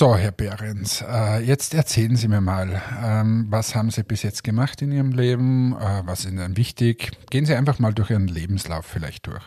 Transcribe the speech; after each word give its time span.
So, 0.00 0.16
Herr 0.16 0.32
Behrens, 0.32 1.04
äh, 1.06 1.40
jetzt 1.40 1.74
erzählen 1.74 2.16
Sie 2.16 2.26
mir 2.26 2.40
mal, 2.40 2.80
ähm, 3.04 3.48
was 3.50 3.74
haben 3.74 3.90
Sie 3.90 4.02
bis 4.02 4.22
jetzt 4.22 4.42
gemacht 4.42 4.80
in 4.80 4.92
Ihrem 4.92 5.12
Leben? 5.12 5.74
Äh, 5.74 6.00
was 6.06 6.24
ist 6.24 6.32
Ihnen 6.32 6.56
wichtig? 6.56 7.10
Gehen 7.28 7.44
Sie 7.44 7.54
einfach 7.54 7.78
mal 7.78 7.92
durch 7.92 8.08
Ihren 8.08 8.26
Lebenslauf 8.26 8.86
vielleicht 8.86 9.26
durch. 9.26 9.44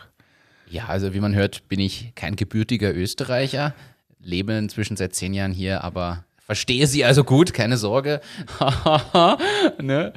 Ja, 0.68 0.84
also 0.86 1.12
wie 1.12 1.18
man 1.18 1.34
hört, 1.34 1.68
bin 1.68 1.80
ich 1.80 2.12
kein 2.14 2.36
gebürtiger 2.36 2.94
Österreicher, 2.94 3.74
lebe 4.20 4.52
inzwischen 4.52 4.96
seit 4.96 5.16
zehn 5.16 5.34
Jahren 5.34 5.50
hier, 5.50 5.82
aber 5.82 6.24
Verstehe 6.46 6.86
sie 6.86 7.06
also 7.06 7.24
gut, 7.24 7.54
keine 7.54 7.78
Sorge. 7.78 8.20
ne? 9.80 10.12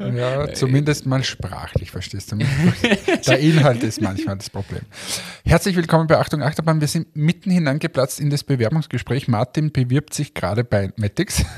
Ja, 0.00 0.52
zumindest 0.52 1.06
mal 1.06 1.22
sprachlich 1.22 1.92
verstehst 1.92 2.32
du 2.32 2.36
mich. 2.36 2.48
Der 3.26 3.38
Inhalt 3.38 3.84
ist 3.84 4.00
manchmal 4.00 4.36
das 4.36 4.50
Problem. 4.50 4.82
Herzlich 5.44 5.76
willkommen 5.76 6.08
bei 6.08 6.18
Achtung 6.18 6.42
Achterbahn. 6.42 6.80
Wir 6.80 6.88
sind 6.88 7.14
mitten 7.14 7.52
hineingeplatzt 7.52 8.18
in 8.18 8.30
das 8.30 8.42
Bewerbungsgespräch. 8.42 9.28
Martin 9.28 9.70
bewirbt 9.70 10.12
sich 10.12 10.34
gerade 10.34 10.64
bei 10.64 10.92
Matix. 10.96 11.44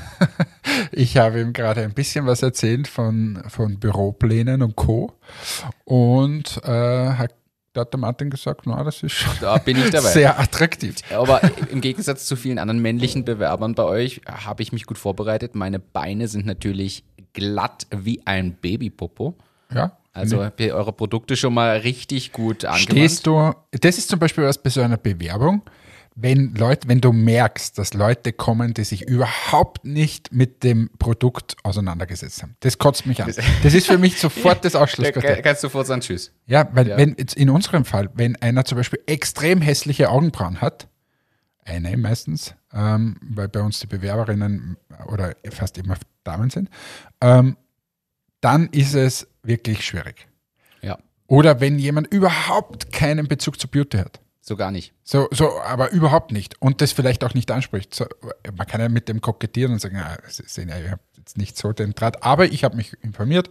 Ich 0.91 1.17
habe 1.17 1.41
ihm 1.41 1.53
gerade 1.53 1.81
ein 1.81 1.93
bisschen 1.93 2.25
was 2.25 2.41
erzählt 2.41 2.87
von, 2.87 3.43
von 3.47 3.79
Büroplänen 3.79 4.61
und 4.61 4.75
Co. 4.75 5.13
Und 5.85 6.61
äh, 6.63 6.69
hat 6.69 7.33
da 7.73 7.81
hat 7.81 7.93
der 7.93 7.99
Martin 7.99 8.29
gesagt, 8.29 8.65
na, 8.65 8.83
das 8.83 9.03
ist 9.03 9.13
schon 9.13 9.33
da 9.41 9.57
bin 9.57 9.77
ich 9.77 9.89
dabei. 9.89 10.09
sehr 10.09 10.39
attraktiv. 10.39 10.95
Aber 11.11 11.41
im 11.69 11.81
Gegensatz 11.81 12.25
zu 12.25 12.35
vielen 12.35 12.59
anderen 12.59 12.81
männlichen 12.81 13.25
Bewerbern 13.25 13.75
bei 13.75 13.83
euch 13.83 14.21
habe 14.27 14.63
ich 14.63 14.71
mich 14.71 14.85
gut 14.85 14.97
vorbereitet. 14.97 15.55
Meine 15.55 15.79
Beine 15.79 16.27
sind 16.27 16.45
natürlich 16.45 17.03
glatt 17.33 17.87
wie 17.91 18.21
ein 18.25 18.53
Babypopo. 18.53 19.35
Ja. 19.73 19.97
Also 20.13 20.43
habt 20.43 20.59
ihr 20.61 20.75
eure 20.75 20.93
Produkte 20.93 21.35
schon 21.35 21.55
mal 21.55 21.77
richtig 21.77 22.31
gut 22.31 22.65
angewandt. 22.65 22.91
Stehst 22.91 23.25
du, 23.25 23.51
das 23.71 23.97
ist 23.97 24.09
zum 24.09 24.19
Beispiel 24.19 24.43
was 24.43 24.61
bei 24.61 24.69
so 24.69 24.81
einer 24.81 24.97
Bewerbung, 24.97 25.63
wenn 26.15 26.53
Leute, 26.55 26.87
wenn 26.87 27.01
du 27.01 27.11
merkst, 27.11 27.77
dass 27.77 27.93
Leute 27.93 28.33
kommen, 28.33 28.73
die 28.73 28.83
sich 28.83 29.07
überhaupt 29.07 29.83
nicht 29.83 30.31
mit 30.31 30.63
dem 30.63 30.89
Produkt 30.99 31.55
auseinandergesetzt 31.63 32.43
haben. 32.43 32.55
Das 32.59 32.77
kotzt 32.77 33.05
mich 33.05 33.23
an. 33.23 33.33
Das 33.63 33.73
ist 33.73 33.87
für 33.87 33.97
mich 33.97 34.19
sofort 34.19 34.63
das 34.63 34.75
Ausschlusskriterium. 34.75 35.41
Kannst 35.41 35.63
du 35.63 35.67
sofort 35.67 35.87
sagen 35.87 36.01
Tschüss. 36.01 36.31
Ja, 36.45 36.69
weil 36.73 36.87
ja. 36.87 36.97
wenn 36.97 37.15
jetzt 37.17 37.35
in 37.35 37.49
unserem 37.49 37.85
Fall, 37.85 38.09
wenn 38.13 38.35
einer 38.37 38.63
zum 38.65 38.77
Beispiel 38.77 38.99
extrem 39.07 39.61
hässliche 39.61 40.09
Augenbrauen 40.09 40.61
hat, 40.61 40.87
eine 41.65 41.95
meistens, 41.97 42.53
ähm, 42.73 43.15
weil 43.21 43.47
bei 43.47 43.61
uns 43.61 43.79
die 43.79 43.87
Bewerberinnen 43.87 44.77
oder 45.07 45.35
fast 45.49 45.77
immer 45.77 45.95
Damen 46.23 46.49
sind, 46.49 46.69
ähm, 47.21 47.57
dann 48.41 48.67
ist 48.67 48.93
es 48.93 49.27
wirklich 49.41 49.85
schwierig. 49.85 50.27
Ja. 50.81 50.99
Oder 51.27 51.61
wenn 51.61 51.79
jemand 51.79 52.13
überhaupt 52.13 52.91
keinen 52.91 53.27
Bezug 53.27 53.59
zu 53.59 53.67
Beauty 53.67 53.97
hat. 53.97 54.19
So 54.45 54.57
gar 54.57 54.71
nicht. 54.71 54.93
So, 55.05 55.29
so, 55.31 55.61
aber 55.61 55.91
überhaupt 55.91 56.33
nicht. 56.33 56.61
Und 56.61 56.81
das 56.81 56.91
vielleicht 56.91 57.23
auch 57.23 57.33
nicht 57.33 57.49
anspricht. 57.49 57.95
So, 57.95 58.05
man 58.57 58.67
kann 58.67 58.81
ja 58.81 58.89
mit 58.89 59.07
dem 59.07 59.21
kokettieren 59.21 59.71
und 59.71 59.79
sagen, 59.79 59.95
ja, 59.95 60.17
sehen 60.27 60.67
ja, 60.67 60.77
ich 60.77 60.91
habe 60.91 61.01
jetzt 61.15 61.37
nicht 61.37 61.57
so 61.57 61.71
den 61.71 61.93
Draht. 61.93 62.23
Aber 62.23 62.43
ich 62.43 62.65
habe 62.65 62.75
mich 62.75 62.91
informiert, 63.01 63.49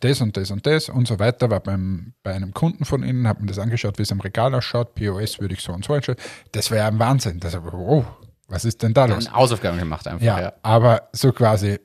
das 0.00 0.20
und 0.20 0.36
das 0.36 0.50
und 0.50 0.66
das 0.66 0.90
und 0.90 1.08
so 1.08 1.18
weiter. 1.18 1.48
War 1.48 1.60
beim, 1.60 2.12
bei 2.22 2.34
einem 2.34 2.52
Kunden 2.52 2.84
von 2.84 3.02
Ihnen, 3.02 3.26
habe 3.26 3.40
mir 3.40 3.46
das 3.46 3.58
angeschaut, 3.58 3.96
wie 3.96 4.02
es 4.02 4.12
am 4.12 4.20
Regal 4.20 4.54
ausschaut. 4.54 4.94
POS 4.94 5.40
würde 5.40 5.54
ich 5.54 5.62
so 5.62 5.72
und 5.72 5.86
so 5.86 5.94
einstellen. 5.94 6.18
Das 6.52 6.70
wäre 6.70 6.82
ja 6.82 6.88
ein 6.88 6.98
Wahnsinn. 6.98 7.40
Das, 7.40 7.56
oh, 7.56 8.04
was 8.46 8.66
ist 8.66 8.82
denn 8.82 8.92
da 8.92 9.06
los? 9.06 9.32
Hausaufgaben 9.32 9.78
gemacht 9.78 10.06
einfach. 10.06 10.22
Ja, 10.22 10.38
ja, 10.38 10.52
aber 10.60 11.08
so 11.14 11.32
quasi, 11.32 11.80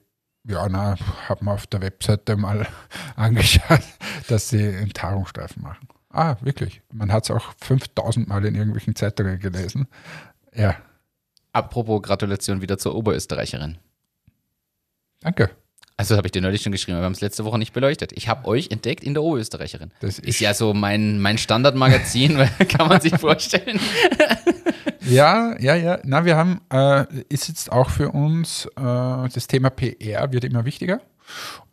ja, 0.45 0.67
na, 0.67 0.97
habe 1.29 1.45
mir 1.45 1.53
auf 1.53 1.67
der 1.67 1.81
Webseite 1.81 2.35
mal 2.35 2.67
angeschaut, 3.15 3.79
dass 4.27 4.49
sie 4.49 4.67
einen 4.67 4.91
Tarnstreifen 4.91 5.63
machen. 5.63 5.87
Ah, 6.11 6.35
wirklich. 6.41 6.81
Man 6.91 7.11
hat 7.11 7.23
es 7.23 7.31
auch 7.31 7.53
5000 7.61 8.27
Mal 8.27 8.45
in 8.45 8.55
irgendwelchen 8.55 8.95
Zeitungen 8.95 9.39
gelesen. 9.39 9.87
Ja. 10.53 10.75
Apropos 11.53 12.01
Gratulation 12.01 12.61
wieder 12.61 12.77
zur 12.77 12.95
Oberösterreicherin. 12.95 13.77
Danke. 15.21 15.51
Also 15.97 16.17
habe 16.17 16.27
ich 16.27 16.31
dir 16.31 16.41
neulich 16.41 16.63
schon 16.63 16.71
geschrieben, 16.71 16.97
wir 16.97 17.05
haben 17.05 17.11
es 17.11 17.21
letzte 17.21 17.45
Woche 17.45 17.59
nicht 17.59 17.73
beleuchtet. 17.73 18.11
Ich 18.13 18.27
habe 18.27 18.47
euch 18.47 18.71
entdeckt 18.71 19.03
in 19.03 19.13
der 19.13 19.21
Oberösterreicherin. 19.21 19.91
Das 19.99 20.17
ist, 20.17 20.27
ist 20.27 20.39
ja 20.39 20.53
so 20.53 20.73
mein, 20.73 21.19
mein 21.19 21.37
Standardmagazin, 21.37 22.37
kann 22.69 22.87
man 22.87 22.99
sich 23.01 23.13
vorstellen. 23.15 23.79
ja, 25.01 25.55
ja, 25.59 25.75
ja. 25.75 25.99
Na, 26.03 26.25
wir 26.25 26.37
haben, 26.37 26.61
äh, 26.73 27.05
ist 27.29 27.49
jetzt 27.49 27.71
auch 27.71 27.91
für 27.91 28.09
uns, 28.09 28.65
äh, 28.65 28.71
das 28.77 29.45
Thema 29.47 29.69
PR 29.69 30.31
wird 30.31 30.43
immer 30.43 30.65
wichtiger. 30.65 31.01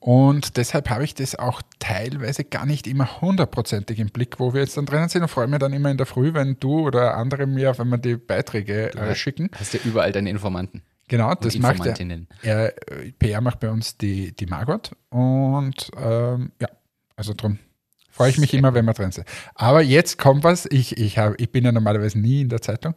Und 0.00 0.56
deshalb 0.56 0.90
habe 0.90 1.04
ich 1.04 1.14
das 1.14 1.34
auch 1.34 1.60
teilweise 1.80 2.44
gar 2.44 2.66
nicht 2.66 2.86
immer 2.86 3.20
hundertprozentig 3.20 3.98
im 3.98 4.08
Blick, 4.08 4.38
wo 4.38 4.54
wir 4.54 4.60
jetzt 4.60 4.76
dann 4.76 4.86
drinnen 4.86 5.08
sind 5.08 5.22
und 5.22 5.28
freue 5.28 5.48
mich 5.48 5.58
dann 5.58 5.72
immer 5.72 5.90
in 5.90 5.96
der 5.96 6.06
Früh, 6.06 6.34
wenn 6.34 6.56
du 6.60 6.80
oder 6.80 7.16
andere 7.16 7.46
mir, 7.46 7.76
wenn 7.78 7.88
wir 7.88 7.98
die 7.98 8.16
Beiträge 8.16 8.94
äh, 8.94 9.14
schicken. 9.14 9.50
Hast 9.58 9.74
du 9.74 9.78
ja 9.78 9.84
überall 9.84 10.12
deine 10.12 10.30
Informanten. 10.30 10.82
Genau, 11.08 11.34
das 11.34 11.58
macht 11.58 11.84
er. 11.84 12.72
PR 13.18 13.40
macht 13.40 13.60
bei 13.60 13.70
uns 13.70 13.96
die, 13.96 14.32
die 14.36 14.46
Margot 14.46 14.92
und 15.08 15.90
ähm, 15.96 16.52
ja, 16.60 16.68
also 17.16 17.32
darum 17.32 17.58
freue 18.10 18.30
ich 18.30 18.38
mich 18.38 18.50
Sehr 18.50 18.58
immer, 18.58 18.74
wenn 18.74 18.84
wir 18.84 18.92
drin 18.92 19.10
sind. 19.10 19.26
Aber 19.54 19.80
jetzt 19.80 20.18
kommt 20.18 20.44
was, 20.44 20.66
ich, 20.66 20.98
ich, 20.98 21.18
hab, 21.18 21.40
ich 21.40 21.50
bin 21.50 21.64
ja 21.64 21.72
normalerweise 21.72 22.18
nie 22.18 22.42
in 22.42 22.50
der 22.50 22.60
Zeitung, 22.60 22.94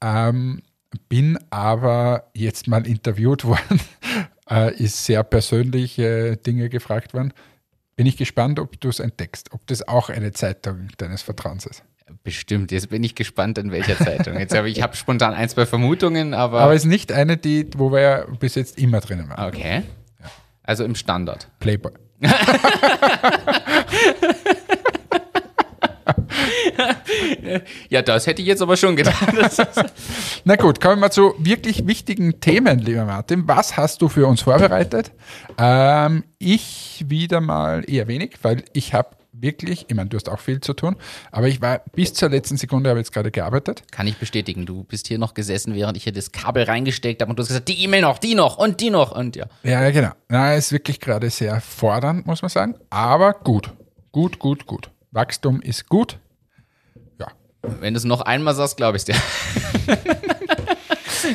ähm, 0.00 0.62
bin 1.08 1.38
aber 1.50 2.30
jetzt 2.34 2.66
mal 2.68 2.86
interviewt 2.86 3.44
worden 3.46 3.80
äh, 4.52 4.74
ist 4.74 5.04
sehr 5.04 5.22
persönliche 5.22 6.36
Dinge 6.36 6.68
gefragt 6.68 7.14
worden. 7.14 7.32
Bin 7.96 8.06
ich 8.06 8.16
gespannt, 8.16 8.58
ob 8.58 8.80
du 8.80 8.88
es 8.88 9.00
entdeckst, 9.00 9.52
ob 9.52 9.66
das 9.66 9.86
auch 9.86 10.08
eine 10.10 10.32
Zeitung 10.32 10.88
deines 10.98 11.22
Vertrauens 11.22 11.66
ist. 11.66 11.82
Bestimmt, 12.24 12.72
jetzt 12.72 12.90
bin 12.90 13.02
ich 13.02 13.14
gespannt, 13.14 13.58
in 13.58 13.70
welcher 13.72 13.96
Zeitung. 13.96 14.38
Jetzt 14.38 14.54
habe 14.54 14.68
ich 14.68 14.82
habe 14.82 14.94
spontan 14.96 15.34
ein, 15.34 15.48
zwei 15.48 15.66
Vermutungen, 15.66 16.34
aber. 16.34 16.60
Aber 16.60 16.74
es 16.74 16.82
ist 16.82 16.88
nicht 16.88 17.10
eine, 17.10 17.36
die, 17.36 17.68
wo 17.76 17.90
wir 17.90 18.00
ja 18.00 18.24
bis 18.38 18.54
jetzt 18.54 18.78
immer 18.78 19.00
drinnen 19.00 19.28
waren. 19.28 19.48
Okay. 19.48 19.82
Ja. 20.20 20.30
Also 20.62 20.84
im 20.84 20.94
Standard. 20.94 21.48
Playboy. 21.58 21.92
ja, 27.88 28.02
das 28.02 28.26
hätte 28.26 28.42
ich 28.42 28.48
jetzt 28.48 28.62
aber 28.62 28.76
schon 28.76 28.96
gedacht. 28.96 29.26
Na 30.44 30.56
gut, 30.56 30.80
kommen 30.80 31.00
wir 31.00 31.10
zu 31.10 31.34
wirklich 31.38 31.86
wichtigen 31.86 32.40
Themen, 32.40 32.78
lieber 32.78 33.04
Martin. 33.04 33.46
Was 33.46 33.76
hast 33.76 34.02
du 34.02 34.08
für 34.08 34.26
uns 34.26 34.42
vorbereitet? 34.42 35.12
Ähm, 35.58 36.24
ich 36.38 37.04
wieder 37.08 37.40
mal 37.40 37.84
eher 37.88 38.08
wenig, 38.08 38.36
weil 38.42 38.64
ich 38.72 38.94
habe 38.94 39.10
wirklich, 39.32 39.86
ich 39.88 39.94
meine, 39.94 40.08
du 40.08 40.16
hast 40.16 40.28
auch 40.28 40.38
viel 40.38 40.60
zu 40.60 40.72
tun, 40.72 40.96
aber 41.30 41.48
ich 41.48 41.60
war 41.60 41.80
bis 41.92 42.14
zur 42.14 42.28
letzten 42.28 42.56
Sekunde, 42.56 42.90
habe 42.90 43.00
jetzt 43.00 43.12
gerade 43.12 43.30
gearbeitet. 43.30 43.82
Kann 43.90 44.06
ich 44.06 44.16
bestätigen. 44.16 44.66
Du 44.66 44.84
bist 44.84 45.08
hier 45.08 45.18
noch 45.18 45.34
gesessen, 45.34 45.74
während 45.74 45.96
ich 45.96 46.04
hier 46.04 46.12
das 46.12 46.32
Kabel 46.32 46.64
reingesteckt 46.64 47.20
habe 47.20 47.30
und 47.30 47.38
du 47.38 47.42
hast 47.42 47.48
gesagt, 47.48 47.68
die 47.68 47.82
E-Mail 47.82 48.02
noch, 48.02 48.18
die 48.18 48.34
noch 48.34 48.58
und 48.58 48.80
die 48.80 48.90
noch 48.90 49.12
und 49.12 49.36
ja. 49.36 49.46
Ja, 49.62 49.90
genau. 49.90 50.10
Na, 50.28 50.54
ist 50.54 50.72
wirklich 50.72 51.00
gerade 51.00 51.28
sehr 51.30 51.60
fordernd, 51.60 52.26
muss 52.26 52.42
man 52.42 52.48
sagen, 52.50 52.76
aber 52.90 53.32
gut. 53.32 53.70
Gut, 54.12 54.38
gut, 54.38 54.66
gut. 54.66 54.90
Wachstum 55.10 55.60
ist 55.60 55.88
gut. 55.88 56.18
Wenn 57.62 57.94
du 57.94 57.98
es 57.98 58.04
noch 58.04 58.20
einmal 58.22 58.54
sagst, 58.54 58.76
glaube 58.76 58.96
ich 58.96 59.04
dir. 59.04 59.14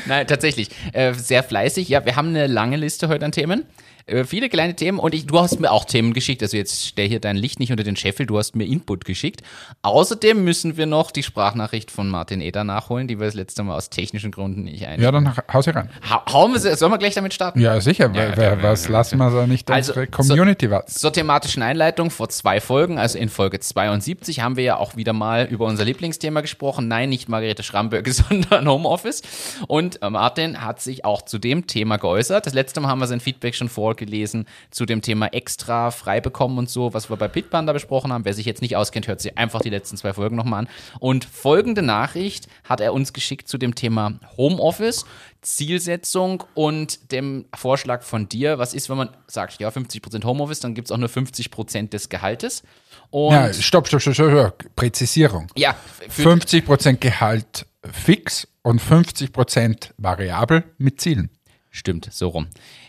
Nein, 0.05 0.27
tatsächlich. 0.27 0.69
Äh, 0.93 1.13
sehr 1.13 1.43
fleißig. 1.43 1.87
Ja, 1.87 2.05
wir 2.05 2.15
haben 2.15 2.29
eine 2.29 2.47
lange 2.47 2.75
Liste 2.75 3.07
heute 3.07 3.25
an 3.25 3.31
Themen. 3.31 3.65
Äh, 4.07 4.23
viele 4.23 4.47
kleine 4.47 4.73
Themen 4.75 4.99
und 4.99 5.13
ich, 5.13 5.27
du 5.27 5.39
hast 5.39 5.59
mir 5.59 5.69
auch 5.71 5.83
Themen 5.83 6.13
geschickt. 6.13 6.41
Also 6.41 6.55
jetzt 6.55 6.85
stell 6.85 7.09
hier 7.09 7.19
dein 7.19 7.35
Licht 7.35 7.59
nicht 7.59 7.71
unter 7.71 7.83
den 7.83 7.97
Scheffel, 7.97 8.25
du 8.25 8.37
hast 8.37 8.55
mir 8.55 8.65
Input 8.65 9.03
geschickt. 9.03 9.41
Außerdem 9.81 10.43
müssen 10.43 10.77
wir 10.77 10.85
noch 10.85 11.11
die 11.11 11.23
Sprachnachricht 11.23 11.91
von 11.91 12.07
Martin 12.07 12.39
Eder 12.39 12.63
nachholen, 12.63 13.07
die 13.09 13.19
wir 13.19 13.25
das 13.25 13.35
letzte 13.35 13.63
Mal 13.63 13.75
aus 13.75 13.89
technischen 13.89 14.31
Gründen 14.31 14.63
nicht 14.63 14.87
ein. 14.87 15.01
Ja, 15.01 15.11
dann 15.11 15.35
haus 15.51 15.65
sie 15.65 15.71
rein. 15.71 15.89
Ha 16.09 16.23
hauen 16.31 16.53
wir, 16.53 16.59
sollen 16.77 16.91
wir 16.91 16.97
gleich 16.97 17.15
damit 17.15 17.33
starten? 17.33 17.59
Ja, 17.59 17.81
sicher. 17.81 18.09
Ja, 18.13 18.37
weil, 18.37 18.43
ja, 18.43 18.63
was 18.63 18.85
ja, 18.85 18.91
lassen 18.91 19.17
wir 19.17 19.29
so 19.29 19.45
nicht 19.45 19.69
also, 19.69 19.93
Community 20.09 20.71
warten? 20.71 20.89
Zur 20.89 21.11
thematischen 21.11 21.61
Einleitung 21.61 22.09
vor 22.09 22.29
zwei 22.29 22.61
Folgen, 22.61 22.97
also 22.99 23.17
in 23.17 23.27
Folge 23.27 23.59
72, 23.59 24.39
haben 24.39 24.55
wir 24.55 24.63
ja 24.63 24.77
auch 24.77 24.95
wieder 24.95 25.11
mal 25.11 25.47
über 25.47 25.65
unser 25.65 25.83
Lieblingsthema 25.83 26.39
gesprochen. 26.39 26.87
Nein, 26.87 27.09
nicht 27.09 27.27
Margarete 27.27 27.63
Schramböcke, 27.63 28.13
sondern 28.13 28.69
Homeoffice. 28.69 29.21
Und 29.67 30.01
äh, 30.01 30.09
Martin 30.09 30.61
hat 30.63 30.81
sich 30.81 31.03
auch 31.03 31.23
zu 31.23 31.39
dem 31.39 31.67
Thema 31.67 31.97
geäußert. 31.97 32.45
Das 32.45 32.53
letzte 32.53 32.79
Mal 32.79 32.87
haben 32.87 32.99
wir 32.99 33.07
sein 33.07 33.19
Feedback 33.19 33.53
schon 33.53 33.67
vor 33.67 33.96
gelesen 33.97 34.45
zu 34.71 34.85
dem 34.85 35.01
Thema 35.01 35.27
extra 35.27 35.91
frei 35.91 36.21
bekommen 36.21 36.57
und 36.57 36.69
so, 36.69 36.93
was 36.93 37.09
wir 37.09 37.17
bei 37.17 37.27
Pitbahn 37.27 37.67
da 37.67 37.73
besprochen 37.73 38.13
haben. 38.13 38.23
Wer 38.23 38.33
sich 38.33 38.45
jetzt 38.45 38.61
nicht 38.61 38.75
auskennt, 38.75 39.07
hört 39.07 39.19
sich 39.19 39.37
einfach 39.37 39.61
die 39.61 39.69
letzten 39.69 39.97
zwei 39.97 40.13
Folgen 40.13 40.35
nochmal 40.35 40.61
an. 40.61 40.69
Und 40.99 41.25
folgende 41.25 41.81
Nachricht 41.81 42.47
hat 42.63 42.79
er 42.79 42.93
uns 42.93 43.11
geschickt 43.13 43.47
zu 43.47 43.57
dem 43.57 43.75
Thema 43.75 44.19
Homeoffice, 44.37 45.05
Zielsetzung 45.41 46.43
und 46.53 47.11
dem 47.11 47.45
Vorschlag 47.53 48.03
von 48.03 48.29
dir. 48.29 48.59
Was 48.59 48.73
ist, 48.73 48.89
wenn 48.89 48.97
man 48.97 49.09
sagt, 49.27 49.59
ja, 49.59 49.69
50% 49.69 50.23
Homeoffice, 50.23 50.59
dann 50.59 50.75
gibt 50.75 50.87
es 50.87 50.91
auch 50.91 50.97
nur 50.97 51.09
50% 51.09 51.89
des 51.89 52.09
Gehaltes. 52.09 52.63
Und 53.09 53.33
ja, 53.33 53.53
stopp, 53.53 53.87
stopp, 53.87 54.01
stopp, 54.01 54.13
stopp, 54.15 54.75
Präzisierung. 54.75 55.47
Ja. 55.55 55.75
50% 56.09 56.97
Gehalt 56.97 57.65
fix 57.91 58.47
und 58.63 58.81
50% 58.81 59.91
variabel 59.97 60.63
mit 60.77 60.99
Zielen. 60.99 61.29
Stimmt, 61.69 62.09
so 62.11 62.29
rum. 62.29 62.47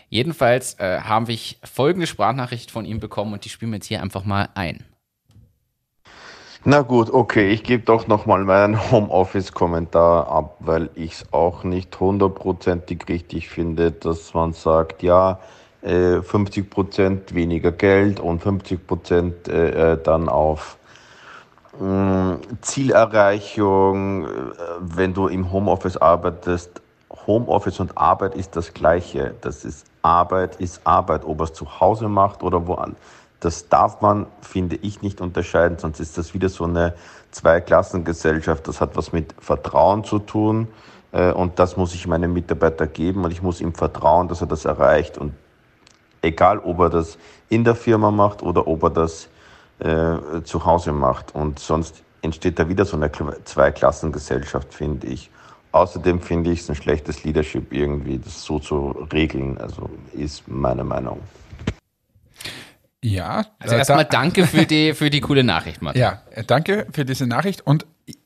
Jedenfalls 0.09 0.73
äh, 0.79 1.01
habe 1.01 1.31
ich 1.31 1.59
folgende 1.63 2.07
Sprachnachricht 2.07 2.71
von 2.71 2.85
ihm 2.85 2.99
bekommen 2.99 3.33
und 3.33 3.45
die 3.45 3.49
spielen 3.49 3.71
wir 3.71 3.77
jetzt 3.77 3.87
hier 3.87 4.01
einfach 4.01 4.25
mal 4.25 4.49
ein. 4.55 4.83
Na 6.65 6.81
gut, 6.81 7.09
okay, 7.09 7.51
ich 7.51 7.63
gebe 7.63 7.83
doch 7.83 8.07
nochmal 8.07 8.43
meinen 8.43 8.91
Homeoffice-Kommentar 8.91 10.27
ab, 10.27 10.57
weil 10.59 10.89
ich 10.95 11.13
es 11.13 11.31
auch 11.31 11.63
nicht 11.63 11.97
hundertprozentig 11.97 13.07
richtig 13.07 13.47
finde, 13.47 13.91
dass 13.91 14.33
man 14.33 14.51
sagt, 14.51 15.01
ja, 15.01 15.39
50 15.81 16.57
äh, 16.57 16.63
Prozent 16.67 17.33
weniger 17.33 17.71
Geld 17.71 18.19
und 18.19 18.41
50 18.41 18.85
Prozent 18.85 19.47
äh, 19.47 19.93
äh, 19.93 19.97
dann 20.03 20.27
auf 20.27 20.75
Zielerreichung, 22.61 24.27
wenn 24.81 25.13
du 25.13 25.27
im 25.27 25.49
Homeoffice 25.49 25.95
arbeitest. 25.95 26.81
Homeoffice 27.25 27.79
und 27.79 27.97
Arbeit 27.97 28.35
ist 28.35 28.57
das 28.57 28.73
Gleiche. 28.73 29.35
Das 29.39 29.63
ist 29.63 29.88
Arbeit, 30.01 30.55
ist 30.57 30.81
Arbeit, 30.85 31.25
ob 31.25 31.39
er 31.41 31.45
es 31.45 31.53
zu 31.53 31.79
Hause 31.79 32.07
macht 32.07 32.43
oder 32.43 32.67
woanders. 32.67 32.99
Das 33.39 33.69
darf 33.69 34.01
man, 34.01 34.25
finde 34.41 34.75
ich, 34.75 35.01
nicht 35.01 35.21
unterscheiden, 35.21 35.77
sonst 35.77 35.99
ist 35.99 36.17
das 36.17 36.33
wieder 36.33 36.49
so 36.49 36.65
eine 36.65 36.93
Zweiklassengesellschaft. 37.31 38.67
Das 38.67 38.81
hat 38.81 38.97
was 38.97 39.13
mit 39.13 39.33
Vertrauen 39.39 40.03
zu 40.03 40.19
tun 40.19 40.67
und 41.11 41.57
das 41.57 41.77
muss 41.77 41.95
ich 41.95 42.05
meinem 42.05 42.33
Mitarbeiter 42.33 42.85
geben 42.85 43.23
und 43.23 43.31
ich 43.31 43.41
muss 43.41 43.61
ihm 43.61 43.73
vertrauen, 43.73 44.27
dass 44.27 44.41
er 44.41 44.47
das 44.47 44.65
erreicht. 44.65 45.17
Und 45.17 45.33
Egal, 46.21 46.59
ob 46.59 46.79
er 46.79 46.89
das 46.89 47.17
in 47.47 47.63
der 47.63 47.75
Firma 47.75 48.11
macht 48.11 48.43
oder 48.43 48.67
ob 48.67 48.83
er 48.83 48.89
das 48.89 49.29
äh, 49.79 50.41
zu 50.43 50.65
Hause 50.65 50.91
macht. 50.91 51.33
Und 51.33 51.59
sonst 51.59 52.03
entsteht 52.21 52.59
da 52.59 52.67
wieder 52.67 52.85
so 52.85 52.97
eine 52.97 53.09
Zweiklassengesellschaft, 53.45 54.73
finde 54.73 55.07
ich. 55.07 55.31
Außerdem 55.71 56.21
finde 56.21 56.51
ich 56.51 56.61
es 56.61 56.69
ein 56.69 56.75
schlechtes 56.75 57.23
Leadership 57.23 57.71
irgendwie, 57.71 58.17
das 58.17 58.43
so 58.43 58.59
zu 58.59 58.89
regeln. 59.13 59.57
Also 59.59 59.89
ist 60.13 60.47
meine 60.47 60.83
Meinung. 60.83 61.19
Ja. 63.03 63.45
Also 63.59 63.75
erstmal 63.75 64.05
danke 64.05 64.47
für 64.47 64.65
die, 64.65 64.93
für 64.95 65.09
die 65.09 65.21
coole 65.21 65.43
Nachricht, 65.43 65.81
Martin. 65.81 66.01
Ja, 66.01 66.23
danke 66.47 66.87
für 66.91 67.05
diese 67.05 67.27
Nachricht. 67.27 67.65
Und 67.65 67.85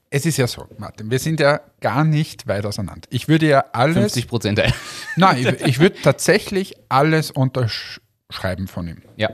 es 0.09 0.25
ist 0.25 0.37
ja 0.37 0.47
so, 0.47 0.67
Martin, 0.77 1.11
wir 1.11 1.19
sind 1.19 1.39
ja 1.39 1.59
gar 1.81 2.03
nicht 2.03 2.47
weit 2.47 2.65
auseinander. 2.65 3.07
Ich 3.09 3.27
würde 3.27 3.47
ja 3.47 3.65
alles. 3.73 3.97
50 3.97 4.27
Prozent. 4.27 4.61
Nein, 5.15 5.37
ich, 5.37 5.61
ich, 5.67 5.79
würde 5.79 5.99
tatsächlich 6.01 6.75
alles 6.87 7.31
unterschreiben 7.31 8.67
von 8.67 8.87
ihm. 8.87 9.01
Ja. 9.17 9.31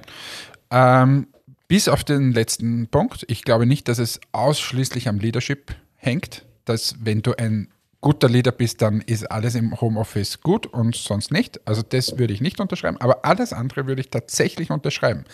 Ähm, 0.72 1.28
bis 1.68 1.88
auf 1.88 2.04
den 2.04 2.32
letzten 2.32 2.88
Punkt. 2.88 3.26
Ich 3.28 3.44
glaube 3.44 3.66
nicht, 3.66 3.88
dass 3.88 4.00
es 4.00 4.20
ausschließlich 4.32 5.08
am 5.08 5.20
Leadership 5.20 5.76
hängt, 5.96 6.46
dass 6.66 6.96
wenn 7.00 7.22
du 7.22 7.34
ein 7.36 7.70
guter 8.02 8.30
Leader 8.30 8.52
bist, 8.52 8.82
dann 8.82 9.02
ist 9.02 9.30
alles 9.30 9.56
im 9.56 9.80
Homeoffice 9.80 10.42
gut 10.42 10.66
und 10.66 10.96
sonst 10.96 11.32
nicht. 11.32 11.60
Also 11.68 11.82
das 11.82 12.18
würde 12.18 12.34
ich 12.34 12.42
nicht 12.42 12.60
unterschreiben, 12.60 12.98
aber 13.00 13.26
alles 13.26 13.52
andere 13.54 13.88
würde 13.88 14.02
ich 14.02 14.10
tatsächlich 14.10 14.72
unterschreiben. 14.72 15.26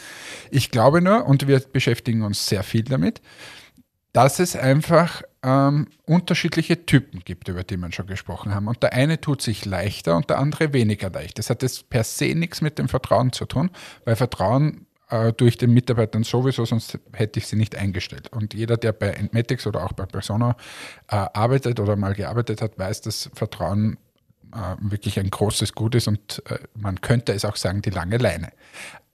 Ich 0.50 0.72
glaube 0.72 1.02
nur, 1.02 1.26
und 1.26 1.48
wir 1.48 1.60
beschäftigen 1.60 2.24
uns 2.24 2.48
sehr 2.48 2.64
viel 2.64 2.84
damit, 2.84 3.22
dass 4.14 4.40
es 4.40 4.56
einfach 4.56 5.24
ähm, 5.44 5.88
unterschiedliche 6.06 6.86
Typen 6.86 7.20
gibt, 7.26 7.50
über 7.50 7.64
die 7.64 7.76
wir 7.76 7.92
schon 7.92 8.08
gesprochen 8.08 8.56
haben. 8.56 8.68
Und 8.68 8.82
der 8.82 8.94
eine 8.94 9.20
tut 9.20 9.42
sich 9.42 9.66
leichter 9.66 10.16
und 10.16 10.30
der 10.30 10.40
andere 10.40 10.72
weniger 10.72 11.10
leicht. 11.10 11.38
Das 11.38 11.50
hat 11.50 11.62
jetzt 11.64 11.90
per 11.90 12.06
se 12.06 12.34
nichts 12.34 12.62
mit 12.62 12.80
dem 12.80 12.88
Vertrauen 12.88 13.34
zu 13.34 13.46
tun, 13.46 13.70
weil 14.06 14.16
Vertrauen 14.16 14.88
äh, 15.10 15.34
durch 15.34 15.58
den 15.58 15.74
Mitarbeitern 15.74 16.24
sowieso, 16.24 16.66
sonst 16.66 17.00
hätte 17.14 17.40
ich 17.40 17.48
sie 17.48 17.56
nicht 17.56 17.76
eingestellt. 17.76 18.32
Und 18.32 18.54
jeder, 18.54 18.78
der 18.78 18.92
bei 18.92 19.10
Entmetics 19.10 19.68
oder 19.68 19.84
auch 19.84 19.94
bei 19.94 20.06
Persona 20.06 20.56
äh, 21.10 21.16
arbeitet 21.16 21.80
oder 21.80 21.96
mal 21.96 22.14
gearbeitet 22.14 22.62
hat, 22.62 22.78
weiß, 22.78 23.02
dass 23.02 23.30
Vertrauen 23.34 23.98
äh, 24.54 24.76
wirklich 24.80 25.20
ein 25.20 25.30
großes 25.30 25.74
Gut 25.74 25.96
ist 25.96 26.08
und 26.08 26.42
äh, 26.50 26.60
man 26.76 27.02
könnte 27.02 27.34
es 27.34 27.46
auch 27.46 27.56
sagen, 27.56 27.82
die 27.82 27.90
lange 27.90 28.18
Leine. 28.18 28.52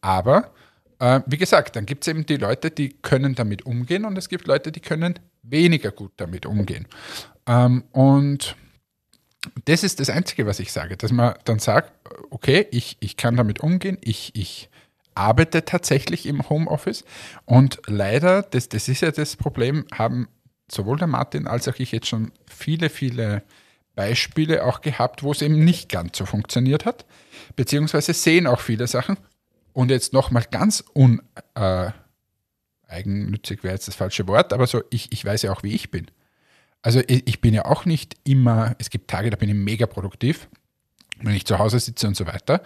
Aber 0.02 0.52
äh, 1.00 1.22
wie 1.26 1.38
gesagt, 1.38 1.76
dann 1.76 1.86
gibt 1.86 2.04
es 2.04 2.08
eben 2.08 2.26
die 2.26 2.38
Leute, 2.38 2.72
die 2.72 2.90
können 2.90 3.36
damit 3.36 3.66
umgehen 3.66 4.06
und 4.06 4.18
es 4.18 4.30
gibt 4.30 4.48
Leute, 4.48 4.72
die 4.72 4.80
können 4.80 5.20
weniger 5.44 5.92
gut 5.92 6.14
damit 6.18 6.46
umgehen. 6.46 6.88
Ähm, 7.48 7.84
und 7.92 8.56
das 9.66 9.84
ist 9.84 10.00
das 10.00 10.10
Einzige, 10.10 10.46
was 10.46 10.60
ich 10.60 10.72
sage, 10.72 10.98
dass 10.98 11.12
man 11.12 11.34
dann 11.46 11.60
sagt, 11.60 11.92
okay, 12.30 12.68
ich, 12.72 12.98
ich 13.00 13.18
kann 13.18 13.36
damit 13.36 13.60
umgehen, 13.60 13.98
ich, 14.02 14.36
ich 14.36 14.70
arbeite 15.16 15.66
tatsächlich 15.66 16.26
im 16.26 16.50
Homeoffice. 16.50 17.04
Und 17.46 17.82
leider, 17.88 18.44
das, 18.44 18.70
das 18.70 18.88
ist 18.88 19.02
ja 19.02 19.12
das 19.12 19.36
Problem, 19.36 19.86
haben 19.94 20.28
sowohl 20.70 20.98
der 20.98 21.08
Martin 21.08 21.48
als 21.48 21.68
auch 21.68 21.80
ich 21.80 21.92
jetzt 21.92 22.08
schon 22.08 22.32
viele, 22.46 22.90
viele 22.90 23.44
Beispiele 23.96 24.66
auch 24.66 24.82
gehabt, 24.82 25.22
wo 25.22 25.32
es 25.32 25.42
eben 25.42 25.66
nicht 25.66 25.90
ganz 25.90 26.18
so 26.18 26.26
funktioniert 26.26 26.86
hat, 26.86 27.06
beziehungsweise 27.56 28.14
sehen 28.14 28.48
auch 28.48 28.62
viele 28.62 28.88
Sachen, 28.88 29.18
und 29.74 29.90
jetzt 29.90 30.14
nochmal 30.14 30.46
ganz 30.50 30.84
uneigennützig 30.94 33.60
äh, 33.60 33.64
wäre 33.64 33.74
jetzt 33.74 33.88
das 33.88 33.96
falsche 33.96 34.28
Wort, 34.28 34.54
aber 34.54 34.68
so, 34.68 34.82
ich, 34.90 35.12
ich 35.12 35.24
weiß 35.24 35.44
ja 35.44 35.52
auch, 35.52 35.64
wie 35.64 35.74
ich 35.74 35.92
bin. 35.92 36.08
Also 36.82 37.02
ich, 37.08 37.28
ich 37.28 37.42
bin 37.42 37.54
ja 37.54 37.66
auch 37.66 37.86
nicht 37.86 38.18
immer, 38.24 38.76
es 38.80 38.90
gibt 38.90 39.10
Tage, 39.10 39.30
da 39.30 39.38
bin 39.38 39.50
ich 39.50 39.56
mega 39.56 39.86
produktiv, 39.86 40.50
wenn 41.24 41.36
ich 41.36 41.46
zu 41.46 41.60
Hause 41.60 41.80
sitze 41.80 42.08
und 42.08 42.16
so 42.16 42.26
weiter. 42.28 42.62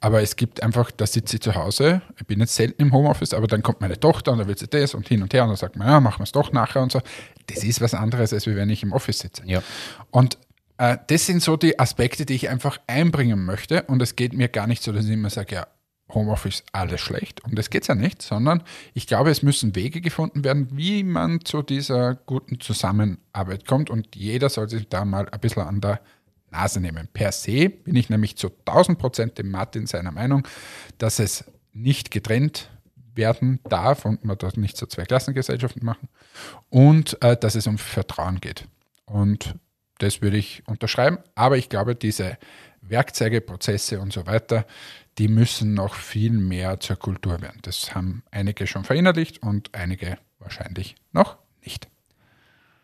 Aber 0.00 0.22
es 0.22 0.36
gibt 0.36 0.62
einfach, 0.62 0.90
da 0.90 1.06
sitze 1.06 1.36
ich 1.36 1.42
zu 1.42 1.54
Hause, 1.54 2.02
ich 2.18 2.26
bin 2.26 2.40
jetzt 2.40 2.54
selten 2.54 2.82
im 2.82 2.92
Homeoffice, 2.92 3.34
aber 3.34 3.46
dann 3.46 3.62
kommt 3.62 3.80
meine 3.80 3.98
Tochter 3.98 4.32
und 4.32 4.38
dann 4.38 4.48
will 4.48 4.58
sie 4.58 4.68
das 4.68 4.94
und 4.94 5.08
hin 5.08 5.22
und 5.22 5.32
her 5.32 5.42
und 5.42 5.48
dann 5.50 5.56
sagt 5.56 5.76
man, 5.76 5.88
ja, 5.88 6.00
machen 6.00 6.20
wir 6.20 6.24
es 6.24 6.32
doch 6.32 6.52
nachher 6.52 6.82
und 6.82 6.92
so. 6.92 7.00
Das 7.46 7.64
ist 7.64 7.80
was 7.80 7.94
anderes, 7.94 8.32
als 8.32 8.46
wenn 8.46 8.70
ich 8.70 8.82
im 8.82 8.92
Office 8.92 9.20
sitze. 9.20 9.42
Ja. 9.46 9.62
Und 10.10 10.38
äh, 10.78 10.96
das 11.08 11.26
sind 11.26 11.42
so 11.42 11.56
die 11.56 11.78
Aspekte, 11.78 12.24
die 12.24 12.34
ich 12.34 12.48
einfach 12.48 12.78
einbringen 12.86 13.44
möchte. 13.44 13.82
Und 13.82 14.00
es 14.00 14.16
geht 14.16 14.32
mir 14.32 14.48
gar 14.48 14.66
nicht 14.66 14.82
so, 14.82 14.92
dass 14.92 15.04
ich 15.04 15.12
immer 15.12 15.30
sage, 15.30 15.56
ja, 15.56 15.66
Homeoffice 16.14 16.64
alles 16.72 17.00
schlecht. 17.00 17.44
Um 17.44 17.54
das 17.54 17.70
geht 17.70 17.82
es 17.82 17.88
ja 17.88 17.94
nicht, 17.94 18.22
sondern 18.22 18.62
ich 18.94 19.06
glaube, 19.06 19.30
es 19.30 19.42
müssen 19.42 19.74
Wege 19.74 20.00
gefunden 20.00 20.44
werden, 20.44 20.68
wie 20.72 21.04
man 21.04 21.44
zu 21.44 21.62
dieser 21.62 22.14
guten 22.14 22.60
Zusammenarbeit 22.60 23.66
kommt 23.66 23.90
und 23.90 24.16
jeder 24.16 24.48
soll 24.48 24.68
sich 24.68 24.88
da 24.88 25.04
mal 25.04 25.28
ein 25.28 25.40
bisschen 25.40 25.62
an 25.62 25.80
der 25.80 26.00
Nase 26.50 26.80
nehmen. 26.80 27.08
Per 27.12 27.32
se 27.32 27.68
bin 27.68 27.96
ich 27.96 28.10
nämlich 28.10 28.36
zu 28.36 28.48
1000 28.48 28.98
Prozent 28.98 29.38
dem 29.38 29.50
Martin 29.50 29.86
seiner 29.86 30.12
Meinung, 30.12 30.46
dass 30.98 31.18
es 31.18 31.44
nicht 31.72 32.10
getrennt 32.10 32.70
werden 33.14 33.60
darf 33.68 34.04
und 34.04 34.24
man 34.24 34.38
dort 34.38 34.56
nicht 34.56 34.76
so 34.76 34.86
zwei 34.86 35.04
Klassengesellschaften 35.04 35.84
machen 35.84 36.08
und 36.68 37.20
äh, 37.22 37.36
dass 37.36 37.54
es 37.54 37.66
um 37.66 37.78
Vertrauen 37.78 38.40
geht. 38.40 38.66
Und 39.04 39.56
das 39.98 40.22
würde 40.22 40.36
ich 40.36 40.62
unterschreiben. 40.66 41.18
Aber 41.34 41.58
ich 41.58 41.68
glaube, 41.68 41.94
diese 41.94 42.38
Werkzeuge, 42.80 43.40
Prozesse 43.40 44.00
und 44.00 44.12
so 44.12 44.26
weiter, 44.26 44.66
die 45.18 45.28
müssen 45.28 45.74
noch 45.74 45.94
viel 45.94 46.32
mehr 46.32 46.80
zur 46.80 46.96
Kultur 46.96 47.42
werden. 47.42 47.58
Das 47.62 47.94
haben 47.94 48.22
einige 48.30 48.66
schon 48.66 48.84
verinnerlicht 48.84 49.42
und 49.42 49.74
einige 49.74 50.18
wahrscheinlich 50.38 50.96
noch 51.12 51.36
nicht. 51.62 51.88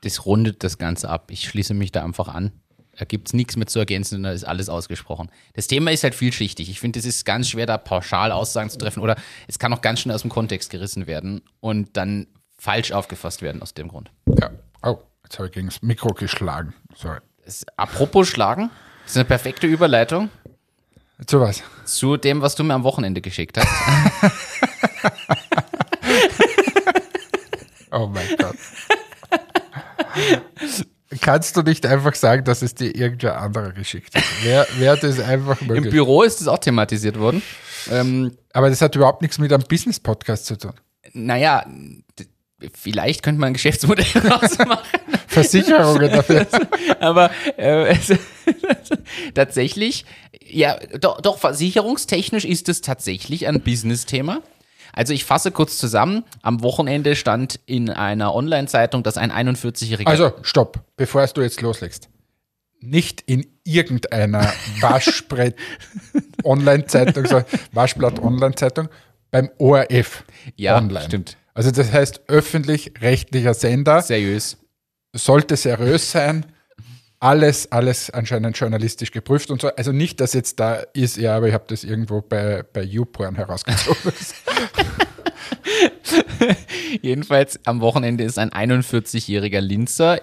Das 0.03 0.27
rundet 0.27 0.63
das 0.63 0.79
Ganze 0.79 1.09
ab. 1.09 1.31
Ich 1.31 1.49
schließe 1.49 1.75
mich 1.75 1.93
da 1.93 2.05
einfach 2.05 2.29
an. 2.29 2.53
Da 2.97 3.05
gibt 3.05 3.29
es 3.29 3.35
nichts 3.35 3.57
mehr 3.57 3.67
zu 3.67 3.79
ergänzen, 3.79 4.23
da 4.23 4.33
ist 4.33 4.45
alles 4.45 4.69
ausgesprochen. 4.69 5.31
Das 5.55 5.67
Thema 5.67 5.91
ist 5.93 6.03
halt 6.03 6.15
vielschichtig. 6.15 6.71
Ich 6.71 6.81
finde, 6.81 6.99
es 6.99 7.05
ist 7.05 7.25
ganz 7.25 7.49
schwer, 7.49 7.67
da 7.67 7.77
pauschal 7.79 8.33
Aussagen 8.33 8.71
zu 8.71 8.79
treffen 8.79 9.03
oder 9.03 9.17
es 9.49 9.59
kann 9.59 9.73
auch 9.73 9.83
ganz 9.83 10.01
schnell 10.01 10.15
aus 10.15 10.23
dem 10.23 10.31
Kontext 10.31 10.71
gerissen 10.71 11.07
werden 11.07 11.43
und 11.61 11.97
dann 11.97 12.27
falsch 12.59 12.93
aufgefasst 12.93 13.43
werden 13.43 13.63
aus 13.63 13.75
dem 13.75 13.89
Grund. 13.89 14.11
Ja, 14.39 14.51
oh, 14.83 14.99
jetzt 15.25 15.39
habe 15.39 15.49
ich 15.49 15.55
gegen 15.55 15.67
das 15.69 15.83
Mikro 15.83 16.15
geschlagen. 16.15 16.75
Sorry. 16.95 17.21
Das, 17.45 17.65
apropos 17.77 18.29
Schlagen, 18.29 18.71
das 19.03 19.13
ist 19.13 19.17
eine 19.19 19.27
perfekte 19.27 19.67
Überleitung. 19.67 20.31
Zu 21.27 21.41
was? 21.41 21.63
Zu 21.85 22.17
dem, 22.17 22.43
was 22.43 22.55
du 22.57 22.65
mir 22.65 22.75
am 22.75 22.85
Wochenende 22.85 23.21
geschickt 23.21 23.59
hast. 23.59 23.69
oh 27.93 28.07
mein 28.07 28.29
Gott. 28.37 28.57
Kannst 31.21 31.57
du 31.57 31.63
nicht 31.63 31.87
einfach 31.87 32.15
sagen, 32.15 32.45
dass 32.45 32.63
es 32.63 32.75
dir 32.75 32.95
irgendwer 32.95 33.41
anderer 33.41 33.73
geschickt 33.73 34.15
hat? 34.15 34.25
Wer, 34.43 34.67
wer 34.79 34.97
das 34.97 35.21
einfach 35.21 35.61
möglich? 35.61 35.85
Im 35.85 35.91
Büro 35.91 36.23
ist 36.23 36.41
es 36.41 36.49
auch 36.49 36.59
thematisiert 36.59 37.19
worden. 37.19 37.43
Ähm, 37.91 38.33
Aber 38.53 38.71
das 38.71 38.81
hat 38.81 38.95
überhaupt 38.97 39.23
nichts 39.23 39.39
mit 39.39 39.53
einem 39.53 39.65
Business-Podcast 39.69 40.47
zu 40.47 40.57
tun. 40.57 40.73
Naja, 41.13 41.65
vielleicht 42.75 43.23
könnte 43.23 43.41
man 43.41 43.49
ein 43.49 43.53
Geschäftsmodell 43.55 44.05
rausmachen. 44.31 44.85
Versicherungen 45.29 46.11
dafür. 46.11 46.47
Aber 47.01 47.31
äh, 47.57 47.97
tatsächlich, 49.35 50.05
ja, 50.45 50.79
doch, 51.01 51.21
doch, 51.21 51.39
versicherungstechnisch 51.39 52.45
ist 52.45 52.69
es 52.69 52.81
tatsächlich 52.81 53.47
ein 53.47 53.61
Business-Thema. 53.61 54.41
Also 54.93 55.13
ich 55.13 55.25
fasse 55.25 55.51
kurz 55.51 55.79
zusammen. 55.79 56.23
Am 56.43 56.63
Wochenende 56.63 57.17
stand 57.17 57.59
in 57.67 57.91
einer 57.91 58.33
Online-Zeitung, 58.35 59.03
dass 59.03 59.17
ein 59.17 59.33
41-jähriger... 59.33 60.07
Also 60.07 60.35
stopp, 60.43 60.85
bevor 60.97 61.27
du 61.27 61.41
jetzt 61.43 61.61
loslegst. 61.63 62.09
Nicht 62.81 63.23
in 63.23 63.45
irgendeiner 63.65 64.53
Waschbrett-Online-Zeitung, 64.81 67.25
Waschblatt-Online-Zeitung, 67.73 68.89
beim 69.31 69.51
ORF 69.59 70.25
ja, 70.57 70.77
online. 70.77 71.05
stimmt. 71.05 71.37
Also 71.55 71.71
das 71.71 71.93
heißt 71.93 72.23
öffentlich-rechtlicher 72.29 73.55
Sender. 73.55 74.03
Seriös. 74.03 74.59
Sollte 75.15 75.57
seriös 75.57 76.11
sein. 76.11 76.45
Alles, 77.19 77.73
alles 77.73 78.11
anscheinend 78.11 78.59
journalistisch 78.59 79.11
geprüft 79.11 79.51
und 79.51 79.61
so. 79.61 79.69
Also 79.69 79.93
nicht, 79.93 80.21
dass 80.21 80.35
jetzt 80.35 80.61
da 80.61 80.75
ist, 80.93 81.17
ja, 81.17 81.37
aber 81.37 81.49
ich 81.49 81.55
habe 81.55 81.65
das 81.67 81.83
irgendwo 81.83 82.21
bei, 82.21 82.63
bei 82.73 82.83
YouPorn 82.83 83.37
herausgezogen. 83.37 84.13
Jedenfalls 87.03 87.59
am 87.65 87.81
Wochenende 87.81 88.25
ist 88.25 88.39
ein 88.39 88.51
41-jähriger 88.51 89.61
Linzer 89.61 90.21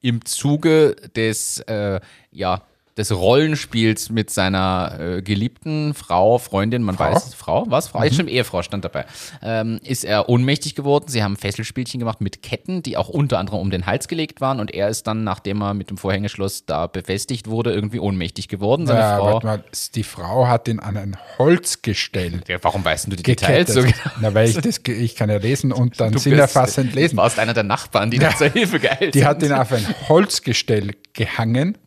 im 0.00 0.24
Zuge 0.24 0.96
des, 1.14 1.60
äh, 1.60 2.00
ja, 2.30 2.62
des 2.96 3.10
Rollenspiels 3.10 4.10
mit 4.10 4.30
seiner 4.30 4.96
äh, 4.98 5.22
geliebten 5.22 5.94
Frau, 5.94 6.38
Freundin, 6.38 6.82
man 6.82 6.96
Frau? 6.96 7.12
weiß, 7.12 7.34
Frau, 7.34 7.64
was? 7.68 7.88
Frau, 7.88 8.00
mhm. 8.00 8.12
stimmt, 8.12 8.30
Ehefrau 8.30 8.62
stand 8.62 8.84
dabei, 8.84 9.06
ähm, 9.42 9.80
ist 9.82 10.04
er 10.04 10.28
ohnmächtig 10.28 10.74
geworden. 10.74 11.06
Sie 11.08 11.22
haben 11.22 11.36
Fesselspielchen 11.36 12.00
gemacht 12.00 12.20
mit 12.20 12.42
Ketten, 12.42 12.82
die 12.82 12.96
auch 12.96 13.08
unter 13.08 13.38
anderem 13.38 13.60
um 13.60 13.70
den 13.70 13.86
Hals 13.86 14.08
gelegt 14.08 14.40
waren 14.40 14.60
und 14.60 14.72
er 14.72 14.88
ist 14.88 15.06
dann, 15.06 15.24
nachdem 15.24 15.62
er 15.62 15.72
mit 15.74 15.88
dem 15.88 15.96
Vorhängeschloss 15.96 16.66
da 16.66 16.86
befestigt 16.86 17.48
wurde, 17.48 17.72
irgendwie 17.72 17.98
ohnmächtig 17.98 18.48
geworden. 18.48 18.86
Seine 18.86 19.00
ja, 19.00 19.16
Frau, 19.16 19.40
mal, 19.40 19.64
die 19.94 20.04
Frau 20.04 20.46
hat 20.48 20.68
ihn 20.68 20.78
an 20.78 20.96
ein 20.96 21.16
Holzgestell. 21.38 22.42
Ja, 22.46 22.58
warum 22.62 22.84
weißt 22.84 23.06
du 23.06 23.16
die 23.16 23.22
gekettet. 23.22 23.68
Details 23.68 23.74
so 23.74 23.82
genau? 23.82 24.16
Na, 24.20 24.34
weil 24.34 24.48
ich 24.48 24.56
das, 24.60 24.80
ich 24.86 25.16
kann 25.16 25.30
ja 25.30 25.38
lesen 25.38 25.72
und 25.72 25.98
dann 25.98 26.16
sinnerfassend 26.18 26.94
lesen. 26.94 27.16
Du 27.16 27.22
warst 27.22 27.38
einer 27.38 27.54
der 27.54 27.64
Nachbarn, 27.64 28.10
die 28.10 28.18
ja, 28.18 28.30
da 28.30 28.36
zur 28.36 28.50
Hilfe 28.50 28.78
geeilt 28.78 29.14
Die 29.14 29.24
hat 29.24 29.42
ihn 29.42 29.52
auf 29.52 29.72
ein 29.72 29.86
Holzgestell 30.08 30.94
gehangen 31.14 31.78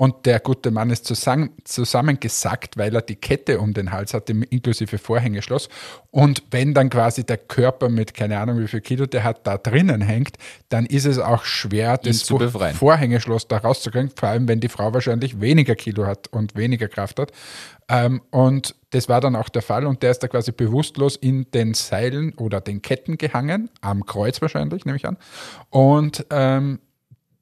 und 0.00 0.24
der 0.24 0.40
gute 0.40 0.70
Mann 0.70 0.88
ist 0.88 1.04
zusammen, 1.04 1.50
zusammengesackt, 1.64 2.78
weil 2.78 2.94
er 2.94 3.02
die 3.02 3.16
Kette 3.16 3.60
um 3.60 3.74
den 3.74 3.92
Hals 3.92 4.14
hatte, 4.14 4.32
inklusive 4.32 4.96
Vorhängeschloss. 4.96 5.68
Und 6.10 6.42
wenn 6.50 6.72
dann 6.72 6.88
quasi 6.88 7.22
der 7.22 7.36
Körper 7.36 7.90
mit, 7.90 8.14
keine 8.14 8.38
Ahnung 8.38 8.60
wie 8.60 8.66
viel 8.66 8.80
Kilo 8.80 9.04
der 9.04 9.24
hat, 9.24 9.46
da 9.46 9.58
drinnen 9.58 10.00
hängt, 10.00 10.38
dann 10.70 10.86
ist 10.86 11.04
es 11.04 11.18
auch 11.18 11.44
schwer, 11.44 11.98
das 11.98 12.22
Vorhängeschloss 12.78 13.46
da 13.46 13.58
rauszukriegen, 13.58 14.10
vor 14.16 14.30
allem 14.30 14.48
wenn 14.48 14.60
die 14.60 14.70
Frau 14.70 14.94
wahrscheinlich 14.94 15.42
weniger 15.42 15.74
Kilo 15.74 16.06
hat 16.06 16.28
und 16.28 16.56
weniger 16.56 16.88
Kraft 16.88 17.20
hat. 17.20 17.32
Ähm, 17.90 18.22
und 18.30 18.74
das 18.92 19.10
war 19.10 19.20
dann 19.20 19.36
auch 19.36 19.50
der 19.50 19.60
Fall 19.60 19.84
und 19.84 20.02
der 20.02 20.12
ist 20.12 20.20
da 20.20 20.28
quasi 20.28 20.52
bewusstlos 20.52 21.16
in 21.16 21.50
den 21.50 21.74
Seilen 21.74 22.32
oder 22.38 22.62
den 22.62 22.80
Ketten 22.80 23.18
gehangen, 23.18 23.68
am 23.82 24.06
Kreuz 24.06 24.40
wahrscheinlich, 24.40 24.86
nehme 24.86 24.96
ich 24.96 25.06
an. 25.06 25.18
Und 25.68 26.24
ähm, 26.30 26.78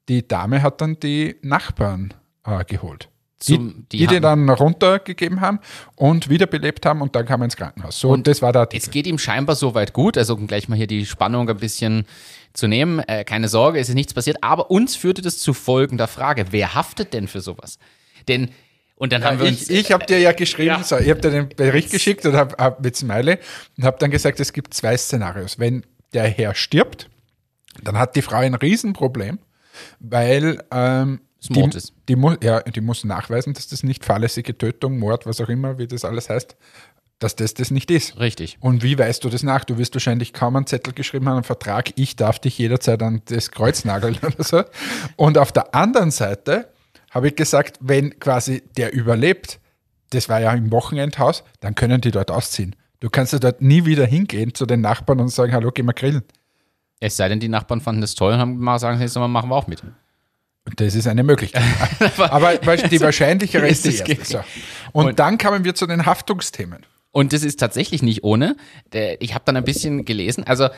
die 0.09 0.27
Dame 0.27 0.61
hat 0.61 0.81
dann 0.81 0.99
die 0.99 1.37
Nachbarn 1.41 2.13
äh, 2.45 2.63
geholt. 2.65 3.09
Zum, 3.39 3.85
die, 3.89 3.99
die, 3.99 4.07
die, 4.07 4.19
dann 4.19 4.49
runtergegeben 4.49 5.39
haben 5.39 5.59
und 5.95 6.29
wiederbelebt 6.29 6.85
haben 6.85 7.01
und 7.01 7.15
dann 7.15 7.25
kam 7.25 7.41
er 7.41 7.45
ins 7.45 7.55
Krankenhaus. 7.55 7.97
So, 7.97 8.09
und 8.09 8.27
das 8.27 8.41
war 8.41 8.51
der 8.51 8.67
Es 8.73 8.91
geht 8.91 9.07
ihm 9.07 9.17
scheinbar 9.17 9.55
soweit 9.55 9.93
gut, 9.93 10.17
also 10.17 10.35
um 10.35 10.45
gleich 10.45 10.67
mal 10.67 10.75
hier 10.75 10.87
die 10.87 11.05
Spannung 11.05 11.49
ein 11.49 11.55
bisschen 11.55 12.05
zu 12.53 12.67
nehmen. 12.67 12.99
Äh, 12.99 13.23
keine 13.23 13.47
Sorge, 13.47 13.79
es 13.79 13.87
ist 13.87 13.95
nichts 13.95 14.13
passiert, 14.13 14.37
aber 14.41 14.69
uns 14.69 14.97
führte 14.97 15.21
das 15.21 15.37
zu 15.37 15.53
folgender 15.53 16.09
Frage. 16.09 16.47
Wer 16.51 16.75
haftet 16.75 17.13
denn 17.13 17.29
für 17.29 17.39
sowas? 17.39 17.79
Denn 18.27 18.49
und 18.95 19.13
dann 19.13 19.21
ja, 19.21 19.29
haben 19.29 19.39
wir 19.39 19.47
uns. 19.47 19.69
Ich, 19.69 19.85
ich 19.85 19.91
habe 19.93 20.05
dir 20.05 20.19
ja 20.19 20.33
geschrieben, 20.33 20.75
ja. 20.75 20.83
So, 20.83 20.97
ich 20.97 21.09
habe 21.09 21.21
dir 21.21 21.31
den 21.31 21.47
Bericht 21.47 21.91
geschickt 21.91 22.25
und 22.25 22.35
habe 22.35 22.55
hab 22.57 22.83
mit 22.83 22.97
Smiley 22.97 23.37
und 23.77 23.85
habe 23.85 23.97
dann 23.97 24.11
gesagt, 24.11 24.41
es 24.41 24.51
gibt 24.51 24.73
zwei 24.73 24.97
Szenarios. 24.97 25.57
Wenn 25.57 25.85
der 26.11 26.27
Herr 26.27 26.53
stirbt, 26.53 27.09
dann 27.81 27.97
hat 27.97 28.17
die 28.17 28.21
Frau 28.21 28.37
ein 28.37 28.55
Riesenproblem, 28.55 29.39
weil 30.01 30.61
ähm, 30.71 31.21
die, 31.41 31.61
ist. 31.61 31.93
Die, 32.09 32.15
mu 32.15 32.35
ja, 32.43 32.61
die 32.61 32.81
muss 32.81 33.03
nachweisen, 33.03 33.53
dass 33.53 33.67
das 33.67 33.83
nicht 33.83 34.03
fahrlässige 34.03 34.57
Tötung, 34.57 34.99
Mord, 34.99 35.25
was 35.25 35.39
auch 35.39 35.49
immer, 35.49 35.77
wie 35.77 35.87
das 35.87 36.03
alles 36.03 36.29
heißt, 36.29 36.57
dass 37.19 37.35
das 37.35 37.53
das 37.53 37.71
nicht 37.71 37.91
ist. 37.91 38.19
Richtig. 38.19 38.57
Und 38.61 38.83
wie 38.83 38.97
weißt 38.97 39.23
du 39.23 39.29
das 39.29 39.43
nach? 39.43 39.63
Du 39.65 39.77
wirst 39.77 39.93
wahrscheinlich 39.93 40.33
kaum 40.33 40.55
einen 40.55 40.67
Zettel 40.67 40.93
geschrieben 40.93 41.27
haben, 41.27 41.35
einen 41.35 41.43
Vertrag, 41.43 41.91
ich 41.97 42.15
darf 42.15 42.39
dich 42.39 42.57
jederzeit 42.57 43.01
an 43.03 43.21
das 43.25 43.51
Kreuz 43.51 43.85
nageln 43.85 44.17
oder 44.21 44.43
so. 44.43 44.63
Und 45.15 45.37
auf 45.37 45.51
der 45.51 45.75
anderen 45.75 46.11
Seite 46.11 46.69
habe 47.11 47.27
ich 47.27 47.35
gesagt, 47.35 47.77
wenn 47.81 48.19
quasi 48.19 48.63
der 48.77 48.93
überlebt, 48.93 49.59
das 50.11 50.29
war 50.29 50.39
ja 50.39 50.53
im 50.53 50.71
Wochenendhaus, 50.71 51.43
dann 51.59 51.75
können 51.75 52.01
die 52.01 52.11
dort 52.11 52.31
ausziehen. 52.31 52.75
Du 52.99 53.09
kannst 53.09 53.33
ja 53.33 53.39
dort 53.39 53.61
nie 53.61 53.85
wieder 53.85 54.05
hingehen 54.05 54.53
zu 54.53 54.65
den 54.65 54.81
Nachbarn 54.81 55.19
und 55.19 55.29
sagen, 55.29 55.53
hallo, 55.53 55.71
geh 55.71 55.83
mal 55.83 55.93
grillen. 55.93 56.23
Es 56.99 57.15
sei 57.15 57.29
denn, 57.29 57.39
die 57.39 57.47
Nachbarn 57.47 57.79
fanden 57.79 58.01
das 58.01 58.15
toll 58.15 58.33
und 58.33 58.39
haben 58.39 58.57
mal 58.57 58.79
sagen, 58.79 58.99
jetzt 58.99 59.15
machen 59.15 59.49
wir 59.49 59.55
auch 59.55 59.67
mit. 59.67 59.81
Das 60.75 60.95
ist 60.95 61.07
eine 61.07 61.23
Möglichkeit. 61.23 61.63
Aber 62.17 62.57
die 62.57 63.01
wahrscheinlichere 63.01 63.67
ist 63.67 63.85
die 63.85 63.95
erste. 63.95 64.23
So. 64.23 64.39
Und, 64.91 65.07
und 65.07 65.19
dann 65.19 65.37
kamen 65.37 65.63
wir 65.63 65.75
zu 65.75 65.87
den 65.87 66.05
Haftungsthemen. 66.05 66.85
Und 67.11 67.33
das 67.33 67.43
ist 67.43 67.59
tatsächlich 67.59 68.03
nicht 68.03 68.23
ohne. 68.23 68.55
Ich 69.19 69.33
habe 69.33 69.43
dann 69.45 69.57
ein 69.57 69.63
bisschen 69.63 70.05
gelesen. 70.05 70.43
Also 70.43 70.69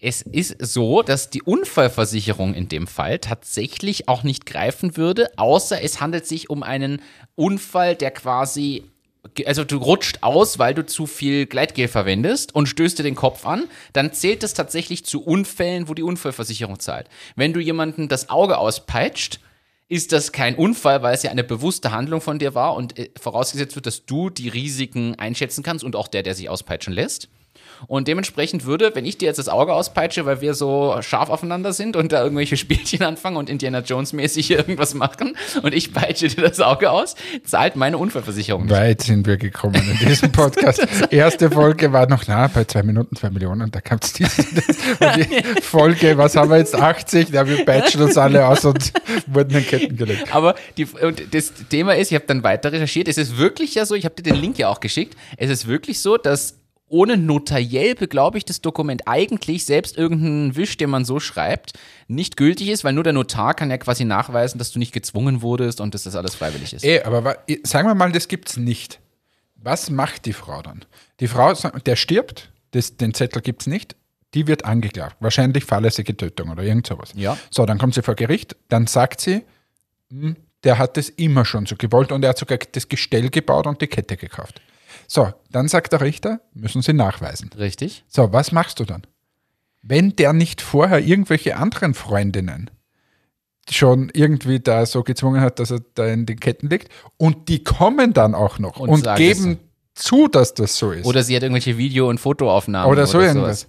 es 0.00 0.22
ist 0.22 0.56
so, 0.60 1.02
dass 1.02 1.30
die 1.30 1.42
Unfallversicherung 1.42 2.54
in 2.54 2.68
dem 2.68 2.86
Fall 2.86 3.18
tatsächlich 3.18 4.08
auch 4.08 4.22
nicht 4.22 4.46
greifen 4.46 4.96
würde, 4.96 5.28
außer 5.36 5.82
es 5.82 6.00
handelt 6.00 6.26
sich 6.26 6.48
um 6.48 6.62
einen 6.62 7.02
Unfall, 7.34 7.96
der 7.96 8.10
quasi 8.10 8.84
also 9.46 9.64
du 9.64 9.76
rutscht 9.76 10.18
aus, 10.22 10.58
weil 10.58 10.74
du 10.74 10.84
zu 10.84 11.06
viel 11.06 11.46
Gleitgel 11.46 11.88
verwendest 11.88 12.54
und 12.54 12.68
stößt 12.68 12.98
dir 12.98 13.02
den 13.02 13.14
Kopf 13.14 13.46
an, 13.46 13.64
dann 13.92 14.12
zählt 14.12 14.42
das 14.42 14.54
tatsächlich 14.54 15.04
zu 15.04 15.22
Unfällen, 15.22 15.88
wo 15.88 15.94
die 15.94 16.02
Unfallversicherung 16.02 16.78
zahlt. 16.78 17.08
Wenn 17.36 17.52
du 17.52 17.60
jemanden 17.60 18.08
das 18.08 18.30
Auge 18.30 18.58
auspeitscht, 18.58 19.40
ist 19.88 20.12
das 20.12 20.30
kein 20.30 20.54
Unfall, 20.54 21.02
weil 21.02 21.14
es 21.14 21.24
ja 21.24 21.32
eine 21.32 21.42
bewusste 21.42 21.90
Handlung 21.90 22.20
von 22.20 22.38
dir 22.38 22.54
war 22.54 22.76
und 22.76 22.98
äh, 22.98 23.10
vorausgesetzt 23.20 23.74
wird, 23.74 23.86
dass 23.86 24.06
du 24.06 24.30
die 24.30 24.48
Risiken 24.48 25.18
einschätzen 25.18 25.64
kannst 25.64 25.84
und 25.84 25.96
auch 25.96 26.06
der, 26.06 26.22
der 26.22 26.34
sich 26.34 26.48
auspeitschen 26.48 26.94
lässt. 26.94 27.28
Und 27.86 28.08
dementsprechend 28.08 28.64
würde, 28.64 28.94
wenn 28.94 29.04
ich 29.04 29.18
dir 29.18 29.26
jetzt 29.26 29.38
das 29.38 29.48
Auge 29.48 29.72
auspeitsche, 29.72 30.26
weil 30.26 30.40
wir 30.40 30.54
so 30.54 30.96
scharf 31.00 31.30
aufeinander 31.30 31.72
sind 31.72 31.96
und 31.96 32.12
da 32.12 32.22
irgendwelche 32.22 32.56
Spielchen 32.60 33.02
anfangen 33.02 33.36
und 33.36 33.50
Indiana 33.50 33.80
Jones 33.80 34.12
mäßig 34.12 34.50
irgendwas 34.50 34.94
machen 34.94 35.36
und 35.62 35.74
ich 35.74 35.92
peitsche 35.92 36.28
dir 36.28 36.42
das 36.42 36.60
Auge 36.60 36.90
aus, 36.90 37.14
zahlt 37.44 37.76
meine 37.76 37.98
Unfallversicherung. 37.98 38.64
Nicht. 38.64 38.74
Weit 38.74 39.02
sind 39.02 39.26
wir 39.26 39.36
gekommen 39.36 39.82
in 39.90 40.08
diesem 40.08 40.32
Podcast. 40.32 40.86
Erste 41.10 41.50
Folge 41.50 41.92
war 41.92 42.08
noch 42.08 42.26
nah 42.26 42.48
bei 42.48 42.64
zwei 42.64 42.82
Minuten, 42.82 43.16
zwei 43.16 43.30
Millionen, 43.30 43.70
da 43.70 43.80
kam 43.80 43.98
es 44.02 44.12
die, 44.12 44.24
die 44.24 45.42
Folge, 45.62 46.16
was 46.18 46.36
haben 46.36 46.50
wir 46.50 46.58
jetzt, 46.58 46.74
80, 46.74 47.30
da 47.30 47.46
wir 47.46 47.64
peitschen 47.64 48.02
uns 48.02 48.16
alle 48.16 48.46
aus 48.46 48.64
und 48.64 48.92
wurden 49.26 49.56
in 49.56 49.66
Ketten 49.66 49.96
gelegt. 49.96 50.34
Aber 50.34 50.54
die, 50.76 50.84
und 50.86 51.34
das 51.34 51.52
Thema 51.68 51.96
ist, 51.96 52.10
ich 52.10 52.14
habe 52.14 52.26
dann 52.26 52.42
weiter 52.42 52.72
recherchiert, 52.72 53.08
es 53.08 53.18
ist 53.18 53.38
wirklich 53.38 53.74
ja 53.74 53.86
so, 53.86 53.94
ich 53.94 54.04
habe 54.04 54.14
dir 54.14 54.22
den 54.22 54.40
Link 54.40 54.58
ja 54.58 54.68
auch 54.68 54.80
geschickt, 54.80 55.16
es 55.36 55.50
ist 55.50 55.66
wirklich 55.66 56.00
so, 56.00 56.16
dass 56.16 56.59
ohne 56.90 57.16
notariell 57.16 57.94
beglaubigtes 57.94 58.60
Dokument 58.60 59.02
eigentlich 59.06 59.64
selbst 59.64 59.96
irgendein 59.96 60.56
Wisch, 60.56 60.76
den 60.76 60.90
man 60.90 61.04
so 61.04 61.20
schreibt, 61.20 61.72
nicht 62.08 62.36
gültig 62.36 62.68
ist, 62.68 62.84
weil 62.84 62.92
nur 62.92 63.04
der 63.04 63.12
Notar 63.12 63.54
kann 63.54 63.70
ja 63.70 63.78
quasi 63.78 64.04
nachweisen, 64.04 64.58
dass 64.58 64.72
du 64.72 64.78
nicht 64.78 64.92
gezwungen 64.92 65.40
wurdest 65.40 65.80
und 65.80 65.94
dass 65.94 66.02
das 66.02 66.16
alles 66.16 66.34
freiwillig 66.34 66.72
ist. 66.72 66.84
Ey, 66.84 67.00
aber 67.02 67.38
sagen 67.62 67.88
wir 67.88 67.94
mal, 67.94 68.12
das 68.12 68.28
gibt's 68.28 68.56
nicht. 68.56 68.98
Was 69.54 69.88
macht 69.88 70.26
die 70.26 70.32
Frau 70.32 70.62
dann? 70.62 70.84
Die 71.20 71.28
Frau, 71.28 71.52
der 71.54 71.96
stirbt, 71.96 72.50
das, 72.72 72.96
den 72.96 73.14
Zettel 73.14 73.40
gibt's 73.40 73.66
nicht, 73.66 73.94
die 74.34 74.46
wird 74.46 74.64
angeklagt. 74.64 75.16
Wahrscheinlich 75.20 75.64
fahrlässige 75.64 76.16
Tötung 76.16 76.50
oder 76.50 76.62
irgend 76.62 76.86
sowas. 76.86 77.12
Ja. 77.14 77.38
So, 77.50 77.66
dann 77.66 77.78
kommt 77.78 77.94
sie 77.94 78.02
vor 78.02 78.16
Gericht, 78.16 78.56
dann 78.68 78.86
sagt 78.86 79.20
sie, 79.20 79.42
hm, 80.10 80.36
der 80.64 80.78
hat 80.78 80.96
das 80.96 81.08
immer 81.08 81.44
schon 81.44 81.66
so 81.66 81.76
gewollt 81.76 82.10
und 82.10 82.22
er 82.24 82.30
hat 82.30 82.38
sogar 82.38 82.58
das 82.58 82.88
Gestell 82.88 83.30
gebaut 83.30 83.66
und 83.66 83.80
die 83.80 83.86
Kette 83.86 84.16
gekauft. 84.16 84.60
So, 85.12 85.32
dann 85.50 85.66
sagt 85.66 85.92
der 85.92 86.02
Richter, 86.02 86.40
müssen 86.54 86.82
Sie 86.82 86.92
nachweisen. 86.92 87.50
Richtig. 87.58 88.04
So, 88.06 88.32
was 88.32 88.52
machst 88.52 88.78
du 88.78 88.84
dann? 88.84 89.02
Wenn 89.82 90.14
der 90.14 90.32
nicht 90.32 90.60
vorher 90.60 91.00
irgendwelche 91.00 91.56
anderen 91.56 91.94
Freundinnen 91.94 92.70
schon 93.68 94.08
irgendwie 94.14 94.60
da 94.60 94.86
so 94.86 95.02
gezwungen 95.02 95.40
hat, 95.40 95.58
dass 95.58 95.72
er 95.72 95.80
da 95.94 96.06
in 96.06 96.26
den 96.26 96.38
Ketten 96.38 96.68
liegt 96.68 96.92
und 97.16 97.48
die 97.48 97.64
kommen 97.64 98.12
dann 98.12 98.36
auch 98.36 98.60
noch 98.60 98.78
und, 98.78 98.88
und 98.88 99.16
geben 99.16 99.58
es. 99.96 100.04
zu, 100.04 100.28
dass 100.28 100.54
das 100.54 100.76
so 100.76 100.92
ist. 100.92 101.06
Oder 101.06 101.24
sie 101.24 101.34
hat 101.34 101.42
irgendwelche 101.42 101.76
Video- 101.76 102.08
und 102.08 102.20
Fotoaufnahmen 102.20 102.88
oder 102.88 103.08
so 103.08 103.18
oder 103.18 103.26
irgendwas. 103.26 103.66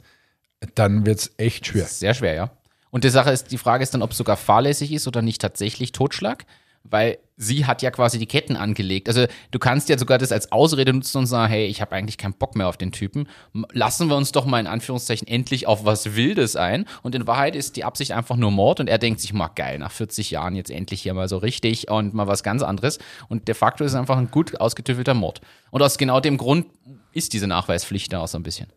Dann 0.76 1.08
wird 1.08 1.22
es 1.22 1.32
echt 1.38 1.66
schwer. 1.66 1.86
Sehr 1.86 2.14
schwer, 2.14 2.36
ja. 2.36 2.52
Und 2.92 3.04
die 3.04 3.10
Sache 3.10 3.32
ist, 3.32 3.52
die 3.52 3.58
Frage 3.58 3.82
ist 3.82 3.96
dann, 3.96 4.04
ob 4.04 4.12
es 4.12 4.18
sogar 4.18 4.38
fahrlässig 4.38 4.92
ist 4.92 5.08
oder 5.08 5.24
nicht 5.24 5.42
tatsächlich 5.42 5.92
Totschlag 5.92 6.46
weil 6.84 7.20
sie 7.38 7.66
hat 7.66 7.82
ja 7.82 7.90
quasi 7.90 8.20
die 8.20 8.28
Ketten 8.28 8.56
angelegt. 8.56 9.08
Also 9.08 9.26
du 9.50 9.60
kannst 9.60 9.90
ja 9.90 9.98
sogar 9.98 10.18
das 10.18 10.32
als 10.32 10.52
Ausrede 10.52 10.94
nutzen 10.94 11.18
und 11.18 11.26
sagen, 11.26 11.52
hey, 11.52 11.66
ich 11.66 11.82
habe 11.82 11.96
eigentlich 11.96 12.18
keinen 12.18 12.34
Bock 12.34 12.56
mehr 12.56 12.68
auf 12.68 12.78
den 12.78 12.92
Typen. 12.92 13.28
Lassen 13.72 14.10
wir 14.10 14.16
uns 14.16 14.32
doch 14.32 14.46
mal 14.46 14.60
in 14.60 14.68
Anführungszeichen 14.68 15.28
endlich 15.28 15.68
auf 15.68 15.84
was 15.84 16.16
Wildes 16.16 16.56
ein. 16.56 16.86
Und 17.02 17.16
in 17.16 17.26
Wahrheit 17.26 17.56
ist 17.56 17.76
die 17.78 17.84
Absicht 17.84 18.12
einfach 18.12 18.36
nur 18.36 18.52
Mord 18.52 18.80
und 18.80 18.88
er 18.88 19.00
denkt 19.00 19.20
sich 19.20 19.34
mal 19.34 19.48
geil, 19.48 19.80
nach 19.80 19.92
40 19.92 20.32
Jahren 20.32 20.56
jetzt 20.56 20.70
endlich 20.70 21.02
hier 21.02 21.14
mal 21.14 21.28
so 21.28 21.38
richtig 21.38 21.90
und 21.90 22.14
mal 22.14 22.28
was 22.28 22.44
ganz 22.44 22.62
anderes. 22.62 23.00
Und 23.28 23.48
de 23.48 23.56
facto 23.56 23.84
ist 23.84 23.94
es 23.94 23.98
einfach 23.98 24.18
ein 24.18 24.30
gut 24.30 24.60
ausgetüffelter 24.60 25.14
Mord. 25.14 25.42
Und 25.72 25.82
aus 25.82 25.98
genau 25.98 26.20
dem 26.20 26.38
Grund 26.38 26.68
ist 27.14 27.34
diese 27.34 27.48
Nachweispflicht 27.48 28.14
da 28.14 28.22
auch 28.22 28.28
so 28.28 28.38
ein 28.38 28.44
bisschen. 28.44 28.68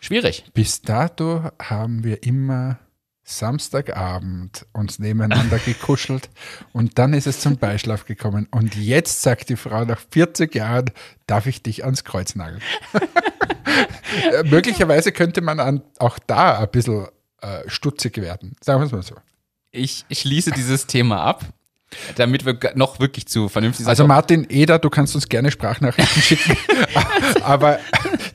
Schwierig. 0.00 0.44
Bis 0.52 0.82
dato 0.82 1.50
haben 1.58 2.04
wir 2.04 2.22
immer 2.22 2.78
Samstagabend 3.24 4.66
uns 4.72 4.98
nebeneinander 4.98 5.58
gekuschelt 5.58 6.28
und 6.72 6.98
dann 6.98 7.14
ist 7.14 7.26
es 7.26 7.40
zum 7.40 7.56
Beischlaf 7.56 8.04
gekommen. 8.04 8.46
Und 8.50 8.76
jetzt 8.76 9.22
sagt 9.22 9.48
die 9.48 9.56
Frau 9.56 9.84
nach 9.84 10.00
40 10.10 10.54
Jahren, 10.54 10.90
darf 11.26 11.46
ich 11.46 11.62
dich 11.62 11.84
ans 11.84 12.04
Kreuz 12.04 12.34
nageln? 12.34 12.62
Möglicherweise 14.44 15.10
könnte 15.10 15.40
man 15.40 15.58
an, 15.58 15.82
auch 15.98 16.18
da 16.18 16.58
ein 16.58 16.68
bisschen 16.70 17.08
äh, 17.40 17.62
stutzig 17.66 18.18
werden. 18.18 18.56
Sagen 18.60 18.80
wir 18.80 18.86
es 18.86 18.92
mal 18.92 19.02
so. 19.02 19.16
Ich 19.70 20.04
schließe 20.10 20.50
dieses 20.52 20.86
Thema 20.86 21.22
ab 21.22 21.46
damit 22.16 22.44
wir 22.44 22.58
noch 22.74 23.00
wirklich 23.00 23.26
zu 23.26 23.48
vernünftig 23.48 23.84
sind. 23.84 23.88
Also 23.88 24.06
Martin 24.06 24.46
Eder, 24.48 24.78
du 24.78 24.90
kannst 24.90 25.14
uns 25.14 25.28
gerne 25.28 25.50
Sprachnachrichten 25.50 26.22
schicken, 26.22 26.56
aber 27.42 27.78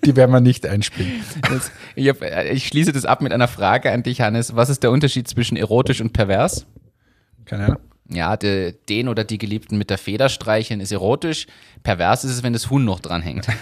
die 0.05 0.15
werden 0.15 0.31
wir 0.31 0.41
nicht 0.41 0.65
einspielen. 0.65 1.23
Das, 1.49 1.71
ich, 1.95 2.09
hab, 2.09 2.21
ich 2.21 2.67
schließe 2.67 2.91
das 2.91 3.05
ab 3.05 3.21
mit 3.21 3.33
einer 3.33 3.47
Frage 3.47 3.91
an 3.91 4.03
dich, 4.03 4.21
Hannes. 4.21 4.55
Was 4.55 4.69
ist 4.69 4.83
der 4.83 4.91
Unterschied 4.91 5.27
zwischen 5.27 5.57
erotisch 5.57 6.01
und 6.01 6.13
pervers? 6.13 6.65
Keine 7.45 7.65
Ahnung. 7.65 7.79
Ja, 8.11 8.37
de, 8.37 8.73
den 8.89 9.07
oder 9.07 9.23
die 9.23 9.37
Geliebten 9.37 9.77
mit 9.77 9.89
der 9.91 9.99
Feder 9.99 10.29
streicheln 10.29 10.79
ist 10.79 10.91
erotisch. 10.91 11.45
Pervers 11.83 12.23
ist 12.23 12.31
es, 12.31 12.43
wenn 12.43 12.53
das 12.53 12.69
Huhn 12.69 12.83
noch 12.83 12.99
dranhängt. 12.99 13.47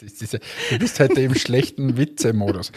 du 0.00 0.78
bist 0.78 0.98
heute 0.98 1.20
im 1.20 1.34
schlechten 1.34 1.96
Witze-Modus. 1.96 2.72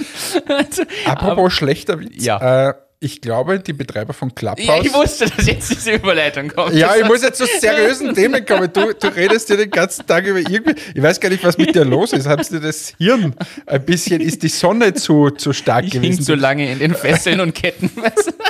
Apropos 1.05 1.53
schlechter 1.53 1.99
Witz. 1.99 2.23
Ja. 2.23 2.69
Äh, 2.69 2.73
ich 3.05 3.21
glaube, 3.21 3.59
die 3.59 3.73
Betreiber 3.73 4.13
von 4.13 4.33
Clubhouse. 4.33 4.65
Ja, 4.65 4.81
ich 4.81 4.91
wusste, 4.91 5.29
dass 5.29 5.45
jetzt 5.45 5.69
diese 5.69 5.91
Überleitung 5.91 6.47
kommt. 6.47 6.73
Ja, 6.73 6.95
ich 6.95 7.05
muss 7.05 7.21
jetzt 7.21 7.37
zu 7.37 7.45
seriösen 7.45 8.15
Themen 8.15 8.43
kommen. 8.43 8.73
Du, 8.73 8.93
du 8.93 9.07
redest 9.09 9.47
dir 9.47 9.57
den 9.57 9.69
ganzen 9.69 10.07
Tag 10.07 10.25
über 10.25 10.39
irgendwie. 10.39 10.73
Ich 10.95 11.03
weiß 11.03 11.19
gar 11.19 11.29
nicht, 11.29 11.43
was 11.43 11.55
mit 11.59 11.75
dir 11.75 11.85
los 11.85 12.13
ist. 12.13 12.25
Habst 12.25 12.51
du 12.51 12.59
das 12.59 12.95
Hirn 12.97 13.35
ein 13.67 13.85
bisschen, 13.85 14.21
ist 14.21 14.41
die 14.41 14.47
Sonne 14.47 14.95
zu, 14.95 15.29
zu 15.29 15.53
stark 15.53 15.85
ich 15.85 15.91
gewesen? 15.91 16.13
Ich 16.13 16.17
hing 16.17 16.25
zu 16.25 16.33
lange 16.33 16.71
in 16.71 16.79
den 16.79 16.95
Fesseln 16.95 17.41
und 17.41 17.53
Ketten. 17.53 17.91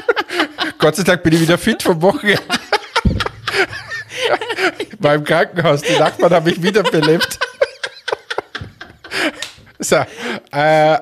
Gott 0.77 0.95
sei 0.95 1.03
Dank 1.03 1.21
bin 1.23 1.33
ich 1.33 1.41
wieder 1.41 1.57
fit 1.57 1.83
vom 1.83 2.01
Wochenende. 2.01 2.41
War 4.99 5.15
im 5.15 5.25
Krankenhaus. 5.25 5.81
Die 5.81 5.99
Nachbarn 5.99 6.33
haben 6.33 6.45
mich 6.45 6.63
wieder 6.63 6.81
belebt. 6.83 7.39
So, 9.79 9.97
äh, 10.53 10.97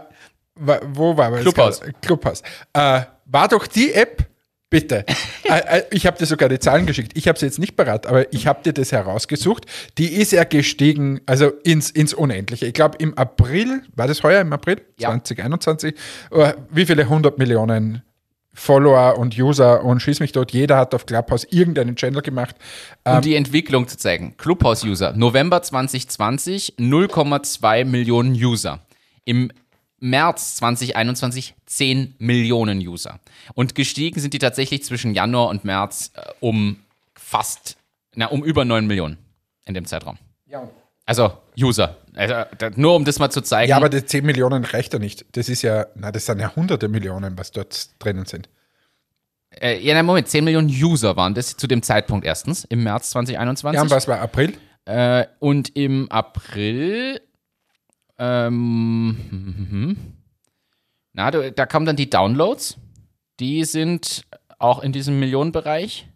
wo 0.55 1.15
waren 1.15 1.35
wir? 1.35 1.41
Clubhaus. 1.41 1.81
Clubhaus. 2.01 2.41
Äh, 2.73 3.01
war 3.25 3.47
doch 3.47 3.67
die 3.67 3.93
App, 3.93 4.27
bitte. 4.69 5.05
Äh, 5.45 5.79
äh, 5.79 5.83
ich 5.91 6.07
habe 6.07 6.17
dir 6.17 6.25
sogar 6.25 6.47
die 6.47 6.57
Zahlen 6.57 6.85
geschickt. 6.85 7.11
Ich 7.15 7.27
habe 7.27 7.37
sie 7.37 7.45
jetzt 7.45 7.59
nicht 7.59 7.75
parat, 7.75 8.07
aber 8.07 8.31
ich 8.33 8.47
habe 8.47 8.63
dir 8.63 8.71
das 8.71 8.93
herausgesucht. 8.93 9.65
Die 9.97 10.07
ist 10.07 10.31
ja 10.31 10.45
gestiegen, 10.45 11.19
also 11.25 11.49
ins, 11.65 11.91
ins 11.91 12.13
Unendliche. 12.13 12.65
Ich 12.65 12.73
glaube, 12.73 12.97
im 12.99 13.15
April, 13.17 13.81
war 13.93 14.07
das 14.07 14.23
heuer 14.23 14.39
im 14.39 14.53
April 14.53 14.81
ja. 14.97 15.09
2021, 15.09 15.95
äh, 16.31 16.53
wie 16.71 16.85
viele 16.85 17.03
100 17.03 17.37
Millionen 17.37 18.03
Follower 18.53 19.17
und 19.17 19.37
User 19.37 19.83
und 19.83 20.01
schieß 20.01 20.19
mich 20.19 20.31
dort. 20.31 20.51
Jeder 20.51 20.77
hat 20.77 20.93
auf 20.93 21.05
Clubhouse 21.05 21.45
irgendeinen 21.49 21.95
Channel 21.95 22.21
gemacht. 22.21 22.55
Um 23.03 23.15
ähm, 23.15 23.21
die 23.21 23.35
Entwicklung 23.35 23.87
zu 23.87 23.97
zeigen. 23.97 24.37
Clubhouse-User. 24.37 25.13
November 25.13 25.61
2020 25.61 26.75
0,2 26.77 27.85
Millionen 27.85 28.33
User. 28.33 28.79
Im 29.25 29.51
März 30.03 30.55
2021 30.55 31.55
10 31.65 32.15
Millionen 32.19 32.79
User. 32.79 33.21
Und 33.53 33.73
gestiegen 33.73 34.19
sind 34.19 34.33
die 34.33 34.39
tatsächlich 34.39 34.83
zwischen 34.83 35.13
Januar 35.13 35.47
und 35.47 35.63
März 35.63 36.11
äh, 36.15 36.21
um 36.41 36.79
fast, 37.15 37.77
na, 38.13 38.25
um 38.25 38.43
über 38.43 38.65
9 38.65 38.85
Millionen 38.85 39.17
in 39.63 39.73
dem 39.73 39.85
Zeitraum. 39.85 40.17
Ja. 40.45 40.69
Also 41.05 41.37
User. 41.57 41.97
Also, 42.15 42.35
nur 42.75 42.95
um 42.95 43.05
das 43.05 43.17
mal 43.19 43.29
zu 43.29 43.41
zeigen. 43.41 43.69
Ja, 43.69 43.77
aber 43.77 43.87
die 43.87 44.05
10 44.05 44.25
Millionen 44.25 44.65
reicht 44.65 44.91
ja 44.91 44.99
nicht. 44.99 45.25
Das 45.37 45.47
ist 45.47 45.61
ja, 45.61 45.87
na, 45.95 46.11
das 46.11 46.25
sind 46.25 46.39
ja 46.39 46.53
hunderte 46.53 46.89
Millionen, 46.89 47.37
was 47.37 47.51
dort 47.51 47.89
drinnen 47.99 48.25
sind. 48.25 48.49
Äh, 49.51 49.79
ja, 49.79 49.93
nein, 49.93 50.05
Moment, 50.05 50.27
10 50.27 50.43
Millionen 50.43 50.67
User 50.67 51.15
waren 51.15 51.33
das 51.33 51.55
zu 51.55 51.65
dem 51.65 51.81
Zeitpunkt 51.81 52.25
erstens, 52.25 52.65
im 52.65 52.83
März 52.83 53.11
2021. 53.11 53.77
Ja, 53.77 53.81
und 53.83 53.91
was 53.91 54.07
war 54.09 54.19
April? 54.19 54.53
Äh, 54.83 55.27
und 55.39 55.77
im 55.77 56.11
April 56.11 57.21
ähm, 58.23 59.97
na, 61.13 61.31
da, 61.31 61.49
da 61.49 61.65
kamen 61.65 61.85
dann 61.85 61.95
die 61.95 62.09
Downloads. 62.09 62.77
Die 63.39 63.65
sind 63.65 64.25
auch 64.59 64.81
in 64.81 64.91
diesem 64.91 65.19
Millionenbereich. 65.19 66.07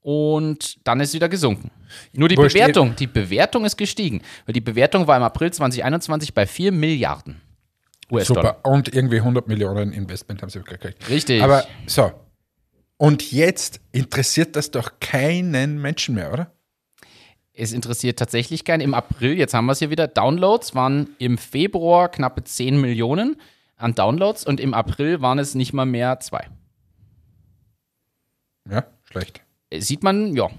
Und 0.00 0.86
dann 0.86 1.00
ist 1.00 1.14
wieder 1.14 1.30
gesunken. 1.30 1.70
Nur 2.12 2.28
die 2.28 2.36
Wo 2.36 2.42
Bewertung, 2.42 2.88
steht? 2.88 3.00
die 3.00 3.06
Bewertung 3.06 3.64
ist 3.64 3.76
gestiegen. 3.76 4.20
Weil 4.44 4.52
die 4.52 4.60
Bewertung 4.60 5.06
war 5.06 5.16
im 5.16 5.22
April 5.22 5.50
2021 5.50 6.34
bei 6.34 6.46
4 6.46 6.72
Milliarden 6.72 7.40
US-Dollar. 8.12 8.56
Super. 8.56 8.68
Und 8.70 8.94
irgendwie 8.94 9.16
100 9.16 9.48
Millionen 9.48 9.92
Investment 9.92 10.42
haben 10.42 10.50
sie 10.50 10.60
gekriegt. 10.60 11.08
Richtig. 11.08 11.42
Aber 11.42 11.64
so. 11.86 12.12
Und 12.98 13.32
jetzt 13.32 13.80
interessiert 13.92 14.56
das 14.56 14.70
doch 14.70 15.00
keinen 15.00 15.80
Menschen 15.80 16.14
mehr, 16.14 16.32
oder? 16.32 16.53
Es 17.56 17.72
interessiert 17.72 18.18
tatsächlich 18.18 18.64
keinen. 18.64 18.80
Im 18.80 18.94
April, 18.94 19.38
jetzt 19.38 19.54
haben 19.54 19.66
wir 19.66 19.72
es 19.72 19.78
hier 19.78 19.90
wieder, 19.90 20.08
Downloads 20.08 20.74
waren 20.74 21.10
im 21.18 21.38
Februar 21.38 22.08
knappe 22.08 22.42
10 22.42 22.80
Millionen 22.80 23.36
an 23.76 23.94
Downloads 23.94 24.44
und 24.44 24.60
im 24.60 24.74
April 24.74 25.20
waren 25.20 25.38
es 25.38 25.54
nicht 25.54 25.72
mal 25.72 25.86
mehr 25.86 26.18
zwei. 26.20 26.48
Ja, 28.68 28.84
schlecht. 29.04 29.42
Äh, 29.70 29.80
sieht 29.80 30.02
man, 30.02 30.34
ja, 30.34 30.50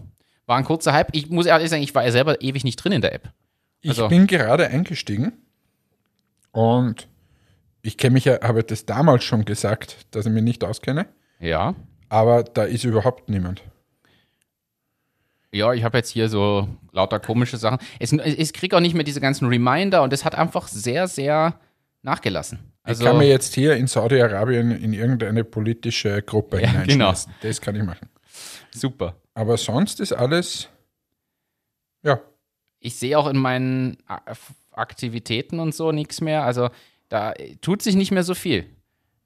war 0.45 0.57
ein 0.57 0.63
kurzer 0.63 0.93
Hype. 0.93 1.09
Ich 1.11 1.29
muss 1.29 1.45
ehrlich 1.45 1.69
sagen, 1.69 1.83
ich 1.83 1.93
war 1.93 2.05
ja 2.05 2.11
selber 2.11 2.41
ewig 2.41 2.63
nicht 2.63 2.77
drin 2.77 2.93
in 2.93 3.01
der 3.01 3.13
App. 3.13 3.29
Also, 3.85 4.03
ich 4.03 4.09
bin 4.09 4.27
gerade 4.27 4.67
eingestiegen 4.67 5.33
und 6.51 7.07
ich 7.81 7.97
kenne 7.97 8.13
mich 8.13 8.25
ja, 8.25 8.39
habe 8.41 8.63
das 8.63 8.85
damals 8.85 9.23
schon 9.23 9.45
gesagt, 9.45 10.07
dass 10.11 10.25
ich 10.25 10.31
mich 10.31 10.43
nicht 10.43 10.63
auskenne. 10.63 11.07
Ja. 11.39 11.75
Aber 12.09 12.43
da 12.43 12.63
ist 12.63 12.83
überhaupt 12.83 13.29
niemand. 13.29 13.63
Ja, 15.55 15.73
ich 15.73 15.85
habe 15.85 15.97
jetzt 15.97 16.09
hier 16.09 16.27
so 16.27 16.67
lauter 16.91 17.19
komische 17.19 17.55
Sachen. 17.55 17.77
Es, 17.97 18.11
ich 18.11 18.51
kriege 18.51 18.75
auch 18.75 18.81
nicht 18.81 18.93
mehr 18.93 19.05
diese 19.05 19.21
ganzen 19.21 19.47
Reminder 19.47 20.03
und 20.03 20.11
es 20.11 20.25
hat 20.25 20.35
einfach 20.35 20.67
sehr, 20.67 21.07
sehr 21.07 21.57
nachgelassen. 22.01 22.59
Also, 22.83 23.03
ich 23.03 23.09
kann 23.09 23.17
mir 23.17 23.29
jetzt 23.29 23.55
hier 23.55 23.77
in 23.77 23.87
Saudi-Arabien 23.87 24.71
in 24.71 24.91
irgendeine 24.91 25.45
politische 25.45 26.21
Gruppe 26.21 26.61
ja, 26.61 26.67
hineinschmeißen. 26.67 27.31
Genau. 27.31 27.49
Das 27.49 27.61
kann 27.61 27.75
ich 27.75 27.83
machen. 27.83 28.09
Super. 28.71 29.15
Aber 29.33 29.55
sonst 29.55 30.01
ist 30.01 30.11
alles, 30.11 30.67
ja. 32.03 32.19
Ich 32.79 32.97
sehe 32.97 33.17
auch 33.17 33.27
in 33.27 33.37
meinen 33.37 33.97
Aktivitäten 34.73 35.59
und 35.61 35.73
so 35.73 35.93
nichts 35.93 36.19
mehr. 36.19 36.43
Also 36.43 36.69
da 37.07 37.33
tut 37.61 37.81
sich 37.81 37.95
nicht 37.95 38.11
mehr 38.11 38.23
so 38.23 38.35
viel. 38.35 38.74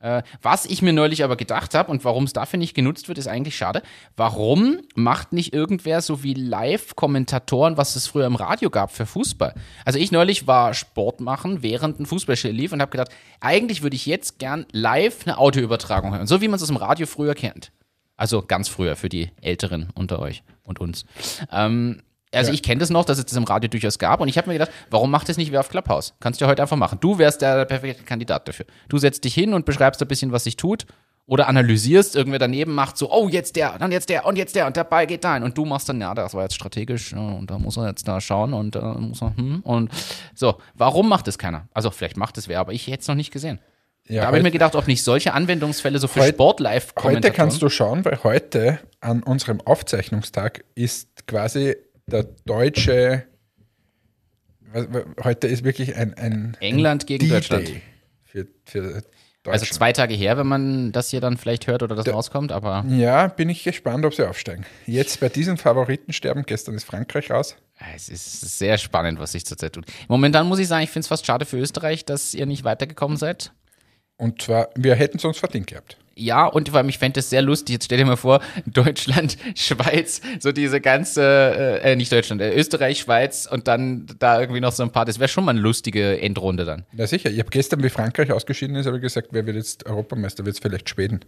Äh, 0.01 0.23
was 0.41 0.65
ich 0.65 0.81
mir 0.81 0.93
neulich 0.93 1.25
aber 1.25 1.35
gedacht 1.35 1.75
habe 1.75 1.91
und 1.91 2.05
warum 2.05 2.23
es 2.23 2.31
dafür 2.31 2.57
nicht 2.57 2.73
genutzt 2.73 3.09
wird, 3.09 3.17
ist 3.17 3.27
eigentlich 3.27 3.57
schade. 3.57 3.81
Warum 4.15 4.79
macht 4.95 5.33
nicht 5.33 5.53
irgendwer 5.53 6.01
so 6.01 6.23
wie 6.23 6.33
Live-Kommentatoren, 6.33 7.75
was 7.75 7.97
es 7.97 8.07
früher 8.07 8.25
im 8.25 8.35
Radio 8.35 8.69
gab 8.69 8.91
für 8.91 9.05
Fußball? 9.05 9.53
Also 9.83 9.99
ich 9.99 10.11
neulich 10.13 10.47
war 10.47 10.73
Sport 10.73 11.19
machen, 11.19 11.63
während 11.63 11.99
ein 11.99 12.05
Fußballspiel 12.05 12.51
lief 12.51 12.71
und 12.71 12.81
habe 12.81 12.91
gedacht, 12.91 13.11
eigentlich 13.41 13.83
würde 13.83 13.97
ich 13.97 14.05
jetzt 14.05 14.39
gern 14.39 14.65
live 14.71 15.25
eine 15.25 15.37
Audioübertragung 15.37 16.15
hören, 16.15 16.27
so 16.27 16.39
wie 16.39 16.47
man 16.47 16.55
es 16.55 16.61
aus 16.61 16.69
dem 16.69 16.77
Radio 16.77 17.05
früher 17.05 17.35
kennt. 17.35 17.73
Also 18.15 18.41
ganz 18.41 18.69
früher 18.69 18.95
für 18.95 19.09
die 19.09 19.31
Älteren 19.41 19.89
unter 19.95 20.19
euch 20.19 20.43
und 20.63 20.79
uns. 20.79 21.05
Ähm, 21.51 22.01
also 22.33 22.49
ja. 22.49 22.53
ich 22.53 22.63
kenne 22.63 22.79
das 22.79 22.89
noch, 22.89 23.05
dass 23.05 23.17
es 23.17 23.25
das 23.25 23.37
im 23.37 23.43
Radio 23.43 23.69
durchaus 23.69 23.97
gab 23.97 24.21
und 24.21 24.27
ich 24.27 24.37
habe 24.37 24.47
mir 24.47 24.53
gedacht, 24.53 24.71
warum 24.89 25.09
macht 25.11 25.29
das 25.29 25.37
nicht 25.37 25.51
wer 25.51 25.61
auf 25.61 25.69
Clubhouse? 25.69 26.13
Kannst 26.19 26.39
du 26.39 26.45
ja 26.45 26.51
heute 26.51 26.61
einfach 26.61 26.77
machen. 26.77 26.99
Du 27.01 27.17
wärst 27.17 27.41
der 27.41 27.65
perfekte 27.65 28.03
Kandidat 28.03 28.47
dafür. 28.47 28.65
Du 28.87 28.97
setzt 28.97 29.23
dich 29.23 29.33
hin 29.33 29.53
und 29.53 29.65
beschreibst 29.65 30.01
ein 30.01 30.07
bisschen, 30.07 30.31
was 30.31 30.43
sich 30.43 30.57
tut 30.57 30.85
oder 31.29 31.47
analysierst, 31.47 32.15
irgendwer 32.15 32.39
daneben 32.39 32.73
macht 32.73 32.97
so, 32.97 33.11
oh, 33.11 33.29
jetzt 33.29 33.55
der, 33.55 33.77
dann 33.77 33.91
jetzt 33.91 34.09
der 34.09 34.25
und 34.25 34.35
jetzt 34.35 34.55
der 34.55 34.65
und 34.65 34.75
der 34.75 34.83
Ball 34.83 35.05
geht 35.05 35.23
dahin 35.23 35.43
und 35.43 35.55
du 35.55 35.63
machst 35.63 35.87
dann, 35.87 36.01
ja, 36.01 36.15
das 36.15 36.33
war 36.33 36.41
jetzt 36.41 36.55
strategisch 36.55 37.13
und 37.13 37.45
da 37.51 37.59
muss 37.59 37.77
er 37.77 37.87
jetzt 37.87 38.07
da 38.07 38.19
schauen 38.19 38.53
und 38.53 38.73
da 38.73 38.95
äh, 38.95 38.99
muss 38.99 39.21
er, 39.21 39.37
hm, 39.37 39.59
und 39.61 39.91
so. 40.33 40.57
Warum 40.73 41.07
macht 41.07 41.27
es 41.27 41.37
keiner? 41.37 41.67
Also 41.71 41.91
vielleicht 41.91 42.17
macht 42.17 42.39
es 42.39 42.47
wer, 42.47 42.59
aber 42.59 42.73
ich 42.73 42.87
hätte 42.87 43.01
es 43.01 43.07
noch 43.07 43.13
nicht 43.13 43.31
gesehen. 43.31 43.59
Ja, 44.07 44.21
da 44.21 44.27
habe 44.27 44.37
ich 44.37 44.43
mir 44.43 44.49
gedacht, 44.49 44.73
ob 44.75 44.87
nicht 44.87 45.03
solche 45.03 45.33
Anwendungsfälle 45.33 45.99
so 45.99 46.07
für 46.07 46.21
heute, 46.21 46.33
Sport 46.33 46.59
live 46.61 46.93
Heute 47.03 47.29
kannst 47.29 47.61
du 47.61 47.69
schauen, 47.69 48.03
weil 48.05 48.23
heute 48.23 48.79
an 48.99 49.21
unserem 49.21 49.61
Aufzeichnungstag 49.61 50.63
ist 50.73 51.27
quasi 51.27 51.75
der 52.09 52.23
deutsche, 52.45 53.25
heute 55.23 55.47
ist 55.47 55.63
wirklich 55.63 55.95
ein, 55.95 56.13
ein 56.15 56.57
England 56.59 57.03
ein 57.03 57.07
gegen 57.07 57.29
Deutschland. 57.29 57.71
Für, 58.25 58.47
für 58.65 59.01
also 59.47 59.65
zwei 59.65 59.93
Tage 59.93 60.13
her, 60.13 60.37
wenn 60.37 60.47
man 60.47 60.91
das 60.91 61.09
hier 61.09 61.21
dann 61.21 61.37
vielleicht 61.37 61.67
hört 61.67 61.81
oder 61.81 61.95
das 61.95 62.05
da, 62.05 62.11
rauskommt, 62.11 62.51
aber. 62.51 62.85
Ja, 62.89 63.27
bin 63.27 63.49
ich 63.49 63.63
gespannt, 63.63 64.05
ob 64.05 64.13
sie 64.13 64.27
aufsteigen. 64.27 64.65
Jetzt 64.85 65.19
bei 65.19 65.29
diesen 65.29 65.57
Favoritensterben, 65.57 66.43
gestern 66.45 66.75
ist 66.75 66.83
Frankreich 66.83 67.31
raus. 67.31 67.55
Es 67.95 68.09
ist 68.09 68.59
sehr 68.59 68.77
spannend, 68.77 69.19
was 69.19 69.31
sich 69.31 69.45
zurzeit 69.45 69.73
tut. 69.73 69.85
Momentan 70.09 70.47
muss 70.47 70.59
ich 70.59 70.67
sagen, 70.67 70.83
ich 70.83 70.89
finde 70.89 71.01
es 71.05 71.07
fast 71.07 71.25
schade 71.25 71.45
für 71.45 71.57
Österreich, 71.57 72.05
dass 72.05 72.33
ihr 72.33 72.45
nicht 72.45 72.65
weitergekommen 72.65 73.17
seid. 73.17 73.53
Und 74.17 74.41
zwar, 74.41 74.69
wir 74.75 74.95
hätten 74.95 75.17
es 75.17 75.25
uns 75.25 75.37
verdient 75.37 75.67
gehabt 75.67 75.97
ja, 76.19 76.45
und 76.45 76.69
vor 76.69 76.77
allem, 76.77 76.89
ich 76.89 76.97
fände 76.97 77.19
es 77.19 77.29
sehr 77.29 77.41
lustig. 77.41 77.73
Jetzt 77.73 77.85
stell 77.85 77.97
dir 77.97 78.05
mal 78.05 78.17
vor, 78.17 78.41
Deutschland, 78.65 79.37
Schweiz, 79.55 80.21
so 80.39 80.51
diese 80.51 80.81
ganze, 80.81 81.81
äh, 81.81 81.95
nicht 81.95 82.11
Deutschland, 82.11 82.41
äh, 82.41 82.53
Österreich, 82.53 82.99
Schweiz 82.99 83.47
und 83.49 83.67
dann 83.67 84.05
da 84.19 84.39
irgendwie 84.39 84.61
noch 84.61 84.71
so 84.71 84.83
ein 84.83 84.91
paar. 84.91 85.05
Das 85.05 85.19
wäre 85.19 85.29
schon 85.29 85.45
mal 85.45 85.51
eine 85.51 85.61
lustige 85.61 86.19
Endrunde 86.21 86.65
dann. 86.65 86.85
Ja, 86.93 87.07
sicher. 87.07 87.29
Ich 87.29 87.39
habe 87.39 87.49
gestern, 87.49 87.83
wie 87.83 87.89
Frankreich 87.89 88.31
ausgeschieden 88.31 88.75
ist, 88.75 88.85
habe 88.85 88.97
ich 88.97 89.03
gesagt, 89.03 89.29
wer 89.31 89.45
wird 89.45 89.55
jetzt 89.55 89.85
Europameister? 89.85 90.45
Wird 90.45 90.55
es 90.55 90.59
vielleicht 90.59 90.89
Schweden? 90.89 91.21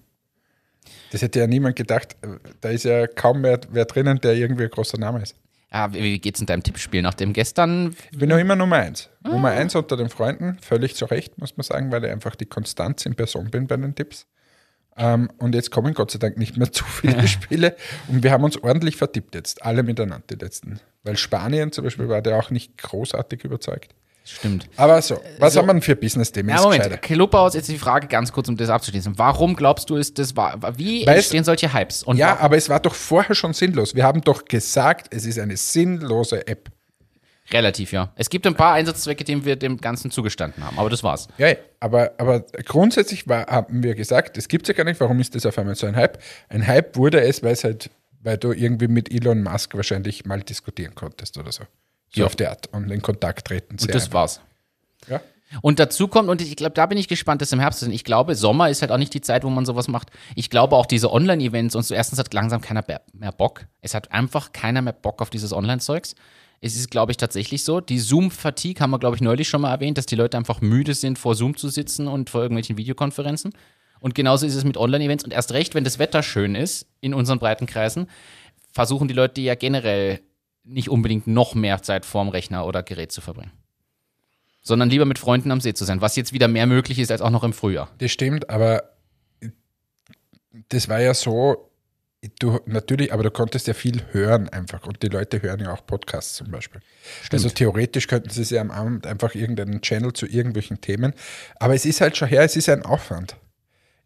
Das 1.11 1.21
hätte 1.21 1.39
ja 1.39 1.47
niemand 1.47 1.75
gedacht. 1.75 2.15
Da 2.61 2.69
ist 2.69 2.83
ja 2.83 3.07
kaum 3.07 3.41
mehr 3.41 3.59
wer 3.71 3.85
drinnen, 3.85 4.19
der 4.19 4.33
irgendwie 4.33 4.63
ein 4.63 4.69
großer 4.69 4.97
Name 4.97 5.21
ist. 5.21 5.35
Ah, 5.73 5.87
wie 5.93 6.19
geht's 6.19 6.41
in 6.41 6.47
deinem 6.47 6.63
Tippspiel 6.63 7.01
nach 7.01 7.13
dem 7.13 7.31
gestern? 7.31 7.95
Ich 8.11 8.17
bin 8.17 8.27
noch 8.27 8.37
immer 8.37 8.57
Nummer 8.57 8.77
eins. 8.77 9.09
Ah. 9.23 9.29
Nummer 9.29 9.51
eins 9.51 9.73
unter 9.73 9.95
den 9.95 10.09
Freunden, 10.09 10.57
völlig 10.61 10.95
zu 10.95 11.05
Recht, 11.05 11.37
muss 11.37 11.55
man 11.55 11.63
sagen, 11.63 11.91
weil 11.93 12.03
ich 12.03 12.11
einfach 12.11 12.35
die 12.35 12.45
Konstanz 12.45 13.05
in 13.05 13.15
Person 13.15 13.49
bin 13.49 13.67
bei 13.67 13.77
den 13.77 13.95
Tipps. 13.95 14.27
Ähm, 14.97 15.29
und 15.37 15.55
jetzt 15.55 15.71
kommen 15.71 15.93
Gott 15.93 16.11
sei 16.11 16.19
Dank 16.19 16.37
nicht 16.37 16.57
mehr 16.57 16.71
zu 16.71 16.83
viele 16.85 17.27
Spiele. 17.27 17.75
Und 18.07 18.23
wir 18.23 18.31
haben 18.31 18.43
uns 18.43 18.57
ordentlich 18.61 18.97
vertippt 18.97 19.35
jetzt, 19.35 19.63
alle 19.63 19.83
miteinander, 19.83 20.23
die 20.29 20.35
letzten. 20.35 20.79
Weil 21.03 21.17
Spanien 21.17 21.71
zum 21.71 21.83
Beispiel 21.83 22.09
war 22.09 22.21
der 22.21 22.37
auch 22.37 22.51
nicht 22.51 22.77
großartig 22.77 23.43
überzeugt. 23.43 23.93
Stimmt. 24.23 24.69
Aber 24.77 25.01
so, 25.01 25.19
was 25.39 25.53
so, 25.53 25.59
haben 25.59 25.75
wir 25.75 25.81
für 25.81 25.95
Business-Themen? 25.95 26.49
Ja, 26.49 26.61
Moment, 26.61 27.01
Clubhouse, 27.01 27.55
jetzt 27.55 27.69
die 27.69 27.77
Frage 27.79 28.07
ganz 28.07 28.31
kurz, 28.31 28.49
um 28.49 28.55
das 28.55 28.69
abzuschließen. 28.69 29.17
Warum 29.17 29.55
glaubst 29.55 29.89
du, 29.89 29.95
ist 29.95 30.19
das 30.19 30.35
war, 30.35 30.59
wie 30.77 31.07
Weiß, 31.07 31.17
entstehen 31.17 31.43
solche 31.43 31.73
Hypes? 31.73 32.03
Und 32.03 32.17
ja, 32.17 32.27
warum? 32.27 32.41
aber 32.41 32.57
es 32.57 32.69
war 32.69 32.79
doch 32.79 32.93
vorher 32.93 33.33
schon 33.33 33.53
sinnlos. 33.53 33.95
Wir 33.95 34.03
haben 34.03 34.21
doch 34.21 34.45
gesagt, 34.45 35.13
es 35.13 35.25
ist 35.25 35.39
eine 35.39 35.57
sinnlose 35.57 36.45
App. 36.47 36.70
Relativ, 37.53 37.91
ja. 37.91 38.11
Es 38.15 38.29
gibt 38.29 38.47
ein 38.47 38.55
paar 38.55 38.73
Einsatzzwecke, 38.73 39.23
denen 39.23 39.45
wir 39.45 39.55
dem 39.55 39.77
Ganzen 39.77 40.11
zugestanden 40.11 40.63
haben, 40.63 40.77
aber 40.79 40.89
das 40.89 41.03
war's. 41.03 41.27
Ja, 41.37 41.53
aber, 41.79 42.11
aber 42.17 42.41
grundsätzlich 42.65 43.27
war, 43.27 43.47
haben 43.47 43.83
wir 43.83 43.95
gesagt, 43.95 44.37
es 44.37 44.47
gibt 44.47 44.67
ja 44.67 44.73
gar 44.73 44.83
nicht, 44.83 44.99
warum 44.99 45.19
ist 45.19 45.35
das 45.35 45.45
auf 45.45 45.57
einmal 45.57 45.75
so 45.75 45.87
ein 45.87 45.95
Hype? 45.95 46.19
Ein 46.49 46.65
Hype 46.65 46.95
wurde 46.95 47.21
es, 47.21 47.43
weil 47.43 47.53
es 47.53 47.63
halt, 47.63 47.89
weil 48.21 48.37
du 48.37 48.53
irgendwie 48.53 48.87
mit 48.87 49.11
Elon 49.11 49.43
Musk 49.43 49.75
wahrscheinlich 49.75 50.25
mal 50.25 50.41
diskutieren 50.41 50.95
konntest 50.95 51.37
oder 51.37 51.51
so. 51.51 51.63
So 52.13 52.21
ja. 52.21 52.25
auf 52.25 52.35
der 52.35 52.51
Art 52.51 52.67
und 52.67 52.89
in 52.91 53.01
Kontakt 53.01 53.47
treten. 53.47 53.73
Und 53.73 53.93
das 53.93 54.03
einfach. 54.03 54.13
war's. 54.13 54.41
Ja. 55.07 55.21
Und 55.61 55.79
dazu 55.79 56.07
kommt, 56.07 56.29
und 56.29 56.41
ich 56.41 56.55
glaube, 56.55 56.73
da 56.73 56.85
bin 56.85 56.97
ich 56.97 57.09
gespannt, 57.09 57.41
das 57.41 57.51
im 57.51 57.59
Herbst 57.59 57.83
ist. 57.83 57.89
Ich 57.89 58.05
glaube, 58.05 58.35
Sommer 58.35 58.69
ist 58.69 58.81
halt 58.81 58.91
auch 58.91 58.97
nicht 58.97 59.13
die 59.13 59.21
Zeit, 59.21 59.43
wo 59.43 59.49
man 59.49 59.65
sowas 59.65 59.89
macht. 59.89 60.09
Ich 60.35 60.49
glaube 60.49 60.77
auch 60.77 60.85
diese 60.85 61.11
Online-Events 61.11 61.75
und 61.75 61.83
so, 61.83 61.93
erstens 61.93 62.19
hat 62.19 62.33
langsam 62.33 62.61
keiner 62.61 62.83
mehr 63.13 63.31
Bock. 63.33 63.65
Es 63.81 63.93
hat 63.93 64.11
einfach 64.11 64.53
keiner 64.53 64.81
mehr 64.81 64.93
Bock 64.93 65.21
auf 65.21 65.29
dieses 65.29 65.51
Online-Zeugs. 65.51 66.15
Es 66.63 66.75
ist, 66.75 66.91
glaube 66.91 67.11
ich, 67.11 67.17
tatsächlich 67.17 67.63
so. 67.63 67.81
Die 67.81 67.99
Zoom-Fatigue 67.99 68.81
haben 68.81 68.91
wir, 68.91 68.99
glaube 68.99 69.15
ich, 69.15 69.21
neulich 69.21 69.49
schon 69.49 69.61
mal 69.61 69.71
erwähnt, 69.71 69.97
dass 69.97 70.05
die 70.05 70.15
Leute 70.15 70.37
einfach 70.37 70.61
müde 70.61 70.93
sind, 70.93 71.17
vor 71.17 71.33
Zoom 71.33 71.57
zu 71.57 71.69
sitzen 71.69 72.07
und 72.07 72.29
vor 72.29 72.41
irgendwelchen 72.41 72.77
Videokonferenzen. 72.77 73.51
Und 73.99 74.13
genauso 74.13 74.45
ist 74.45 74.55
es 74.55 74.63
mit 74.63 74.77
Online-Events. 74.77 75.23
Und 75.23 75.31
erst 75.31 75.53
recht, 75.53 75.73
wenn 75.73 75.83
das 75.83 75.97
Wetter 75.97 76.21
schön 76.21 76.53
ist 76.53 76.87
in 77.01 77.15
unseren 77.15 77.39
breiten 77.39 77.65
Kreisen, 77.65 78.07
versuchen 78.71 79.07
die 79.07 79.13
Leute 79.15 79.41
ja 79.41 79.55
generell 79.55 80.21
nicht 80.63 80.89
unbedingt 80.89 81.25
noch 81.25 81.55
mehr 81.55 81.81
Zeit 81.81 82.05
vorm 82.05 82.29
Rechner 82.29 82.67
oder 82.67 82.83
Gerät 82.83 83.11
zu 83.11 83.21
verbringen. 83.21 83.51
Sondern 84.61 84.91
lieber 84.91 85.05
mit 85.05 85.17
Freunden 85.17 85.49
am 85.49 85.61
See 85.61 85.73
zu 85.73 85.85
sein, 85.85 86.01
was 86.01 86.15
jetzt 86.15 86.33
wieder 86.33 86.47
mehr 86.47 86.67
möglich 86.67 86.99
ist 86.99 87.11
als 87.11 87.21
auch 87.21 87.31
noch 87.31 87.43
im 87.43 87.53
Frühjahr. 87.53 87.89
Das 87.97 88.11
stimmt, 88.11 88.51
aber 88.51 88.83
das 90.69 90.87
war 90.87 91.01
ja 91.01 91.15
so, 91.15 91.70
Du, 92.39 92.59
natürlich, 92.67 93.11
aber 93.11 93.23
du 93.23 93.31
konntest 93.31 93.65
ja 93.65 93.73
viel 93.73 94.03
hören 94.11 94.47
einfach 94.49 94.85
und 94.85 95.01
die 95.01 95.07
Leute 95.07 95.41
hören 95.41 95.59
ja 95.59 95.73
auch 95.73 95.83
Podcasts 95.87 96.35
zum 96.35 96.51
Beispiel. 96.51 96.81
Stimmt. 97.23 97.33
Also 97.33 97.49
theoretisch 97.49 98.07
könnten 98.07 98.29
sie 98.29 98.43
sich 98.43 98.59
am 98.59 98.69
Abend 98.69 99.07
einfach 99.07 99.33
irgendeinen 99.33 99.81
Channel 99.81 100.13
zu 100.13 100.27
irgendwelchen 100.27 100.81
Themen, 100.81 101.13
aber 101.59 101.73
es 101.73 101.83
ist 101.83 101.99
halt 101.99 102.15
schon 102.15 102.27
her, 102.27 102.43
es 102.43 102.55
ist 102.55 102.69
ein 102.69 102.85
Aufwand. 102.85 103.37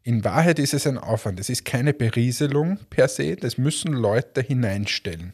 In 0.04 0.24
Wahrheit 0.24 0.60
ist 0.60 0.74
es 0.74 0.88
ein 0.88 0.98
Aufwand. 0.98 1.40
Es 1.40 1.50
ist 1.50 1.66
keine 1.66 1.92
Berieselung 1.92 2.78
per 2.90 3.08
se, 3.10 3.36
das 3.36 3.58
müssen 3.58 3.92
Leute 3.92 4.42
hineinstellen. 4.42 5.34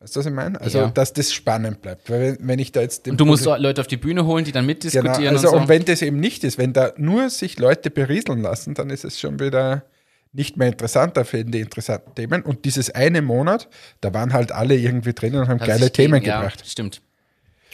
Weißt 0.00 0.16
du, 0.16 0.20
was 0.20 0.26
ich 0.26 0.32
meine? 0.32 0.60
Also, 0.60 0.78
ja. 0.78 0.88
dass 0.88 1.14
das 1.14 1.32
spannend 1.32 1.80
bleibt. 1.80 2.10
Weil, 2.10 2.36
wenn 2.40 2.58
ich 2.58 2.72
da 2.72 2.82
jetzt. 2.82 3.08
Und 3.08 3.18
du 3.18 3.24
musst 3.24 3.46
Leute 3.46 3.80
auf 3.80 3.86
die 3.86 3.96
Bühne 3.96 4.26
holen, 4.26 4.44
die 4.44 4.52
dann 4.52 4.66
mitdiskutieren. 4.66 5.16
Genau, 5.16 5.30
also, 5.30 5.48
und, 5.48 5.54
so. 5.54 5.60
und 5.60 5.68
wenn 5.68 5.84
das 5.84 6.02
eben 6.02 6.20
nicht 6.20 6.44
ist, 6.44 6.58
wenn 6.58 6.74
da 6.74 6.92
nur 6.98 7.30
sich 7.30 7.58
Leute 7.58 7.90
berieseln 7.90 8.42
lassen, 8.42 8.74
dann 8.74 8.90
ist 8.90 9.04
es 9.04 9.18
schon 9.18 9.40
wieder 9.40 9.86
nicht 10.36 10.56
mehr 10.56 10.68
interessanter 10.68 11.24
für 11.24 11.44
die 11.44 11.60
interessanten 11.60 12.14
Themen. 12.14 12.42
Und 12.42 12.64
dieses 12.64 12.90
eine 12.90 13.22
Monat, 13.22 13.68
da 14.00 14.12
waren 14.12 14.32
halt 14.32 14.52
alle 14.52 14.76
irgendwie 14.76 15.14
drin 15.14 15.34
und 15.34 15.48
haben 15.48 15.58
das 15.58 15.66
geile 15.66 15.90
Themen 15.90 16.20
gegen, 16.20 16.32
gebracht. 16.32 16.60
Ja, 16.60 16.66
stimmt. 16.66 17.00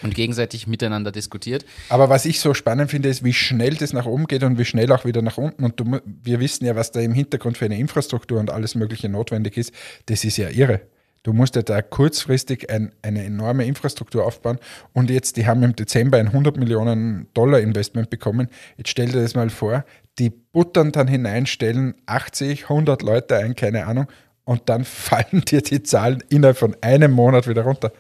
Und 0.03 0.15
gegenseitig 0.15 0.67
miteinander 0.67 1.13
diskutiert. 1.13 1.65
Aber 1.89 2.09
was 2.09 2.25
ich 2.25 2.41
so 2.41 2.55
spannend 2.55 2.91
finde, 2.91 3.09
ist, 3.09 3.23
wie 3.25 3.33
schnell 3.33 3.75
das 3.75 3.93
nach 3.93 4.07
oben 4.07 4.27
geht 4.27 4.43
und 4.43 4.59
wie 4.59 4.65
schnell 4.65 4.91
auch 4.93 5.05
wieder 5.05 5.23
nach 5.23 5.39
unten. 5.39 5.65
Und 5.65 5.79
du, 5.79 6.01
wir 6.05 6.41
wissen 6.41 6.65
ja, 6.65 6.75
was 6.75 6.91
da 6.91 7.01
im 7.01 7.13
Hintergrund 7.13 7.57
für 7.57 7.67
eine 7.67 7.79
Infrastruktur 7.79 8.41
und 8.41 8.51
alles 8.51 8.75
Mögliche 8.75 9.09
notwendig 9.09 9.57
ist. 9.57 9.73
Das 10.07 10.25
ist 10.25 10.37
ja 10.39 10.49
irre. 10.49 10.81
Du 11.23 11.33
musst 11.33 11.55
ja 11.55 11.63
da 11.63 11.83
kurzfristig 11.83 12.69
ein, 12.69 12.93
eine 13.03 13.25
enorme 13.25 13.65
Infrastruktur 13.65 14.25
aufbauen. 14.27 14.59
Und 14.93 15.09
jetzt, 15.09 15.37
die 15.37 15.47
haben 15.47 15.63
im 15.63 15.77
Dezember 15.77 16.19
ein 16.19 16.29
100 16.29 16.57
Millionen 16.57 17.29
Dollar 17.33 17.61
Investment 17.61 18.11
bekommen. 18.11 18.49
Jetzt 18.77 18.91
stell 18.91 19.07
dir 19.07 19.23
das 19.23 19.35
mal 19.35 19.51
vor, 19.51 19.85
die 20.19 20.31
buttern 20.31 20.91
dann 20.91 21.07
hineinstellen 21.07 21.95
80, 22.07 22.65
100 22.65 23.03
Leute 23.03 23.37
ein, 23.37 23.55
keine 23.55 23.87
Ahnung, 23.87 24.07
und 24.45 24.69
dann 24.69 24.85
fallen 24.85 25.43
dir 25.43 25.63
die 25.63 25.83
Zahlen 25.83 26.23
innerhalb 26.29 26.59
von 26.59 26.77
einem 26.81 27.13
Monat 27.13 27.49
wieder 27.49 27.63
runter. 27.63 27.93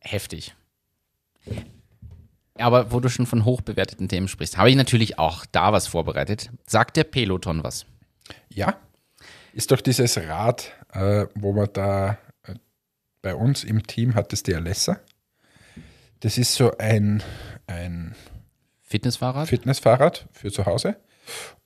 Heftig. 0.00 0.54
Aber 2.54 2.90
wo 2.90 3.00
du 3.00 3.08
schon 3.08 3.26
von 3.26 3.44
hochbewerteten 3.44 4.08
Themen 4.08 4.28
sprichst, 4.28 4.56
habe 4.56 4.70
ich 4.70 4.76
natürlich 4.76 5.18
auch 5.18 5.44
da 5.52 5.72
was 5.72 5.86
vorbereitet. 5.86 6.50
Sagt 6.66 6.96
der 6.96 7.04
Peloton 7.04 7.62
was? 7.62 7.86
Ja, 8.48 8.76
ist 9.52 9.70
doch 9.70 9.80
dieses 9.80 10.16
Rad, 10.18 10.72
äh, 10.98 11.28
wo 11.34 11.52
man 11.52 11.68
da 11.72 12.18
äh, 12.44 12.54
bei 13.22 13.34
uns 13.34 13.64
im 13.64 13.86
Team 13.86 14.14
hat 14.14 14.32
es 14.32 14.42
die 14.42 14.54
Alessa. 14.54 14.98
Das 16.20 16.38
ist 16.38 16.54
so 16.54 16.76
ein, 16.78 17.22
ein 17.66 18.14
Fitnessfahrrad? 18.82 19.48
Fitnessfahrrad 19.48 20.26
für 20.32 20.50
zu 20.50 20.66
Hause. 20.66 20.96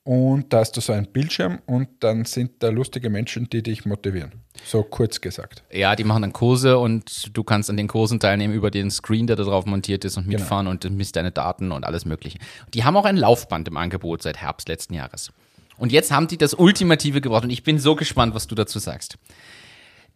Und 0.03 0.51
da 0.51 0.59
hast 0.59 0.75
du 0.75 0.81
so 0.81 0.91
einen 0.91 1.07
Bildschirm 1.07 1.59
und 1.65 1.87
dann 2.01 2.25
sind 2.25 2.61
da 2.61 2.67
lustige 2.67 3.09
Menschen, 3.09 3.49
die 3.49 3.63
dich 3.63 3.85
motivieren. 3.85 4.33
So 4.65 4.83
kurz 4.83 5.21
gesagt. 5.21 5.63
Ja, 5.71 5.95
die 5.95 6.03
machen 6.03 6.23
dann 6.23 6.33
Kurse 6.33 6.77
und 6.77 7.35
du 7.35 7.43
kannst 7.45 7.69
an 7.69 7.77
den 7.77 7.87
Kursen 7.87 8.19
teilnehmen 8.19 8.53
über 8.53 8.69
den 8.69 8.91
Screen, 8.91 9.27
der 9.27 9.37
da 9.37 9.43
drauf 9.43 9.65
montiert 9.65 10.03
ist 10.03 10.17
und 10.17 10.25
genau. 10.25 10.39
mitfahren 10.39 10.65
genau. 10.65 10.89
und 10.89 10.97
misst 10.97 11.15
deine 11.15 11.31
Daten 11.31 11.71
und 11.71 11.85
alles 11.85 12.03
Mögliche. 12.03 12.37
Die 12.73 12.83
haben 12.83 12.97
auch 12.97 13.05
ein 13.05 13.15
Laufband 13.15 13.69
im 13.69 13.77
Angebot 13.77 14.21
seit 14.21 14.37
Herbst 14.37 14.67
letzten 14.67 14.93
Jahres. 14.93 15.31
Und 15.77 15.91
jetzt 15.91 16.11
haben 16.11 16.27
die 16.27 16.37
das 16.37 16.53
Ultimative 16.53 17.21
gebraucht 17.21 17.43
und 17.43 17.49
ich 17.49 17.63
bin 17.63 17.79
so 17.79 17.95
gespannt, 17.95 18.35
was 18.35 18.47
du 18.47 18.55
dazu 18.55 18.79
sagst. 18.79 19.17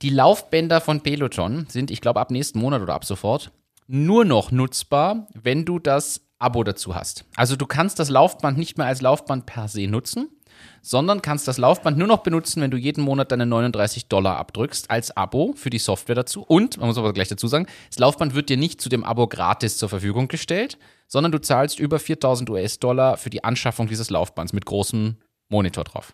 Die 0.01 0.09
Laufbänder 0.09 0.79
von 0.81 1.01
Peloton 1.01 1.65
sind, 1.69 1.89
ich 1.89 2.01
glaube, 2.01 2.19
ab 2.19 2.29
nächsten 2.29 2.59
Monat 2.59 2.81
oder 2.81 2.93
ab 2.93 3.05
sofort 3.05 3.51
nur 3.87 4.25
noch 4.25 4.51
nutzbar, 4.51 5.27
wenn 5.33 5.65
du 5.65 5.79
das 5.79 6.21
Abo 6.39 6.63
dazu 6.63 6.93
hast. 6.93 7.25
Also 7.35 7.55
du 7.55 7.65
kannst 7.65 7.99
das 7.99 8.09
Laufband 8.09 8.57
nicht 8.57 8.77
mehr 8.77 8.85
als 8.85 9.01
Laufband 9.01 9.45
per 9.45 9.67
se 9.69 9.87
nutzen, 9.87 10.29
sondern 10.81 11.21
kannst 11.21 11.47
das 11.47 11.57
Laufband 11.57 11.97
nur 11.97 12.07
noch 12.07 12.19
benutzen, 12.19 12.61
wenn 12.61 12.71
du 12.71 12.77
jeden 12.77 13.03
Monat 13.03 13.31
deine 13.31 13.45
39 13.45 14.07
Dollar 14.07 14.37
abdrückst 14.37 14.91
als 14.91 15.15
Abo 15.15 15.53
für 15.55 15.69
die 15.69 15.79
Software 15.79 16.15
dazu. 16.15 16.43
Und, 16.43 16.77
man 16.77 16.87
muss 16.87 16.97
aber 16.97 17.13
gleich 17.13 17.27
dazu 17.27 17.47
sagen, 17.47 17.67
das 17.89 17.99
Laufband 17.99 18.35
wird 18.35 18.49
dir 18.49 18.57
nicht 18.57 18.81
zu 18.81 18.89
dem 18.89 19.03
Abo 19.03 19.27
gratis 19.27 19.77
zur 19.77 19.89
Verfügung 19.89 20.27
gestellt, 20.27 20.77
sondern 21.07 21.31
du 21.31 21.39
zahlst 21.39 21.79
über 21.79 21.99
4000 21.99 22.49
US-Dollar 22.49 23.17
für 23.17 23.29
die 23.29 23.43
Anschaffung 23.43 23.87
dieses 23.87 24.09
Laufbands 24.09 24.53
mit 24.53 24.65
großem 24.65 25.17
Monitor 25.49 25.83
drauf. 25.83 26.13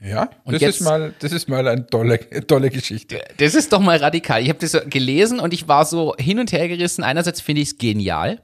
Ja, 0.00 0.30
und 0.44 0.52
das, 0.54 0.62
jetzt, 0.62 0.76
ist 0.76 0.80
mal, 0.82 1.12
das 1.18 1.32
ist 1.32 1.48
mal 1.48 1.66
eine 1.66 1.84
tolle, 1.86 2.20
tolle 2.46 2.70
Geschichte. 2.70 3.20
Das 3.38 3.54
ist 3.54 3.72
doch 3.72 3.80
mal 3.80 3.96
radikal. 3.96 4.40
Ich 4.42 4.48
habe 4.48 4.58
das 4.60 4.78
gelesen 4.88 5.40
und 5.40 5.52
ich 5.52 5.66
war 5.66 5.84
so 5.84 6.14
hin 6.18 6.38
und 6.38 6.52
her 6.52 6.68
gerissen. 6.68 7.02
Einerseits 7.02 7.40
finde 7.40 7.62
ich 7.62 7.68
es 7.70 7.78
genial, 7.78 8.40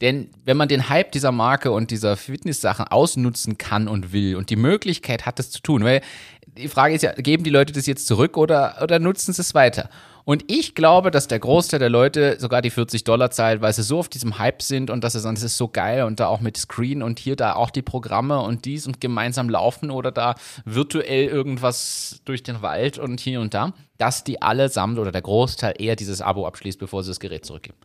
denn 0.00 0.30
wenn 0.44 0.56
man 0.56 0.68
den 0.68 0.88
Hype 0.88 1.10
dieser 1.10 1.32
Marke 1.32 1.72
und 1.72 1.90
dieser 1.90 2.16
Fitness-Sachen 2.16 2.86
ausnutzen 2.86 3.58
kann 3.58 3.88
und 3.88 4.12
will 4.12 4.36
und 4.36 4.50
die 4.50 4.56
Möglichkeit 4.56 5.26
hat, 5.26 5.40
das 5.40 5.50
zu 5.50 5.60
tun, 5.60 5.84
weil 5.84 6.00
die 6.46 6.68
Frage 6.68 6.94
ist 6.94 7.02
ja, 7.02 7.12
geben 7.12 7.42
die 7.42 7.50
Leute 7.50 7.72
das 7.72 7.86
jetzt 7.86 8.06
zurück 8.06 8.36
oder, 8.36 8.78
oder 8.80 9.00
nutzen 9.00 9.32
sie 9.32 9.40
es 9.40 9.54
weiter? 9.54 9.90
Und 10.24 10.50
ich 10.50 10.74
glaube, 10.74 11.10
dass 11.10 11.28
der 11.28 11.38
Großteil 11.38 11.78
der 11.78 11.90
Leute 11.90 12.36
sogar 12.40 12.62
die 12.62 12.70
40 12.70 13.04
Dollar 13.04 13.30
zahlt, 13.30 13.60
weil 13.60 13.72
sie 13.74 13.82
so 13.82 13.98
auf 13.98 14.08
diesem 14.08 14.38
Hype 14.38 14.62
sind 14.62 14.88
und 14.88 15.04
dass 15.04 15.12
sie 15.12 15.20
sagen, 15.20 15.34
das 15.34 15.44
ist 15.44 15.58
so 15.58 15.68
geil 15.68 16.04
und 16.04 16.18
da 16.18 16.28
auch 16.28 16.40
mit 16.40 16.56
Screen 16.56 17.02
und 17.02 17.18
hier 17.18 17.36
da 17.36 17.54
auch 17.54 17.70
die 17.70 17.82
Programme 17.82 18.40
und 18.40 18.64
dies 18.64 18.86
und 18.86 19.02
gemeinsam 19.02 19.50
laufen 19.50 19.90
oder 19.90 20.12
da 20.12 20.34
virtuell 20.64 21.26
irgendwas 21.26 22.22
durch 22.24 22.42
den 22.42 22.62
Wald 22.62 22.98
und 22.98 23.20
hier 23.20 23.40
und 23.40 23.52
da, 23.52 23.74
dass 23.98 24.24
die 24.24 24.40
allesamt 24.40 24.98
oder 24.98 25.12
der 25.12 25.22
Großteil 25.22 25.74
eher 25.78 25.96
dieses 25.96 26.22
Abo 26.22 26.46
abschließt, 26.46 26.78
bevor 26.78 27.02
sie 27.02 27.10
das 27.10 27.20
Gerät 27.20 27.44
zurückgeben. 27.44 27.76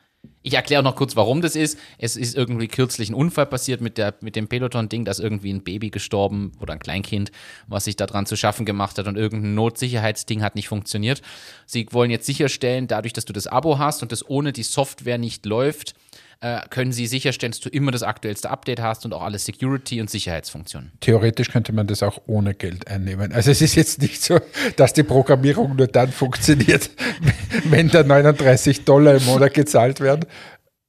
Ich 0.41 0.53
erkläre 0.53 0.83
noch 0.83 0.95
kurz, 0.95 1.17
warum 1.17 1.41
das 1.41 1.57
ist. 1.57 1.77
Es 1.97 2.15
ist 2.15 2.35
irgendwie 2.35 2.69
kürzlich 2.69 3.09
ein 3.09 3.13
Unfall 3.13 3.45
passiert 3.45 3.81
mit, 3.81 3.97
der, 3.97 4.15
mit 4.21 4.37
dem 4.37 4.47
Peloton-Ding, 4.47 5.03
da 5.03 5.11
ist 5.11 5.19
irgendwie 5.19 5.51
ein 5.51 5.63
Baby 5.63 5.89
gestorben 5.89 6.53
oder 6.61 6.73
ein 6.73 6.79
Kleinkind, 6.79 7.31
was 7.67 7.83
sich 7.83 7.97
daran 7.97 8.25
zu 8.25 8.37
schaffen 8.37 8.65
gemacht 8.65 8.97
hat 8.97 9.07
und 9.07 9.17
irgendein 9.17 9.55
Notsicherheitsding 9.55 10.41
hat 10.41 10.55
nicht 10.55 10.69
funktioniert. 10.69 11.21
Sie 11.65 11.87
wollen 11.91 12.09
jetzt 12.09 12.25
sicherstellen, 12.25 12.87
dadurch, 12.87 13.11
dass 13.11 13.25
du 13.25 13.33
das 13.33 13.47
Abo 13.47 13.79
hast 13.79 14.01
und 14.01 14.13
das 14.13 14.27
ohne 14.29 14.53
die 14.53 14.63
Software 14.63 15.17
nicht 15.17 15.45
läuft, 15.45 15.93
äh, 16.41 16.61
können 16.69 16.91
sie 16.91 17.05
sicherstellen, 17.07 17.51
dass 17.51 17.59
du 17.59 17.69
immer 17.69 17.91
das 17.91 18.03
aktuellste 18.03 18.49
Update 18.49 18.81
hast 18.81 19.05
und 19.05 19.13
auch 19.13 19.21
alle 19.21 19.37
Security- 19.39 19.99
und 19.99 20.09
Sicherheitsfunktionen. 20.09 20.93
Theoretisch 21.01 21.49
könnte 21.49 21.73
man 21.73 21.87
das 21.87 22.01
auch 22.01 22.21
ohne 22.27 22.53
Geld 22.53 22.87
einnehmen. 22.87 23.33
Also 23.33 23.51
es 23.51 23.61
ist 23.61 23.75
jetzt 23.75 24.01
nicht 24.01 24.21
so, 24.23 24.39
dass 24.77 24.93
die 24.93 25.03
Programmierung 25.03 25.75
nur 25.75 25.87
dann 25.87 26.11
funktioniert, 26.11 26.91
wenn 27.65 27.89
da 27.89 28.03
39 28.03 28.85
Dollar 28.85 29.15
im 29.15 29.25
Monat 29.25 29.53
gezahlt 29.53 29.99
werden. 29.99 30.25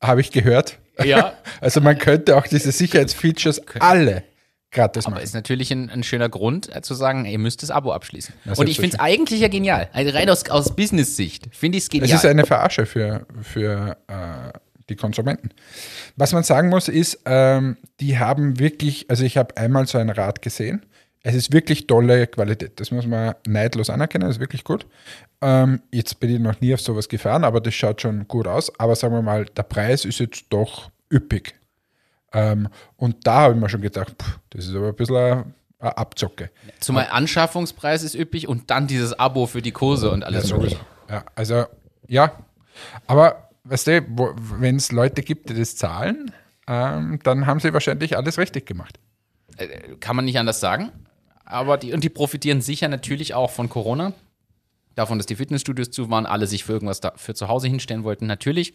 Habe 0.01 0.21
ich 0.21 0.31
gehört. 0.31 0.79
Ja. 1.05 1.35
Also 1.61 1.81
man 1.83 1.99
könnte 1.99 2.39
auch 2.39 2.47
diese 2.47 2.73
Sicherheitsfeatures 2.73 3.61
alle 3.81 4.25
gratis 4.71 5.05
machen. 5.05 5.15
Aber 5.15 5.23
ist 5.23 5.35
natürlich 5.35 5.71
ein, 5.73 5.91
ein 5.91 6.03
schöner 6.03 6.29
Grund 6.29 6.75
äh, 6.75 6.81
zu 6.81 6.95
sagen, 6.95 7.27
ihr 7.27 7.39
müsst 7.39 7.63
das 7.63 7.71
Abo 7.71 7.93
abschließen. 7.93 8.35
Das 8.45 8.59
und 8.59 8.69
ich 8.69 8.77
finde 8.77 8.97
es 8.97 9.01
eigentlich 9.01 9.41
ja 9.41 9.49
genial. 9.49 9.91
Also 9.93 10.11
rein 10.13 10.31
aus, 10.31 10.49
aus 10.49 10.75
Business-Sicht 10.75 11.49
finde 11.53 11.79
ich 11.79 11.85
es 11.85 11.91
genial. 11.91 12.09
Es 12.09 12.15
ist 12.15 12.25
eine 12.25 12.47
Verarsche 12.47 12.87
für, 12.87 13.27
für 13.43 13.99
äh, 14.09 14.59
die 14.91 14.97
Konsumenten. 14.97 15.51
Was 16.17 16.33
man 16.33 16.43
sagen 16.43 16.69
muss, 16.69 16.89
ist, 16.89 17.21
ähm, 17.25 17.77
die 18.01 18.19
haben 18.19 18.59
wirklich, 18.59 19.09
also 19.09 19.25
ich 19.25 19.39
habe 19.39 19.57
einmal 19.57 19.87
so 19.87 19.97
ein 19.99 20.11
Rad 20.11 20.43
gesehen 20.43 20.85
Es 21.23 21.35
ist 21.35 21.53
wirklich 21.53 21.87
tolle 21.87 22.27
Qualität. 22.27 22.81
Das 22.81 22.91
muss 22.91 23.07
man 23.07 23.35
neidlos 23.47 23.91
anerkennen. 23.91 24.27
Das 24.27 24.37
ist 24.37 24.41
wirklich 24.41 24.65
gut. 24.65 24.87
Ähm, 25.43 25.81
jetzt 25.93 26.19
bin 26.21 26.31
ich 26.31 26.39
noch 26.39 26.61
nie 26.61 26.75
auf 26.75 26.81
sowas 26.81 27.09
gefahren, 27.09 27.45
aber 27.45 27.61
das 27.61 27.75
schaut 27.75 28.01
schon 28.01 28.27
gut 28.27 28.47
aus. 28.47 28.73
Aber 28.79 28.95
sagen 28.97 29.15
wir 29.15 29.23
mal, 29.23 29.45
der 29.45 29.63
Preis 29.63 30.05
ist 30.05 30.19
jetzt 30.19 30.47
doch 30.51 30.91
üppig. 31.13 31.55
Ähm, 32.33 32.69
und 32.97 33.27
da 33.27 33.41
habe 33.43 33.55
ich 33.55 33.61
mir 33.61 33.69
schon 33.69 33.81
gedacht, 33.83 34.15
pff, 34.23 34.39
das 34.51 34.67
ist 34.67 34.75
aber 34.75 34.89
ein 34.89 34.95
bisschen 34.95 35.17
eine, 35.17 35.45
eine 35.79 35.99
Abzocke. 35.99 36.51
Zumal 36.79 37.09
Anschaffungspreis 37.11 38.03
ist 38.03 38.15
üppig 38.15 38.49
und 38.49 38.71
dann 38.71 38.87
dieses 38.87 39.19
Abo 39.19 39.47
für 39.47 39.63
die 39.63 39.73
Kurse 39.73 40.11
und 40.11 40.25
alles. 40.25 40.49
Ja, 40.49 40.57
sowieso. 40.57 40.77
Ja, 41.09 41.25
also, 41.35 41.65
ja. 42.07 42.33
Aber, 43.07 43.50
weißt 43.71 43.87
du, 43.87 44.35
wenn 44.59 44.77
es 44.77 44.91
Leute 44.91 45.23
gibt, 45.23 45.49
die 45.49 45.55
das 45.55 45.77
zahlen, 45.77 46.33
ähm, 46.67 47.21
dann 47.23 47.47
haben 47.47 47.61
sie 47.61 47.73
wahrscheinlich 47.73 48.17
alles 48.17 48.37
richtig 48.37 48.67
gemacht. 48.67 48.99
Äh, 49.57 49.97
kann 50.01 50.17
man 50.17 50.25
nicht 50.25 50.39
anders 50.39 50.61
sagen. 50.61 50.91
Aber 51.45 51.79
die, 51.79 51.93
und 51.93 52.03
die 52.03 52.09
profitieren 52.09 52.61
sicher 52.61 52.89
natürlich 52.89 53.35
auch 53.35 53.51
von 53.51 53.69
Corona. 53.69 54.13
Davon, 54.97 55.19
dass 55.19 55.27
die 55.27 55.37
Fitnessstudios 55.37 55.91
zu 55.91 56.11
waren, 56.11 56.27
alle 56.27 56.47
sich 56.47 56.65
für 56.65 56.73
irgendwas 56.73 57.01
da, 57.01 57.13
für 57.17 57.35
zu 57.35 57.49
Hause 57.49 57.69
hinstellen 57.69 58.03
wollten. 58.03 58.27
Natürlich 58.27 58.75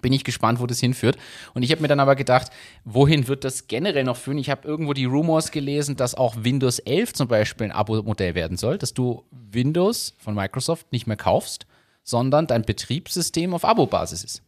bin 0.00 0.12
ich 0.12 0.24
gespannt, 0.24 0.58
wo 0.58 0.66
das 0.66 0.80
hinführt. 0.80 1.16
Und 1.54 1.62
ich 1.62 1.70
habe 1.70 1.82
mir 1.82 1.88
dann 1.88 2.00
aber 2.00 2.16
gedacht, 2.16 2.50
wohin 2.84 3.28
wird 3.28 3.44
das 3.44 3.68
generell 3.68 4.04
noch 4.04 4.16
führen? 4.16 4.38
Ich 4.38 4.50
habe 4.50 4.66
irgendwo 4.66 4.94
die 4.94 5.04
Rumors 5.04 5.52
gelesen, 5.52 5.96
dass 5.96 6.14
auch 6.14 6.34
Windows 6.38 6.80
11 6.80 7.14
zum 7.14 7.28
Beispiel 7.28 7.66
ein 7.66 7.72
Abo-Modell 7.72 8.34
werden 8.34 8.56
soll, 8.56 8.78
dass 8.78 8.94
du 8.94 9.24
Windows 9.30 10.14
von 10.18 10.34
Microsoft 10.34 10.90
nicht 10.92 11.06
mehr 11.06 11.16
kaufst, 11.16 11.66
sondern 12.04 12.46
dein 12.46 12.62
Betriebssystem 12.62 13.54
auf 13.54 13.64
Abo-Basis 13.64 14.24
ist. 14.24 14.42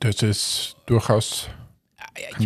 Das 0.00 0.22
ist 0.22 0.76
durchaus, 0.86 1.48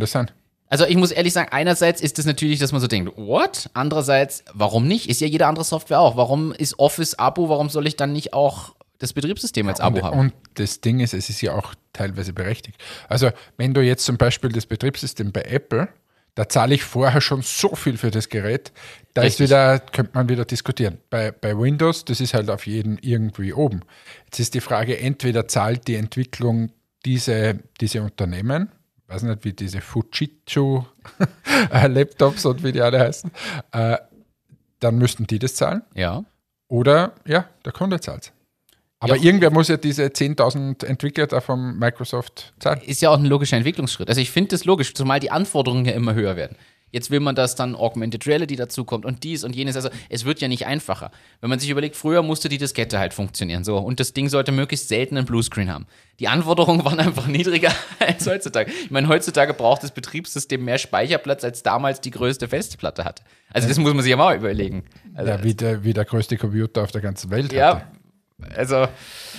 sein. 0.05 0.31
Also 0.68 0.87
ich 0.87 0.96
muss 0.96 1.11
ehrlich 1.11 1.33
sagen, 1.33 1.50
einerseits 1.50 2.00
ist 2.00 2.11
es 2.11 2.14
das 2.14 2.26
natürlich, 2.26 2.61
dass 2.61 2.70
man 2.70 2.81
so 2.81 2.87
denkt, 2.87 3.12
what? 3.16 3.68
Andererseits, 3.74 4.44
warum 4.55 4.87
nicht? 4.87 5.09
Ist 5.09 5.20
ja 5.20 5.26
jede 5.26 5.46
andere 5.46 5.64
Software 5.64 6.00
auch. 6.00 6.16
Warum 6.16 6.53
ist 6.53 6.79
Office 6.79 7.14
Abo? 7.14 7.48
Warum 7.48 7.68
soll 7.68 7.87
ich 7.88 7.96
dann 7.96 8.12
nicht 8.12 8.33
auch 8.33 8.74
das 8.98 9.12
Betriebssystem 9.12 9.68
als 9.68 9.81
Abo 9.81 9.98
und, 9.98 10.05
haben? 10.05 10.18
Und 10.18 10.33
das 10.55 10.81
Ding 10.81 11.00
ist, 11.00 11.12
es 11.12 11.29
ist 11.29 11.40
ja 11.40 11.57
auch 11.57 11.74
teilweise 11.92 12.33
berechtigt. 12.33 12.81
Also 13.09 13.31
wenn 13.57 13.74
du 13.74 13.81
jetzt 13.81 14.05
zum 14.05 14.16
Beispiel 14.16 14.53
das 14.53 14.66
Betriebssystem 14.66 15.33
bei 15.33 15.42
Apple, 15.42 15.88
da 16.34 16.48
zahle 16.48 16.74
ich 16.74 16.82
vorher 16.84 17.20
schon 17.20 17.42
so 17.42 17.74
viel 17.74 17.96
für 17.96 18.10
das 18.10 18.28
Gerät, 18.28 18.72
da 19.14 19.22
ist 19.22 19.40
wieder, 19.40 19.80
könnte 19.80 20.12
man 20.14 20.28
wieder 20.28 20.44
diskutieren. 20.44 20.98
Bei, 21.10 21.32
bei 21.32 21.58
Windows, 21.58 22.04
das 22.04 22.20
ist 22.20 22.34
halt 22.34 22.48
auf 22.50 22.64
jeden 22.66 22.98
irgendwie 22.98 23.52
oben. 23.52 23.80
Jetzt 24.26 24.38
ist 24.38 24.54
die 24.54 24.60
Frage, 24.60 24.96
entweder 24.98 25.48
zahlt 25.48 25.88
die 25.88 25.96
Entwicklung 25.96 26.70
diese, 27.04 27.58
diese 27.80 28.02
Unternehmen, 28.02 28.70
weiß 29.08 29.24
nicht, 29.24 29.44
wie 29.44 29.52
diese 29.52 29.80
Fujitsu-Laptops 29.80 32.46
und 32.46 32.62
wie 32.62 32.70
die 32.72 32.80
alle 32.80 33.00
heißen, 33.00 33.32
äh, 33.72 33.98
dann 34.78 34.98
müssten 34.98 35.26
die 35.26 35.40
das 35.40 35.56
zahlen. 35.56 35.82
Ja. 35.94 36.24
Oder 36.68 37.14
ja, 37.26 37.48
der 37.64 37.72
Kunde 37.72 37.98
zahlt 38.00 38.32
aber 39.00 39.16
ja. 39.16 39.22
irgendwer 39.22 39.50
muss 39.50 39.68
ja 39.68 39.78
diese 39.78 40.04
10.000 40.04 40.84
Entwickler 40.84 41.26
da 41.26 41.40
von 41.40 41.78
Microsoft 41.78 42.52
zahlen. 42.60 42.80
Ist 42.84 43.00
ja 43.00 43.10
auch 43.10 43.18
ein 43.18 43.24
logischer 43.24 43.56
Entwicklungsschritt. 43.56 44.08
Also 44.08 44.20
ich 44.20 44.30
finde 44.30 44.50
das 44.50 44.66
logisch, 44.66 44.94
zumal 44.94 45.20
die 45.20 45.30
Anforderungen 45.30 45.86
ja 45.86 45.92
immer 45.92 46.14
höher 46.14 46.36
werden. 46.36 46.56
Jetzt 46.92 47.10
will 47.10 47.20
man, 47.20 47.34
dass 47.34 47.54
dann 47.54 47.76
Augmented 47.76 48.26
Reality 48.26 48.56
dazukommt 48.56 49.04
und 49.04 49.22
dies 49.22 49.44
und 49.44 49.54
jenes. 49.54 49.76
Also 49.76 49.90
es 50.08 50.24
wird 50.24 50.40
ja 50.40 50.48
nicht 50.48 50.66
einfacher. 50.66 51.12
Wenn 51.40 51.48
man 51.48 51.60
sich 51.60 51.70
überlegt, 51.70 51.94
früher 51.94 52.22
musste 52.22 52.48
die 52.48 52.58
Diskette 52.58 52.98
halt 52.98 53.14
funktionieren. 53.14 53.62
So, 53.62 53.78
und 53.78 54.00
das 54.00 54.12
Ding 54.12 54.28
sollte 54.28 54.50
möglichst 54.50 54.88
selten 54.88 55.16
einen 55.16 55.26
Bluescreen 55.26 55.72
haben. 55.72 55.86
Die 56.18 56.28
Anforderungen 56.28 56.84
waren 56.84 56.98
einfach 56.98 57.26
niedriger 57.26 57.72
als 58.00 58.26
heutzutage. 58.26 58.70
Ich 58.70 58.90
meine, 58.90 59.08
heutzutage 59.08 59.54
braucht 59.54 59.84
das 59.84 59.92
Betriebssystem 59.92 60.64
mehr 60.64 60.78
Speicherplatz, 60.78 61.44
als 61.44 61.62
damals 61.62 62.00
die 62.00 62.10
größte 62.10 62.48
Festplatte 62.48 63.04
hatte. 63.04 63.22
Also 63.52 63.68
das 63.68 63.78
muss 63.78 63.94
man 63.94 64.02
sich 64.02 64.10
ja 64.10 64.16
mal 64.16 64.36
überlegen. 64.36 64.84
Also, 65.14 65.30
ja, 65.30 65.42
wie 65.44 65.54
der, 65.54 65.84
wie 65.84 65.92
der 65.92 66.04
größte 66.04 66.36
Computer 66.36 66.82
auf 66.82 66.90
der 66.90 67.00
ganzen 67.00 67.30
Welt 67.30 67.52
ja, 67.52 67.76
hatte. 67.76 67.99
Also. 68.55 68.88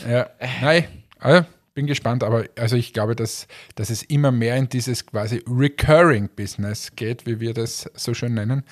Ja, 0.08 0.30
nein, 0.62 0.86
also 1.20 1.46
bin 1.74 1.88
gespannt, 1.88 2.24
aber 2.24 2.46
also 2.58 2.76
ich 2.76 2.94
glaube, 2.94 3.16
dass, 3.16 3.48
dass 3.76 3.90
es 3.90 4.04
immer 4.04 4.32
mehr 4.32 4.58
in 4.58 4.68
dieses 4.70 5.06
quasi 5.06 5.44
Recurring 5.48 6.30
Business 6.36 6.96
geht, 6.96 7.26
wie 7.26 7.40
wir 7.40 7.54
das 7.54 7.90
so 7.96 8.14
schön 8.14 8.34
nennen. 8.34 8.64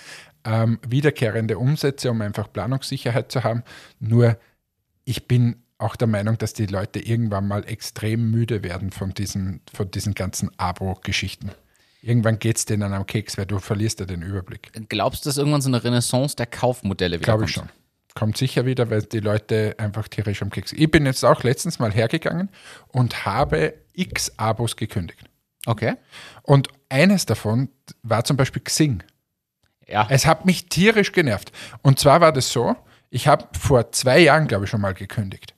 Ähm, 0.44 0.80
wiederkehrende 0.88 1.58
Umsätze, 1.58 2.12
um 2.12 2.22
einfach 2.22 2.52
Planungssicherheit 2.52 3.32
zu 3.32 3.44
haben. 3.44 3.64
Nur 4.00 4.38
ich 5.06 5.28
bin 5.28 5.64
auch 5.78 5.96
der 5.96 6.08
Meinung, 6.08 6.38
dass 6.38 6.54
die 6.54 6.66
Leute 6.66 7.00
irgendwann 7.00 7.48
mal 7.48 7.66
extrem 7.66 8.32
müde 8.32 8.64
werden 8.64 8.92
von 8.92 9.14
diesen, 9.14 9.62
von 9.74 9.90
diesen 9.92 10.14
ganzen 10.14 10.52
Abo-Geschichten. 10.58 11.52
Irgendwann 12.02 12.40
geht 12.40 12.58
es 12.58 12.66
denen 12.66 12.94
am 12.94 13.06
Keks, 13.06 13.38
weil 13.38 13.46
du 13.46 13.60
verlierst 13.60 14.00
ja 14.00 14.06
den 14.06 14.22
Überblick. 14.22 14.72
Glaubst 14.90 15.26
du, 15.26 15.30
dass 15.30 15.38
irgendwann 15.38 15.62
so 15.62 15.70
eine 15.70 15.84
Renaissance 15.84 16.36
der 16.36 16.46
Kaufmodelle 16.46 17.18
wieder 17.18 17.26
Glaube 17.26 17.46
ich 17.46 17.52
schon 17.52 17.70
kommt 18.16 18.38
sicher 18.38 18.66
wieder, 18.66 18.90
weil 18.90 19.04
die 19.04 19.20
Leute 19.20 19.76
einfach 19.78 20.08
tierisch 20.08 20.42
am 20.42 20.50
Keks. 20.50 20.74
Ich 20.74 20.90
bin 20.90 21.06
jetzt 21.06 21.24
auch 21.24 21.44
letztens 21.44 21.80
mal 21.80 21.92
hergegangen 21.92 22.50
und 22.88 23.26
habe 23.26 23.76
x 23.94 24.34
Abos 24.38 24.76
gekündigt. 24.76 25.26
Okay. 25.66 25.96
Und 26.44 26.70
eines 26.90 27.26
davon 27.26 27.70
war 28.02 28.24
zum 28.24 28.38
Beispiel 28.38 28.62
Xing. 28.62 29.04
Ja. 29.88 30.08
Es 30.10 30.26
hat 30.26 30.46
mich 30.46 30.68
tierisch 30.68 31.12
genervt. 31.12 31.52
Und 31.82 32.00
zwar 32.00 32.22
war 32.22 32.32
das 32.32 32.52
so, 32.52 32.76
ich 33.10 33.28
habe 33.28 33.46
vor 33.60 33.92
zwei 33.92 34.20
Jahren, 34.20 34.48
glaube 34.48 34.66
ich, 34.66 34.70
schon 34.70 34.82
mal 34.82 34.94
gekündigt. 34.94 35.56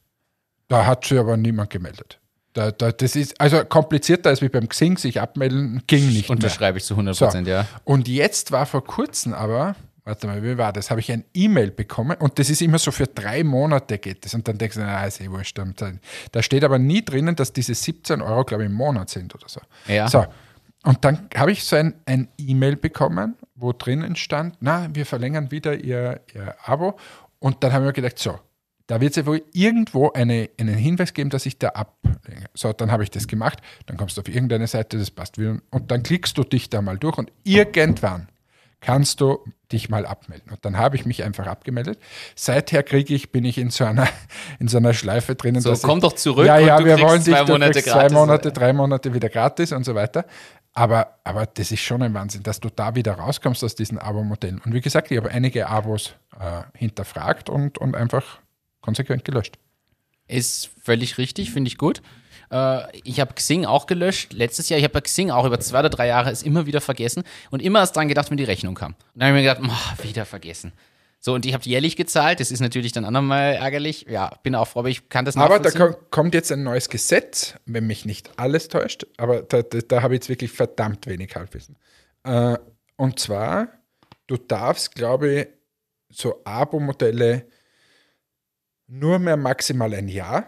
Da 0.68 0.86
hat 0.86 1.06
sich 1.06 1.20
aber 1.20 1.36
niemand 1.38 1.70
gemeldet. 1.70 2.20
Da, 2.54 2.72
da, 2.72 2.92
das 2.92 3.16
ist 3.16 3.40
also 3.40 3.64
komplizierter 3.64 4.30
als 4.30 4.42
wie 4.42 4.50
beim 4.50 4.68
Xing 4.68 4.98
sich 4.98 5.22
abmelden, 5.22 5.84
ging 5.88 6.08
nicht. 6.10 6.30
Unterschreibe 6.30 6.78
ich 6.78 6.84
zu 6.84 6.96
100 6.96 7.18
Prozent, 7.18 7.48
so. 7.48 7.52
ja. 7.52 7.68
Und 7.86 8.08
jetzt 8.08 8.52
war 8.52 8.66
vor 8.66 8.84
kurzem 8.84 9.34
aber 9.34 9.76
warte 10.04 10.28
mal, 10.28 10.44
wie 10.44 10.58
war 10.58 10.74
das? 10.74 10.90
Habe 10.90 11.00
ich 11.00 11.12
ein 11.12 11.24
E-Mail 11.34 11.72
bekommen 11.72 12.18
und 12.20 12.40
das 12.40 12.50
ist 12.50 12.62
immer 12.62 12.80
so 12.80 12.92
für 12.92 13.08
drei 13.08 13.44
Monate 13.44 13.98
geht 13.98 14.26
das. 14.26 14.34
Und 14.34 14.48
dann 14.48 14.58
denkst 14.58 14.76
du, 14.76 14.82
na, 14.82 15.06
ist 15.06 15.22
eh 15.22 15.30
wurscht. 15.30 15.60
Da 16.32 16.44
steht 16.44 16.64
aber 16.64 16.80
nie 16.80 17.04
drinnen, 17.04 17.36
dass 17.36 17.54
diese 17.54 17.74
17 17.76 18.22
Euro, 18.22 18.44
glaube 18.44 18.64
ich, 18.64 18.70
im 18.70 18.76
Monat 18.76 19.10
sind 19.10 19.34
oder 19.36 19.48
so. 19.48 19.62
Ja. 19.88 20.08
So. 20.08 20.26
Und 20.84 21.06
dann 21.06 21.30
habe 21.36 21.52
ich 21.52 21.64
so 21.64 21.76
ein, 21.76 21.94
ein 22.06 22.28
E-Mail 22.38 22.76
bekommen, 22.76 23.36
wo 23.56 23.72
drinnen 23.72 24.16
stand, 24.16 24.58
na, 24.60 24.88
wir 24.94 25.06
verlängern 25.06 25.52
wieder 25.52 25.76
ihr, 25.76 26.22
ihr 26.34 26.56
Abo. 26.64 26.98
Und 27.40 27.64
dann 27.64 27.72
habe 27.72 27.86
ich 27.86 27.90
mir 27.90 27.94
gedacht, 27.94 28.18
so, 28.18 28.40
da 28.88 29.00
wird 29.00 29.12
es 29.12 29.18
ja 29.18 29.26
wohl 29.26 29.44
irgendwo 29.54 30.12
eine, 30.12 30.50
einen 30.60 30.76
Hinweis 30.76 31.14
geben, 31.14 31.30
dass 31.30 31.46
ich 31.46 31.60
da 31.60 31.70
ablege. 31.70 32.48
So, 32.54 32.74
dann 32.74 32.92
habe 32.92 33.04
ich 33.04 33.12
das 33.12 33.28
gemacht, 33.28 33.60
dann 33.86 33.96
kommst 33.96 34.18
du 34.18 34.22
auf 34.22 34.28
irgendeine 34.28 34.68
Seite, 34.68 34.98
das 34.98 35.12
passt 35.12 35.38
wieder. 35.38 35.60
Und 35.70 35.92
dann 35.92 36.04
klickst 36.04 36.38
du 36.38 36.44
dich 36.44 36.70
da 36.70 36.82
mal 36.82 36.98
durch 36.98 37.18
und 37.18 37.32
irgendwann 37.44 38.28
kannst 38.82 39.22
du 39.22 39.40
dich 39.72 39.90
mal 39.90 40.06
abmelden. 40.06 40.52
Und 40.52 40.64
dann 40.66 40.78
habe 40.78 40.96
ich 40.96 41.06
mich 41.06 41.24
einfach 41.24 41.48
abgemeldet. 41.48 42.00
Seither 42.36 42.84
kriege 42.84 43.14
ich, 43.14 43.32
bin 43.32 43.46
ich 43.46 43.58
in 43.58 43.70
so 43.70 43.86
einer, 43.86 44.08
in 44.60 44.68
so 44.68 44.78
einer 44.78 44.94
Schleife 44.94 45.36
drinnen. 45.36 45.62
So, 45.62 45.74
komm 45.82 45.98
ich, 45.98 46.04
doch 46.04 46.14
zurück. 46.14 46.46
Ja, 46.46 46.58
ja, 46.58 46.84
wir 46.84 47.00
wollen 47.00 47.24
dich, 47.24 47.34
zwei 47.34 47.46
Monate, 47.46 47.84
zwei 47.84 48.10
Monate, 48.10 48.52
drei 48.52 48.74
Monate 48.74 49.14
wieder 49.14 49.30
gratis 49.30 49.72
und 49.72 49.84
so 49.84 49.96
weiter. 49.96 50.26
Aber, 50.74 51.20
aber 51.24 51.46
das 51.46 51.72
ist 51.72 51.82
schon 51.82 52.02
ein 52.02 52.14
Wahnsinn, 52.14 52.44
dass 52.44 52.60
du 52.60 52.70
da 52.70 52.96
wieder 52.96 53.14
rauskommst 53.14 53.64
aus 53.64 53.76
diesen 53.76 53.98
Abo-Modellen. 53.98 54.62
Und 54.64 54.74
wie 54.74 54.82
gesagt, 54.82 55.12
ich 55.12 55.18
habe 55.18 55.30
einige 55.30 55.68
Abos 55.68 56.14
äh, 56.40 56.62
hinterfragt 56.78 57.50
und, 57.50 57.78
und 57.78 57.96
einfach 57.96 58.40
konsequent 58.80 59.26
gelöscht. 59.26 59.58
Ist 60.28 60.70
völlig 60.82 61.18
richtig, 61.18 61.52
finde 61.52 61.68
ich 61.68 61.78
gut. 61.78 62.02
Äh, 62.52 63.00
ich 63.04 63.20
habe 63.20 63.34
Xing 63.34 63.66
auch 63.66 63.86
gelöscht 63.86 64.34
letztes 64.34 64.70
Jahr. 64.70 64.78
Ich 64.78 64.84
habe 64.84 65.02
Xing 65.02 65.32
auch 65.32 65.46
über 65.46 65.60
zwei 65.60 65.80
oder 65.80 65.90
drei 65.90 66.08
Jahre 66.08 66.30
es 66.30 66.44
immer 66.44 66.66
wieder 66.66 66.82
vergessen 66.82 67.24
und 67.50 67.62
immer 67.62 67.80
erst 67.80 67.96
dran 67.96 68.08
gedacht, 68.08 68.30
wenn 68.30 68.38
die 68.38 68.44
Rechnung 68.44 68.76
kam. 68.76 68.94
Und 68.94 68.98
dann 69.16 69.30
habe 69.30 69.40
ich 69.40 69.46
mir 69.46 69.54
gedacht, 69.54 69.72
oh, 69.72 70.04
wieder 70.04 70.26
vergessen. 70.26 70.74
So, 71.24 71.36
und 71.36 71.46
ich 71.46 71.54
habe 71.54 71.64
jährlich 71.64 71.96
gezahlt. 71.96 72.40
Das 72.40 72.50
ist 72.50 72.62
natürlich 72.62 72.94
dann 72.94 73.06
andermal 73.06 73.54
ärgerlich. 73.54 74.08
Ja, 74.10 74.32
bin 74.42 74.56
auch 74.56 74.68
froh, 74.68 74.80
aber 74.80 74.90
ich 74.90 75.08
kann 75.08 75.24
das 75.24 75.36
nicht. 75.36 75.46
Aber 75.46 75.60
da 75.60 75.70
kommt 76.10 76.34
jetzt 76.34 76.52
ein 76.52 76.64
neues 76.64 76.90
Gesetz, 76.90 77.54
wenn 77.66 77.86
mich 77.86 78.06
nicht 78.06 78.32
alles 78.38 78.70
täuscht. 78.70 79.06
Aber 79.18 79.44
da, 79.44 79.62
da, 79.62 79.80
da 79.80 80.02
habe 80.02 80.16
ich 80.16 80.22
jetzt 80.22 80.30
wirklich 80.30 80.52
verdammt 80.52 81.06
wenig 81.06 81.36
Halbwissen. 81.36 81.78
Äh, 82.24 82.58
und 82.96 83.20
zwar, 83.20 83.68
du 84.26 84.38
darfst, 84.38 84.96
glaube 84.96 85.32
ich, 85.32 85.48
so 86.10 86.42
Abo-Modelle 86.44 87.46
nur 88.88 89.20
mehr 89.20 89.38
maximal 89.38 89.94
ein 89.94 90.08
Jahr 90.08 90.48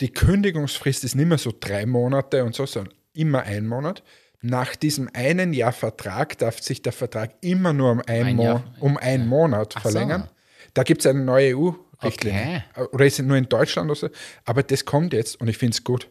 die 0.00 0.12
Kündigungsfrist 0.12 1.04
ist 1.04 1.14
nicht 1.14 1.26
mehr 1.26 1.38
so 1.38 1.52
drei 1.58 1.86
Monate 1.86 2.44
und 2.44 2.54
so, 2.54 2.66
sondern 2.66 2.94
immer 3.12 3.42
ein 3.42 3.66
Monat. 3.66 4.02
Nach 4.40 4.76
diesem 4.76 5.08
einen 5.14 5.54
Jahr 5.54 5.72
Vertrag 5.72 6.36
darf 6.38 6.60
sich 6.60 6.82
der 6.82 6.92
Vertrag 6.92 7.34
immer 7.40 7.72
nur 7.72 7.92
um, 7.92 8.02
ein 8.06 8.26
ein 8.26 8.36
Mo 8.36 8.62
um 8.80 8.98
einen 8.98 9.26
Monat 9.26 9.74
Ach 9.76 9.82
verlängern. 9.82 10.22
So. 10.22 10.28
Da 10.74 10.82
gibt 10.82 11.00
es 11.00 11.06
eine 11.06 11.24
neue 11.24 11.56
EU-Richtlinie. 11.56 12.64
Okay. 12.74 12.88
Oder 12.92 13.06
ist 13.06 13.18
es 13.18 13.24
nur 13.24 13.36
in 13.36 13.48
Deutschland 13.48 13.90
oder 13.90 13.98
so? 13.98 14.08
Aber 14.44 14.62
das 14.62 14.84
kommt 14.84 15.12
jetzt 15.14 15.40
und 15.40 15.48
ich 15.48 15.56
finde 15.56 15.74
es 15.74 15.84
gut. 15.84 16.10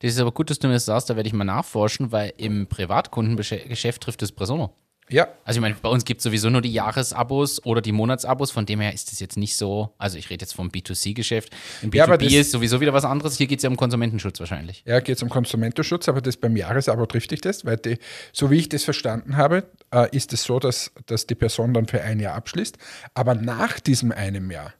Das 0.00 0.12
ist 0.12 0.20
aber 0.20 0.32
gut, 0.32 0.50
dass 0.50 0.58
du 0.58 0.68
mir 0.68 0.74
das 0.74 0.84
sagst, 0.84 1.08
da 1.08 1.16
werde 1.16 1.26
ich 1.26 1.32
mal 1.32 1.44
nachforschen, 1.44 2.12
weil 2.12 2.32
im 2.36 2.66
Privatkundengeschäft 2.66 4.02
trifft 4.02 4.22
es 4.22 4.32
Presono. 4.32 4.76
Ja. 5.10 5.28
Also 5.44 5.58
ich 5.58 5.60
meine, 5.60 5.74
bei 5.74 5.88
uns 5.88 6.04
gibt 6.04 6.18
es 6.18 6.24
sowieso 6.24 6.48
nur 6.48 6.62
die 6.62 6.72
Jahresabos 6.72 7.64
oder 7.64 7.82
die 7.82 7.92
Monatsabos, 7.92 8.50
von 8.50 8.64
dem 8.64 8.80
her 8.80 8.94
ist 8.94 9.12
das 9.12 9.20
jetzt 9.20 9.36
nicht 9.36 9.56
so, 9.56 9.94
also 9.98 10.16
ich 10.16 10.30
rede 10.30 10.42
jetzt 10.42 10.54
vom 10.54 10.68
B2C-Geschäft. 10.68 11.50
Im 11.82 11.90
B2B 11.90 12.28
ja, 12.28 12.40
ist 12.40 12.50
sowieso 12.50 12.80
wieder 12.80 12.92
was 12.94 13.04
anderes, 13.04 13.36
hier 13.36 13.46
geht 13.46 13.58
es 13.58 13.64
ja 13.64 13.70
um 13.70 13.76
Konsumentenschutz 13.76 14.40
wahrscheinlich. 14.40 14.82
Ja, 14.86 15.00
geht 15.00 15.16
es 15.16 15.22
um 15.22 15.28
Konsumentenschutz, 15.28 16.08
aber 16.08 16.20
das 16.22 16.36
beim 16.36 16.56
Jahresabo 16.56 17.04
trifft 17.06 17.30
dich 17.30 17.42
das, 17.42 17.64
weil 17.64 17.76
die, 17.76 17.98
so 18.32 18.50
wie 18.50 18.58
ich 18.58 18.68
das 18.68 18.84
verstanden 18.84 19.36
habe, 19.36 19.64
äh, 19.92 20.08
ist 20.16 20.32
es 20.32 20.44
so, 20.44 20.58
dass, 20.58 20.90
dass 21.06 21.26
die 21.26 21.34
Person 21.34 21.74
dann 21.74 21.86
für 21.86 22.00
ein 22.00 22.18
Jahr 22.18 22.34
abschließt, 22.34 22.78
aber 23.12 23.34
nach 23.34 23.80
diesem 23.80 24.10
einem 24.10 24.50
Jahr 24.50 24.72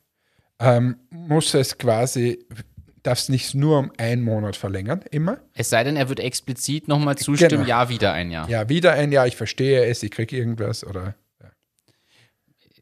ähm, 0.58 0.96
muss 1.10 1.52
es 1.54 1.76
quasi 1.76 2.38
darfst 3.04 3.30
nicht 3.30 3.54
nur 3.54 3.78
um 3.78 3.92
einen 3.98 4.22
Monat 4.22 4.56
verlängern, 4.56 5.04
immer. 5.10 5.38
Es 5.52 5.70
sei 5.70 5.84
denn, 5.84 5.96
er 5.96 6.08
wird 6.08 6.20
explizit 6.20 6.88
nochmal 6.88 7.16
zustimmen, 7.16 7.64
genau. 7.64 7.68
ja, 7.68 7.88
wieder 7.88 8.12
ein 8.12 8.30
Jahr. 8.30 8.48
Ja, 8.48 8.68
wieder 8.68 8.94
ein 8.94 9.12
Jahr, 9.12 9.26
ich 9.26 9.36
verstehe 9.36 9.84
es, 9.84 10.02
ich 10.02 10.10
kriege 10.10 10.36
irgendwas 10.36 10.84
oder. 10.84 11.14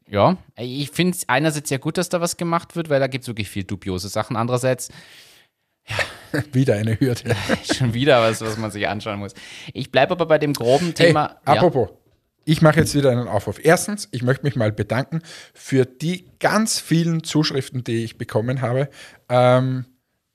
Ja, 0.09 0.37
ja 0.57 0.63
ich 0.63 0.89
finde 0.91 1.15
es 1.17 1.29
einerseits 1.29 1.69
ja 1.69 1.77
gut, 1.77 1.97
dass 1.97 2.09
da 2.09 2.21
was 2.21 2.37
gemacht 2.37 2.75
wird, 2.75 2.89
weil 2.89 2.99
da 2.99 3.07
gibt 3.07 3.23
es 3.23 3.27
wirklich 3.27 3.49
viel 3.49 3.65
dubiose 3.65 4.07
Sachen. 4.07 4.37
Andererseits, 4.37 4.89
ja. 5.87 6.41
wieder 6.53 6.75
eine 6.75 6.99
Hürde. 6.99 7.35
Schon 7.77 7.93
wieder 7.93 8.21
was, 8.21 8.41
was 8.41 8.57
man 8.57 8.71
sich 8.71 8.87
anschauen 8.87 9.19
muss. 9.19 9.33
Ich 9.73 9.91
bleibe 9.91 10.13
aber 10.13 10.25
bei 10.25 10.39
dem 10.39 10.53
groben 10.53 10.93
Thema. 10.93 11.37
Hey, 11.45 11.57
apropos, 11.57 11.89
ja. 11.89 11.97
Ich 12.45 12.61
mache 12.61 12.81
jetzt 12.81 12.93
wieder 12.93 13.11
einen 13.11 13.27
Aufruf. 13.29 13.59
Erstens, 13.63 14.09
ich 14.11 14.21
möchte 14.21 14.45
mich 14.45 14.57
mal 14.57 14.71
bedanken 14.71 15.21
für 15.53 15.85
die 15.85 16.25
ganz 16.39 16.77
vielen 16.79 17.23
Zuschriften, 17.23 17.85
die 17.85 18.03
ich 18.03 18.17
bekommen 18.17 18.59
habe. 18.59 18.89
Ähm, 19.29 19.85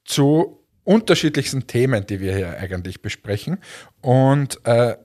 zu 0.09 0.65
unterschiedlichsten 0.85 1.67
Themen, 1.67 2.07
die 2.07 2.19
wir 2.19 2.35
hier 2.35 2.59
eigentlich 2.59 3.03
besprechen. 3.03 3.59
Und 4.01 4.59
äh, 4.65 4.97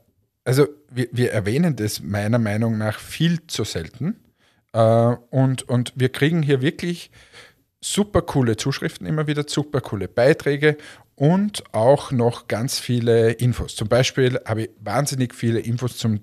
also 0.46 0.68
wir, 0.89 1.10
wir, 1.12 1.32
erwähnen 1.32 1.76
das 1.76 2.02
meiner 2.02 2.39
Meinung 2.39 2.78
nach 2.78 3.00
viel 3.00 3.46
zu 3.48 3.66
selten. 3.66 4.16
Äh, 4.72 4.80
und, 4.80 5.63
und 5.68 5.92
wir 5.96 6.10
kriegen 6.10 6.42
hier 6.42 6.62
wirklich 6.62 7.12
super 7.82 8.22
coole 8.22 8.56
Zuschriften 8.56 9.06
immer 9.06 9.28
wieder, 9.28 9.44
super 9.46 9.82
coole 9.82 10.08
Beiträge 10.08 10.78
und 11.16 11.63
auch 11.74 12.12
noch 12.12 12.48
ganz 12.48 12.80
viele 12.80 13.32
Infos. 13.32 13.76
Zum 13.76 13.89
Beispiel 13.89 14.39
habe 14.46 14.63
ich 14.63 14.70
wahnsinnig 14.80 15.36
viele 15.36 15.60
Infos 15.60 15.98
zum 15.98 16.22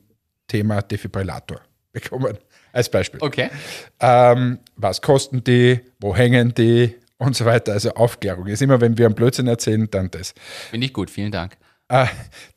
Thema 0.49 0.81
Defibrillator 0.81 1.61
bekommen. 1.93 2.38
Als 2.73 2.88
Beispiel. 2.88 3.21
Okay. 3.21 3.51
Ähm, 3.99 4.61
was 4.77 5.03
kosten 5.03 5.45
die? 5.45 5.81
Wo 5.99 6.16
hängen 6.16 6.55
die? 6.55 6.95
Und 7.21 7.37
so 7.37 7.45
weiter. 7.45 7.73
Also 7.73 7.91
Aufklärung 7.91 8.47
ist 8.47 8.63
immer, 8.63 8.81
wenn 8.81 8.99
wir 8.99 9.07
einen 9.07 9.15
Blödsinn 9.15 9.47
erzählen, 9.47 9.89
dann 9.91 10.11
das. 10.11 10.35
Finde 10.71 10.87
ich 10.87 10.93
gut, 10.93 11.11
vielen 11.11 11.31
Dank. 11.31 11.57
Äh, 11.89 12.07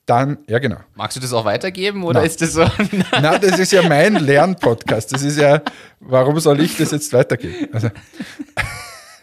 dann, 0.05 0.37
ja 0.47 0.59
genau. 0.59 0.77
Magst 0.95 1.17
du 1.17 1.21
das 1.21 1.33
auch 1.33 1.45
weitergeben 1.45 2.03
oder 2.03 2.19
Nein. 2.19 2.27
ist 2.27 2.41
das 2.41 2.53
so? 2.53 2.61
Nein, 3.11 3.41
das 3.41 3.59
ist 3.59 3.71
ja 3.71 3.87
mein 3.87 4.15
Lernpodcast. 4.15 5.11
Das 5.11 5.23
ist 5.23 5.39
ja, 5.39 5.61
warum 5.99 6.39
soll 6.39 6.61
ich 6.61 6.77
das 6.77 6.91
jetzt 6.91 7.11
weitergeben? 7.13 7.67
Also, 7.73 7.89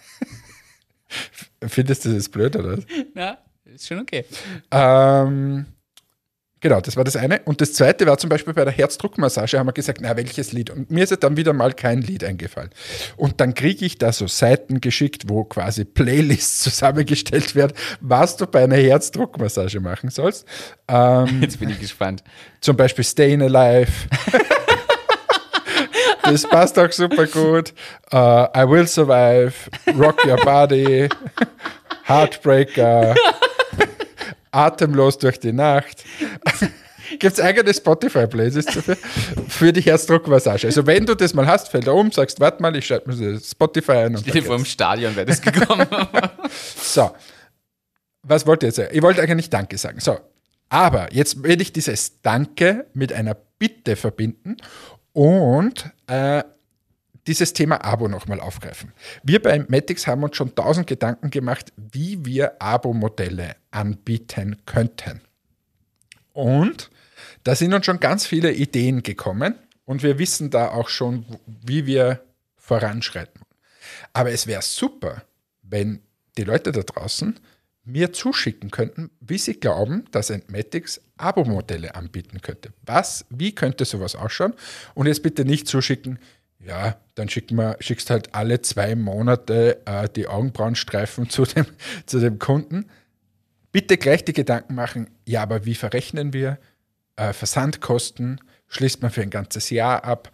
findest 1.67 2.05
du 2.05 2.15
das 2.15 2.29
blöd 2.29 2.57
oder 2.57 2.79
was? 2.79 2.85
Ja, 3.15 3.39
ist 3.65 3.87
schon 3.87 4.01
okay. 4.01 4.25
Ähm, 4.71 5.67
Genau, 6.63 6.81
das 6.81 6.97
war 6.97 7.05
das 7.05 7.17
eine. 7.17 7.41
Und 7.47 7.63
das 7.63 7.73
zweite 7.73 8.07
war 8.07 8.19
zum 8.19 8.29
Beispiel 8.29 8.53
bei 8.53 8.65
der 8.65 8.73
Herzdruckmassage, 8.73 9.59
haben 9.59 9.67
wir 9.67 9.73
gesagt, 9.73 10.01
na, 10.03 10.15
welches 10.17 10.53
Lied? 10.53 10.69
Und 10.69 10.91
mir 10.91 11.05
ist 11.05 11.17
dann 11.23 11.39
wieder 11.39 11.55
mal 11.55 11.73
kein 11.73 12.03
Lied 12.03 12.23
eingefallen. 12.23 12.69
Und 13.17 13.41
dann 13.41 13.55
kriege 13.55 13.87
ich 13.87 13.97
da 13.97 14.13
so 14.13 14.27
Seiten 14.27 14.83
geschickt, 14.83 15.25
wo 15.29 15.45
quasi 15.45 15.87
Playlists 15.87 16.59
zusammengestellt 16.63 17.55
werden, 17.55 17.73
was 18.01 18.37
du 18.37 18.47
bei 18.47 18.65
einer 18.65 18.77
Herzdruckmassage 18.77 19.81
machen 19.81 20.11
sollst. 20.11 20.47
Ähm, 20.87 21.41
Jetzt 21.41 21.59
bin 21.61 21.71
ich 21.71 21.81
gespannt. 21.81 22.23
Zum 22.61 22.77
Beispiel 22.77 23.05
Stayin' 23.05 23.41
Alive. 23.41 23.93
das 26.23 26.43
passt 26.47 26.79
auch 26.79 26.93
super 26.93 27.27
gut. 27.27 27.73
Uh, 28.13 28.47
I 28.55 28.69
Will 28.69 28.87
Survive, 28.87 29.55
Rock 29.99 30.27
Your 30.27 30.37
Body, 30.37 31.09
Heartbreaker. 32.07 33.15
Atemlos 34.51 35.19
durch 35.19 35.39
die 35.39 35.53
Nacht. 35.53 36.05
Gibt 37.19 37.25
es 37.25 37.41
eigene 37.41 37.75
Spotify-Playlists 37.75 38.75
dafür? 38.75 38.97
Für 39.49 39.73
die 39.73 39.81
Herzdruckmassage. 39.81 40.69
Also 40.69 40.87
wenn 40.87 41.07
du 41.07 41.17
das 41.17 41.35
mal 41.35 41.47
hast, 41.47 41.69
fällt 41.69 41.87
da 41.89 41.93
um, 41.93 42.13
sagst, 42.13 42.39
warte 42.39 42.63
mal, 42.63 42.75
ich 42.77 42.87
schalte 42.87 43.09
mir 43.09 43.41
Spotify 43.41 43.93
ein. 43.93 44.17
Stell 44.19 44.33
dir 44.33 44.43
vor, 44.45 44.57
im 44.57 44.65
Stadion 44.65 45.17
wäre 45.17 45.27
das 45.27 45.41
gekommen. 45.43 45.87
so, 46.77 47.11
was 48.23 48.47
wollt 48.47 48.63
ihr 48.63 48.69
jetzt 48.69 48.77
sagen? 48.77 48.91
Ich 48.93 49.03
wollte 49.03 49.23
eigentlich 49.23 49.51
Danke 49.51 49.77
sagen. 49.77 49.99
So, 49.99 50.19
aber 50.69 51.13
jetzt 51.13 51.43
werde 51.43 51.63
ich 51.63 51.73
dieses 51.73 52.21
Danke 52.23 52.87
mit 52.95 53.13
einer 53.13 53.37
Bitte 53.59 53.97
verbinden 53.97 54.57
und 55.13 55.91
äh, 56.07 56.45
dieses 57.31 57.53
Thema 57.53 57.85
Abo 57.85 58.09
nochmal 58.09 58.41
aufgreifen. 58.41 58.93
Wir 59.23 59.41
bei 59.41 59.61
Matix 59.69 60.09
haben 60.09 60.25
uns 60.25 60.35
schon 60.35 60.53
tausend 60.57 60.89
Gedanken 60.89 61.31
gemacht, 61.31 61.73
wie 61.77 62.25
wir 62.25 62.61
Abo-Modelle 62.61 63.55
anbieten 63.71 64.57
könnten. 64.67 65.21
Und 66.33 66.91
da 67.45 67.55
sind 67.55 67.73
uns 67.73 67.87
schon 67.87 68.01
ganz 68.01 68.27
viele 68.27 68.53
Ideen 68.53 69.05
gekommen 69.05 69.55
und 69.85 70.03
wir 70.03 70.19
wissen 70.19 70.51
da 70.51 70.71
auch 70.73 70.89
schon, 70.89 71.25
wie 71.47 71.87
wir 71.87 72.21
voranschreiten. 72.57 73.43
Aber 74.13 74.33
es 74.33 74.49
wäre 74.49 74.63
super, 74.63 75.23
wenn 75.63 76.03
die 76.37 76.43
Leute 76.43 76.73
da 76.73 76.83
draußen 76.83 77.39
mir 77.85 78.13
zuschicken 78.13 78.73
könnten, 78.73 79.11
wie 79.21 79.39
sie 79.39 79.55
glauben, 79.55 80.05
dass 80.11 80.31
Entmatics 80.31 81.01
Abo-Modelle 81.17 81.95
anbieten 81.95 82.41
könnte. 82.41 82.73
Was, 82.83 83.25
wie 83.31 83.55
könnte 83.55 83.85
sowas 83.85 84.17
ausschauen? 84.17 84.55
Und 84.95 85.07
jetzt 85.07 85.23
bitte 85.23 85.45
nicht 85.45 85.69
zuschicken, 85.69 86.19
ja, 86.65 86.97
dann 87.15 87.29
schick 87.29 87.51
mal, 87.53 87.77
schickst 87.81 88.11
halt 88.11 88.35
alle 88.35 88.61
zwei 88.63 88.95
Monate 88.95 89.81
äh, 89.87 90.09
die 90.09 90.27
Augenbrauenstreifen 90.27 91.29
zu 91.31 91.45
dem, 91.45 91.67
zu 92.07 92.21
dem 92.21 92.39
Kunden. 92.39 92.87
Bitte 93.73 93.97
gleich 93.97 94.25
die 94.25 94.33
Gedanken 94.33 94.75
machen, 94.75 95.11
ja, 95.27 95.43
aber 95.43 95.65
wie 95.65 95.75
verrechnen 95.75 96.33
wir? 96.33 96.59
Äh, 97.17 97.33
Versandkosten 97.33 98.41
schließt 98.69 99.03
man 99.03 99.11
für 99.11 99.23
ein 99.23 99.31
ganzes 99.31 99.71
Jahr 99.71 100.05
ab, 100.05 100.31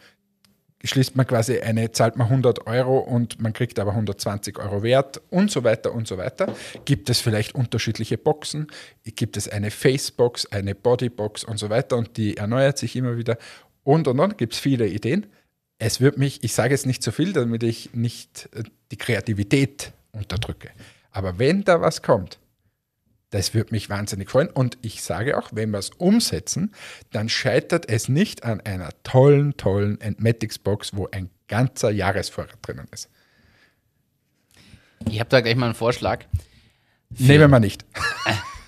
schließt 0.83 1.17
man 1.17 1.27
quasi 1.27 1.59
eine, 1.59 1.91
zahlt 1.91 2.17
man 2.17 2.29
100 2.29 2.67
Euro 2.67 2.99
und 2.99 3.41
man 3.41 3.53
kriegt 3.53 3.79
aber 3.79 3.91
120 3.91 4.59
Euro 4.59 4.83
Wert 4.83 5.21
und 5.31 5.51
so 5.51 5.65
weiter 5.65 5.93
und 5.93 6.07
so 6.07 6.17
weiter. 6.17 6.55
Gibt 6.85 7.11
es 7.11 7.21
vielleicht 7.21 7.55
unterschiedliche 7.55 8.19
Boxen? 8.19 8.69
Gibt 9.05 9.37
es 9.37 9.49
eine 9.49 9.71
Facebox, 9.71 10.47
eine 10.47 10.75
Bodybox 10.75 11.45
und 11.45 11.59
so 11.59 11.71
weiter 11.71 11.97
und 11.97 12.17
die 12.17 12.37
erneuert 12.37 12.79
sich 12.79 12.95
immer 12.97 13.17
wieder 13.17 13.37
und 13.83 14.07
und 14.07 14.21
und, 14.21 14.39
gibt 14.39 14.55
es 14.55 14.61
viele 14.61 14.87
Ideen 14.87 15.27
es 15.79 16.01
wird 16.01 16.19
mich, 16.19 16.43
ich 16.43 16.55
sage 16.55 16.75
jetzt 16.75 16.87
nicht 16.87 17.03
zu 17.03 17.11
so 17.11 17.15
viel, 17.17 17.33
damit 17.33 17.63
ich 17.63 17.93
nicht 17.95 18.49
äh, 18.55 18.63
die 18.91 18.97
Kreativität 18.97 19.93
unterdrücke. 20.13 20.71
Aber 21.11 21.39
wenn 21.39 21.65
da 21.65 21.81
was 21.81 22.03
kommt, 22.03 22.39
das 23.31 23.55
wird 23.55 23.73
mich 23.73 23.91
wahnsinnig 23.91 24.31
freuen. 24.31 24.49
Und 24.49 24.79
ich 24.83 25.03
sage 25.03 25.37
auch, 25.37 25.51
wenn 25.53 25.71
wir 25.71 25.79
es 25.79 25.91
umsetzen, 25.91 26.73
dann 27.11 27.29
scheitert 27.29 27.89
es 27.89 28.09
nicht 28.09 28.45
an 28.45 28.61
einer 28.61 28.91
tollen, 29.03 29.57
tollen 29.57 30.01
Entmatics-Box, 30.01 30.97
wo 30.97 31.09
ein 31.11 31.31
ganzer 31.49 31.91
Jahresvorrat 31.91 32.59
drinnen 32.63 32.87
ist. 32.93 33.11
Ich 35.11 35.21
habe 35.21 35.29
da 35.29 35.41
gleich 35.41 35.57
mal 35.57 35.67
einen 35.67 35.75
Vorschlag. 35.75 36.25
Nehmen 37.11 37.51
wir 37.51 37.61
nicht. 37.61 37.85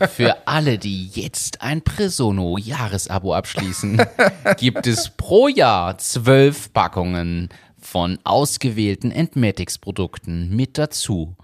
Für 0.06 0.46
alle, 0.46 0.78
die 0.78 1.08
jetzt 1.08 1.60
ein 1.60 1.82
Presono 1.82 2.56
Jahresabo 2.56 3.34
abschließen, 3.34 4.00
gibt 4.56 4.86
es 4.86 5.10
pro 5.10 5.48
Jahr 5.48 5.98
zwölf 5.98 6.72
Packungen 6.72 7.48
von 7.80 8.18
ausgewählten 8.24 9.10
Entmatics 9.10 9.78
Produkten 9.78 10.54
mit 10.54 10.78
dazu. 10.78 11.36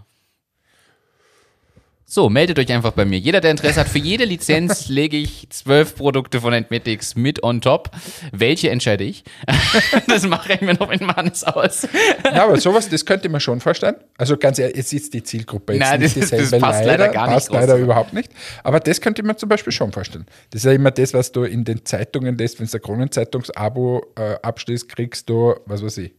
So, 2.06 2.28
meldet 2.28 2.58
euch 2.58 2.70
einfach 2.70 2.92
bei 2.92 3.06
mir. 3.06 3.18
Jeder, 3.18 3.40
der 3.40 3.50
Interesse 3.50 3.80
hat, 3.80 3.88
für 3.88 3.98
jede 3.98 4.24
Lizenz 4.26 4.88
lege 4.90 5.16
ich 5.16 5.48
zwölf 5.48 5.96
Produkte 5.96 6.40
von 6.40 6.52
Entmatics 6.52 7.16
mit 7.16 7.42
on 7.42 7.62
top. 7.62 7.90
Welche 8.30 8.68
entscheide 8.68 9.04
ich? 9.04 9.24
das 10.06 10.26
mache 10.26 10.52
ich 10.52 10.60
mir 10.60 10.74
noch 10.74 10.90
in 10.90 11.06
Mannes 11.06 11.44
aus. 11.44 11.88
Ja, 12.24 12.44
aber 12.44 12.60
sowas, 12.60 12.90
das 12.90 13.06
könnte 13.06 13.30
man 13.30 13.40
schon 13.40 13.60
vorstellen. 13.60 13.96
Also 14.18 14.36
ganz 14.36 14.58
ehrlich, 14.58 14.76
jetzt 14.76 14.92
ist 14.92 15.14
die 15.14 15.22
Zielgruppe 15.22 15.72
jetzt 15.72 15.80
Nein, 15.80 16.00
nicht 16.00 16.16
das, 16.16 16.30
dieselbe. 16.30 16.50
Das 16.50 16.60
passt 16.60 16.84
leider, 16.84 16.98
leider 17.04 17.12
gar 17.12 17.26
nicht. 17.26 17.34
Passt 17.34 17.52
leider 17.52 17.76
überhaupt 17.76 18.12
nicht. 18.12 18.30
Aber 18.62 18.80
das 18.80 19.00
könnte 19.00 19.22
man 19.22 19.38
zum 19.38 19.48
Beispiel 19.48 19.72
schon 19.72 19.90
vorstellen. 19.90 20.26
Das 20.50 20.60
ist 20.60 20.66
ja 20.66 20.72
immer 20.72 20.90
das, 20.90 21.14
was 21.14 21.32
du 21.32 21.44
in 21.44 21.64
den 21.64 21.86
Zeitungen 21.86 22.36
lässt, 22.36 22.60
wenn 22.60 22.66
du 22.66 22.76
ein 22.76 22.82
Kronenzeitungsabo 22.82 24.12
äh, 24.16 24.34
abschließt, 24.42 24.90
kriegst 24.90 25.30
du, 25.30 25.54
was 25.64 25.82
weiß 25.82 25.96
ich, 25.98 26.12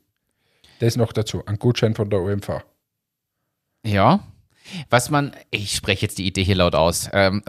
das 0.80 0.98
noch 0.98 1.14
dazu, 1.14 1.44
ein 1.46 1.60
Gutschein 1.60 1.94
von 1.94 2.10
der 2.10 2.22
OMV. 2.22 2.64
Ja, 3.86 4.22
was 4.90 5.10
man, 5.10 5.36
ich 5.52 5.76
spreche 5.76 6.04
jetzt 6.04 6.18
die 6.18 6.26
Idee 6.26 6.44
hier 6.44 6.56
laut 6.56 6.76
aus. 6.76 7.10
Ähm, 7.14 7.44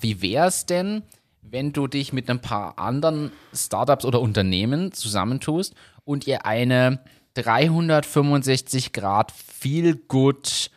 wie 0.00 0.22
wäre 0.22 0.48
es 0.48 0.66
denn, 0.66 1.02
wenn 1.42 1.72
du 1.72 1.86
dich 1.86 2.12
mit 2.12 2.30
ein 2.30 2.40
paar 2.40 2.78
anderen 2.78 3.32
Startups 3.54 4.04
oder 4.04 4.20
Unternehmen 4.20 4.92
zusammentust 4.92 5.74
und 6.04 6.26
ihr 6.26 6.46
eine 6.46 7.00
365 7.34 8.92
Grad 8.92 9.32
Feel 9.32 9.96
Good 10.08 10.70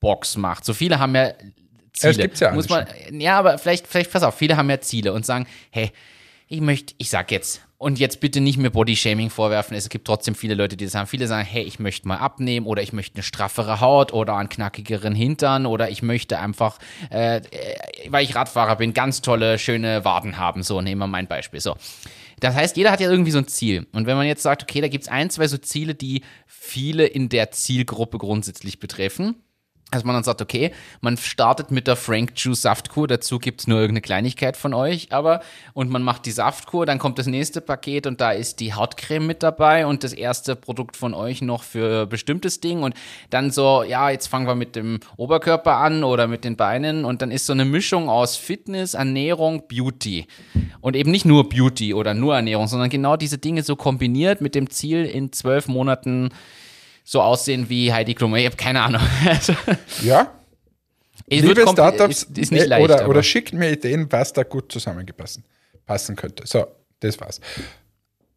Box 0.00 0.36
macht? 0.36 0.64
So 0.64 0.72
viele 0.72 0.98
haben 0.98 1.14
ja 1.14 1.32
Ziele. 1.92 2.12
Das 2.12 2.16
gibt's 2.16 2.40
ja, 2.40 2.52
Muss 2.52 2.68
man, 2.68 2.86
ja, 3.12 3.38
aber 3.38 3.58
vielleicht, 3.58 3.86
vielleicht, 3.86 4.12
pass 4.12 4.22
auf, 4.22 4.36
viele 4.36 4.56
haben 4.56 4.70
ja 4.70 4.80
Ziele 4.80 5.12
und 5.12 5.26
sagen, 5.26 5.46
hey, 5.70 5.90
ich 6.48 6.60
möchte, 6.60 6.94
ich 6.98 7.10
sag 7.10 7.30
jetzt, 7.30 7.62
und 7.80 7.98
jetzt 7.98 8.20
bitte 8.20 8.42
nicht 8.42 8.58
mehr 8.58 8.68
Bodyshaming 8.68 9.30
vorwerfen. 9.30 9.74
Es 9.74 9.88
gibt 9.88 10.06
trotzdem 10.06 10.34
viele 10.34 10.52
Leute, 10.52 10.76
die 10.76 10.84
das 10.84 10.94
haben. 10.94 11.06
Viele 11.06 11.26
sagen, 11.26 11.48
hey, 11.48 11.62
ich 11.62 11.78
möchte 11.78 12.06
mal 12.06 12.18
abnehmen 12.18 12.66
oder 12.66 12.82
ich 12.82 12.92
möchte 12.92 13.16
eine 13.16 13.22
straffere 13.22 13.80
Haut 13.80 14.12
oder 14.12 14.36
einen 14.36 14.50
knackigeren 14.50 15.14
Hintern 15.14 15.64
oder 15.64 15.88
ich 15.88 16.02
möchte 16.02 16.38
einfach, 16.38 16.78
äh, 17.10 17.38
äh, 17.38 17.40
weil 18.10 18.22
ich 18.22 18.34
Radfahrer 18.34 18.76
bin, 18.76 18.92
ganz 18.92 19.22
tolle, 19.22 19.58
schöne 19.58 20.04
Waden 20.04 20.36
haben. 20.36 20.62
So, 20.62 20.82
nehmen 20.82 20.98
wir 21.00 21.06
mein 21.06 21.26
Beispiel. 21.26 21.60
So. 21.60 21.74
Das 22.40 22.54
heißt, 22.54 22.76
jeder 22.76 22.90
hat 22.90 23.00
ja 23.00 23.10
irgendwie 23.10 23.30
so 23.30 23.38
ein 23.38 23.48
Ziel. 23.48 23.86
Und 23.92 24.06
wenn 24.06 24.18
man 24.18 24.26
jetzt 24.26 24.42
sagt, 24.42 24.62
okay, 24.62 24.82
da 24.82 24.88
gibt 24.88 25.04
es 25.04 25.08
ein, 25.08 25.30
zwei 25.30 25.48
so 25.48 25.56
Ziele, 25.56 25.94
die 25.94 26.20
viele 26.46 27.06
in 27.06 27.30
der 27.30 27.50
Zielgruppe 27.50 28.18
grundsätzlich 28.18 28.78
betreffen, 28.78 29.36
dass 29.90 30.04
man 30.04 30.14
dann 30.14 30.24
sagt, 30.24 30.40
okay, 30.40 30.72
man 31.00 31.16
startet 31.16 31.70
mit 31.70 31.86
der 31.86 31.96
Frank 31.96 32.32
Juice 32.36 32.62
Saftkur, 32.62 33.08
dazu 33.08 33.38
gibt's 33.38 33.66
nur 33.66 33.78
irgendeine 33.78 34.02
Kleinigkeit 34.02 34.56
von 34.56 34.74
euch, 34.74 35.12
aber 35.12 35.40
und 35.72 35.90
man 35.90 36.02
macht 36.02 36.26
die 36.26 36.30
Saftkur, 36.30 36.86
dann 36.86 36.98
kommt 36.98 37.18
das 37.18 37.26
nächste 37.26 37.60
Paket 37.60 38.06
und 38.06 38.20
da 38.20 38.30
ist 38.30 38.60
die 38.60 38.74
Hautcreme 38.74 39.26
mit 39.26 39.42
dabei 39.42 39.86
und 39.86 40.04
das 40.04 40.12
erste 40.12 40.56
Produkt 40.56 40.96
von 40.96 41.14
euch 41.14 41.42
noch 41.42 41.62
für 41.62 42.06
bestimmtes 42.06 42.60
Ding 42.60 42.82
und 42.82 42.94
dann 43.30 43.50
so, 43.50 43.82
ja, 43.82 44.10
jetzt 44.10 44.28
fangen 44.28 44.46
wir 44.46 44.54
mit 44.54 44.76
dem 44.76 45.00
Oberkörper 45.16 45.76
an 45.76 46.04
oder 46.04 46.26
mit 46.26 46.44
den 46.44 46.56
Beinen 46.56 47.04
und 47.04 47.22
dann 47.22 47.30
ist 47.30 47.46
so 47.46 47.52
eine 47.52 47.64
Mischung 47.64 48.08
aus 48.08 48.36
Fitness, 48.36 48.94
Ernährung, 48.94 49.64
Beauty. 49.68 50.26
Und 50.80 50.96
eben 50.96 51.10
nicht 51.10 51.24
nur 51.24 51.48
Beauty 51.48 51.94
oder 51.94 52.14
nur 52.14 52.36
Ernährung, 52.36 52.66
sondern 52.68 52.90
genau 52.90 53.16
diese 53.16 53.38
Dinge 53.38 53.62
so 53.62 53.76
kombiniert 53.76 54.40
mit 54.40 54.54
dem 54.54 54.70
Ziel 54.70 55.04
in 55.04 55.32
zwölf 55.32 55.68
Monaten 55.68 56.30
so 57.10 57.20
aussehen 57.22 57.68
wie 57.68 57.92
Heidi 57.92 58.14
Klum. 58.14 58.36
Ich 58.36 58.46
habe 58.46 58.54
keine 58.54 58.82
Ahnung. 58.82 59.02
Also, 59.26 59.52
ja. 60.02 60.32
Liebe 61.26 61.62
Startups, 61.62 62.22
ist, 62.22 62.38
ist 62.38 62.52
nicht 62.52 62.66
leicht, 62.66 62.84
oder, 62.84 63.08
oder 63.08 63.22
schickt 63.22 63.52
mir 63.52 63.70
Ideen, 63.72 64.06
was 64.10 64.32
da 64.32 64.44
gut 64.44 64.70
zusammengepasst 64.70 65.40
passen 65.86 66.14
könnte. 66.14 66.46
So, 66.46 66.66
das 67.00 67.20
war's. 67.20 67.40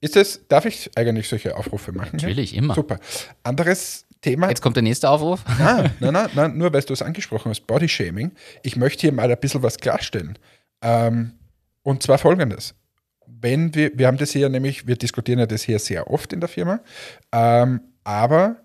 Ist 0.02 0.16
es, 0.16 0.42
darf 0.48 0.66
ich 0.66 0.90
eigentlich 0.96 1.30
solche 1.30 1.56
Aufrufe 1.56 1.92
machen? 1.92 2.18
Natürlich, 2.18 2.50
hier? 2.50 2.60
immer. 2.60 2.74
Super. 2.74 3.00
Anderes 3.44 4.06
Thema. 4.22 4.50
Jetzt 4.50 4.62
kommt 4.62 4.76
der 4.76 4.84
nächste 4.84 5.08
Aufruf. 5.08 5.44
Nein, 5.60 5.92
nein, 6.00 6.14
nein, 6.14 6.30
nein 6.34 6.58
nur 6.58 6.74
weil 6.74 6.82
du 6.82 6.94
es 6.94 7.04
angesprochen 7.04 7.50
hast, 7.50 7.68
Bodyshaming. 7.68 8.32
Ich 8.64 8.76
möchte 8.76 9.02
hier 9.02 9.12
mal 9.12 9.30
ein 9.30 9.40
bisschen 9.40 9.62
was 9.62 9.78
klarstellen. 9.78 10.40
Ähm, 10.82 11.34
und 11.84 12.02
zwar 12.02 12.18
folgendes. 12.18 12.74
Wenn 13.28 13.76
wir, 13.76 13.92
wir 13.96 14.08
haben 14.08 14.18
das 14.18 14.32
hier 14.32 14.50
nämlich, 14.50 14.88
wir 14.88 14.96
diskutieren 14.96 15.40
ja 15.40 15.46
das 15.46 15.62
hier 15.62 15.78
sehr 15.78 16.10
oft 16.10 16.34
in 16.34 16.40
der 16.40 16.50
Firma, 16.50 16.80
ähm, 17.32 17.82
aber 18.04 18.63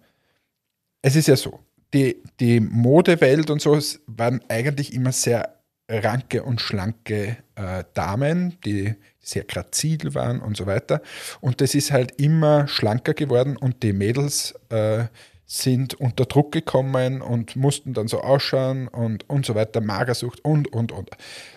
es 1.03 1.17
ist 1.17 1.29
ja 1.29 1.37
so, 1.37 1.61
die, 1.95 2.23
die 2.41 2.61
Modewelt 2.61 3.51
und 3.51 3.61
so 3.61 3.79
waren 4.07 4.41
eigentlich 4.49 4.93
immer 4.93 5.13
sehr 5.13 5.55
ranke 5.89 6.43
und 6.43 6.61
schlanke 6.61 7.39
äh, 7.55 7.85
Damen, 7.95 8.59
die 8.65 8.95
sehr 9.21 9.45
grazil 9.45 10.15
waren 10.15 10.41
und 10.41 10.57
so 10.57 10.67
weiter. 10.67 11.01
Und 11.41 11.61
das 11.61 11.75
ist 11.75 11.93
halt 11.93 12.21
immer 12.21 12.69
schlanker 12.69 13.15
geworden 13.15 13.57
und 13.57 13.83
die 13.83 13.93
Mädels 13.93 14.55
äh, 14.69 15.05
sind 15.47 15.95
unter 15.95 16.27
Druck 16.27 16.53
gekommen 16.53 17.23
und 17.23 17.57
mussten 17.57 17.95
dann 17.95 18.07
so 18.07 18.21
ausschauen 18.21 18.87
und, 18.87 19.29
und 19.31 19.47
so 19.47 19.55
weiter, 19.55 19.81
Magersucht 19.81 20.45
und, 20.45 20.71
und, 20.73 20.93
und. 20.93 21.11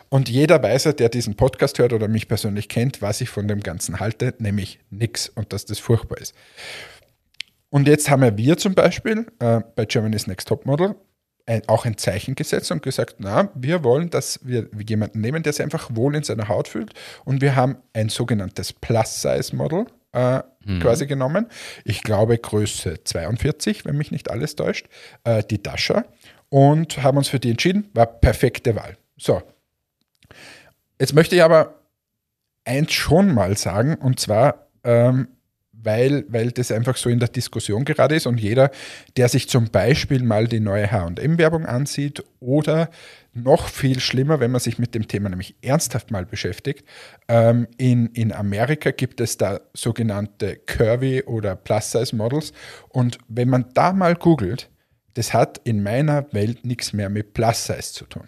Und 0.08 0.30
jeder 0.30 0.64
weiß, 0.64 0.84
der 0.96 1.10
diesen 1.10 1.36
Podcast 1.36 1.78
hört 1.78 1.92
oder 1.92 2.08
mich 2.08 2.30
persönlich 2.30 2.70
kennt, 2.70 3.02
was 3.02 3.20
ich 3.20 3.30
von 3.30 3.50
dem 3.50 3.60
Ganzen 3.60 4.00
halte, 4.00 4.34
nämlich 4.40 4.80
nichts 4.90 5.28
und 5.28 5.52
dass 5.52 5.66
das 5.66 5.80
furchtbar 5.80 6.20
ist. 6.20 6.34
Und 7.72 7.88
jetzt 7.88 8.10
haben 8.10 8.38
wir 8.38 8.58
zum 8.58 8.76
Beispiel 8.76 9.26
äh, 9.40 9.62
bei 9.76 9.86
Germany's 9.86 10.28
Next 10.28 10.48
Top 10.48 10.66
Model 10.66 10.96
ein, 11.46 11.64
auch 11.68 11.86
ein 11.86 11.98
Zeichen 11.98 12.36
gesetzt 12.36 12.72
und 12.72 12.84
gesagt, 12.84 13.16
na, 13.20 13.50
wir 13.56 13.84
wollen, 13.84 14.10
dass 14.10 14.40
wir 14.44 14.68
jemanden 14.88 15.22
nehmen, 15.22 15.42
der 15.42 15.54
sich 15.54 15.64
einfach 15.64 15.90
wohl 15.96 16.16
in 16.16 16.24
seiner 16.24 16.50
Haut 16.50 16.68
fühlt. 16.68 16.94
Und 17.26 17.42
wir 17.42 17.56
haben 17.56 17.78
ein 17.94 18.10
sogenanntes 18.10 18.74
Plus-Size-Model 18.74 19.86
äh, 20.14 20.42
mhm. 20.66 20.80
quasi 20.82 21.08
genommen. 21.08 21.48
Ich 21.86 22.04
glaube 22.04 22.38
Größe 22.38 23.04
42, 23.04 23.86
wenn 23.86 23.98
mich 23.98 24.12
nicht 24.12 24.30
alles 24.30 24.56
täuscht, 24.56 24.88
äh, 25.24 25.42
die 25.44 25.64
Dasha. 25.64 26.06
Und 26.50 27.02
haben 27.02 27.18
uns 27.18 27.30
für 27.30 27.40
die 27.40 27.52
entschieden, 27.52 27.90
war 27.94 28.06
perfekte 28.06 28.76
Wahl. 28.76 28.98
So. 29.18 29.42
Jetzt 31.00 31.14
möchte 31.14 31.36
ich 31.36 31.44
aber 31.44 31.76
eins 32.66 32.92
schon 32.92 33.34
mal 33.34 33.56
sagen, 33.58 33.96
und 33.96 34.20
zwar, 34.20 34.68
ähm, 34.84 35.30
weil, 35.84 36.26
weil 36.28 36.52
das 36.52 36.72
einfach 36.72 36.98
so 36.98 37.10
in 37.10 37.20
der 37.20 37.30
Diskussion 37.30 37.86
gerade 37.86 38.16
ist 38.16 38.28
und 38.28 38.40
jeder, 38.40 38.72
der 39.18 39.30
sich 39.30 39.50
zum 39.50 39.70
Beispiel 39.70 40.24
mal 40.24 40.48
die 40.48 40.60
neue 40.60 40.92
HM-Werbung 40.92 41.66
ansieht 41.66 42.24
oder 42.40 42.90
noch 43.34 43.68
viel 43.68 44.00
schlimmer, 44.00 44.40
wenn 44.40 44.52
man 44.52 44.60
sich 44.60 44.78
mit 44.78 44.94
dem 44.94 45.08
Thema 45.08 45.30
nämlich 45.30 45.56
ernsthaft 45.62 46.12
mal 46.12 46.26
beschäftigt, 46.26 46.86
ähm, 47.28 47.68
in, 47.78 48.08
in 48.08 48.34
Amerika 48.34 48.92
gibt 48.92 49.22
es 49.22 49.38
da 49.38 49.62
sogenannte 49.74 50.58
Curvy 50.58 51.24
oder 51.24 51.56
Plus-Size-Models 51.56 52.52
und 52.90 53.18
wenn 53.28 53.50
man 53.50 53.66
da 53.74 53.94
mal 53.94 54.16
googelt, 54.16 54.70
das 55.14 55.34
hat 55.34 55.60
in 55.64 55.84
meiner 55.84 56.32
Welt 56.34 56.66
nichts 56.66 56.94
mehr 56.94 57.10
mit 57.10 57.34
Plus-Size 57.34 57.94
zu 57.94 58.06
tun. 58.06 58.28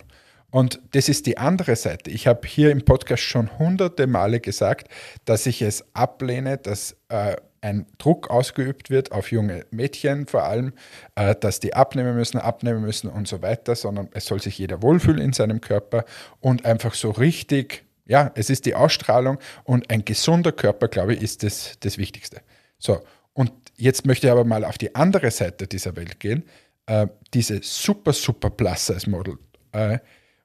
Und 0.54 0.80
das 0.92 1.10
ist 1.10 1.26
die 1.26 1.40
andere 1.40 1.76
Seite. 1.76 2.12
Ich 2.12 2.28
habe 2.28 2.48
hier 2.48 2.70
im 2.70 2.86
Podcast 2.86 3.24
schon 3.24 3.58
hunderte 3.58 4.06
Male 4.06 4.40
gesagt, 4.40 4.88
dass 5.26 5.48
ich 5.48 5.64
es 5.64 5.84
ablehne, 5.96 6.60
dass 6.60 6.96
äh, 7.10 7.38
ein 7.62 7.88
Druck 7.98 8.30
ausgeübt 8.30 8.92
wird 8.92 9.12
auf 9.14 9.32
junge 9.32 9.66
Mädchen 9.72 10.28
vor 10.28 10.44
allem, 10.44 10.74
äh, 11.16 11.34
dass 11.34 11.60
die 11.60 11.74
abnehmen 11.74 12.16
müssen, 12.16 12.38
abnehmen 12.38 12.82
müssen 12.82 13.10
und 13.10 13.28
so 13.28 13.42
weiter, 13.42 13.74
sondern 13.74 14.10
es 14.14 14.28
soll 14.28 14.40
sich 14.40 14.56
jeder 14.60 14.84
wohlfühlen 14.84 15.20
in 15.20 15.34
seinem 15.34 15.60
Körper 15.60 16.06
und 16.40 16.66
einfach 16.66 16.94
so 16.94 17.10
richtig, 17.10 17.84
ja, 18.06 18.32
es 18.36 18.52
ist 18.52 18.68
die 18.68 18.76
Ausstrahlung 18.76 19.40
und 19.64 19.90
ein 19.90 20.06
gesunder 20.06 20.52
Körper, 20.52 20.88
glaube 20.88 21.16
ich, 21.16 21.24
ist 21.24 21.42
das, 21.42 21.80
das 21.80 21.98
Wichtigste. 21.98 22.42
So, 22.78 23.02
und 23.34 23.52
jetzt 23.76 24.06
möchte 24.06 24.28
ich 24.28 24.32
aber 24.32 24.44
mal 24.46 24.66
auf 24.66 24.78
die 24.78 24.94
andere 24.94 25.32
Seite 25.32 25.66
dieser 25.66 25.96
Welt 25.96 26.20
gehen. 26.20 26.44
Äh, 26.86 27.08
diese 27.34 27.60
super, 27.64 28.14
super 28.14 28.52
Plus-Size-Model. 28.52 29.40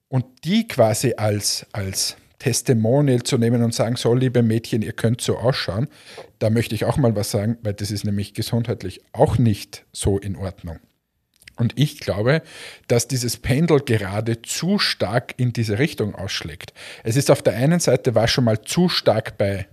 Und 0.08 0.24
die 0.44 0.66
quasi 0.66 1.14
als, 1.16 1.66
als 1.72 2.16
Testimonial 2.38 3.22
zu 3.22 3.36
nehmen 3.36 3.62
und 3.62 3.74
sagen, 3.74 3.96
so 3.96 4.14
liebe 4.14 4.42
Mädchen, 4.42 4.82
ihr 4.82 4.92
könnt 4.92 5.20
so 5.20 5.36
ausschauen, 5.38 5.88
da 6.38 6.50
möchte 6.50 6.74
ich 6.74 6.84
auch 6.84 6.96
mal 6.96 7.16
was 7.16 7.30
sagen, 7.30 7.58
weil 7.62 7.74
das 7.74 7.90
ist 7.90 8.04
nämlich 8.04 8.32
gesundheitlich 8.34 9.00
auch 9.12 9.38
nicht 9.38 9.84
so 9.92 10.18
in 10.18 10.36
Ordnung. 10.36 10.78
Und 11.56 11.72
ich 11.76 11.98
glaube, 11.98 12.42
dass 12.86 13.08
dieses 13.08 13.36
Pendel 13.36 13.80
gerade 13.80 14.42
zu 14.42 14.78
stark 14.78 15.34
in 15.38 15.52
diese 15.52 15.80
Richtung 15.80 16.14
ausschlägt. 16.14 16.72
Es 17.02 17.16
ist 17.16 17.30
auf 17.32 17.42
der 17.42 17.54
einen 17.54 17.80
Seite 17.80 18.14
war 18.14 18.28
schon 18.28 18.44
mal 18.44 18.62
zu 18.62 18.88
stark 18.88 19.36
bei, 19.36 19.66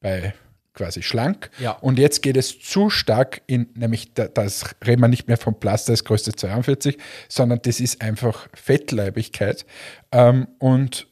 bei 0.00 0.34
quasi 0.78 1.02
schlank. 1.02 1.50
Ja. 1.58 1.72
Und 1.72 1.98
jetzt 1.98 2.22
geht 2.22 2.36
es 2.36 2.60
zu 2.60 2.88
stark 2.88 3.42
in, 3.46 3.68
nämlich 3.74 4.14
da, 4.14 4.28
das 4.28 4.76
reden 4.86 5.02
wir 5.02 5.08
nicht 5.08 5.26
mehr 5.26 5.36
vom 5.36 5.58
Plaster, 5.58 5.92
das 5.92 6.04
größte 6.04 6.32
42, 6.32 6.96
sondern 7.28 7.60
das 7.62 7.80
ist 7.80 8.00
einfach 8.00 8.48
Fettleibigkeit. 8.54 9.66
Ähm, 10.12 10.46
und, 10.58 11.08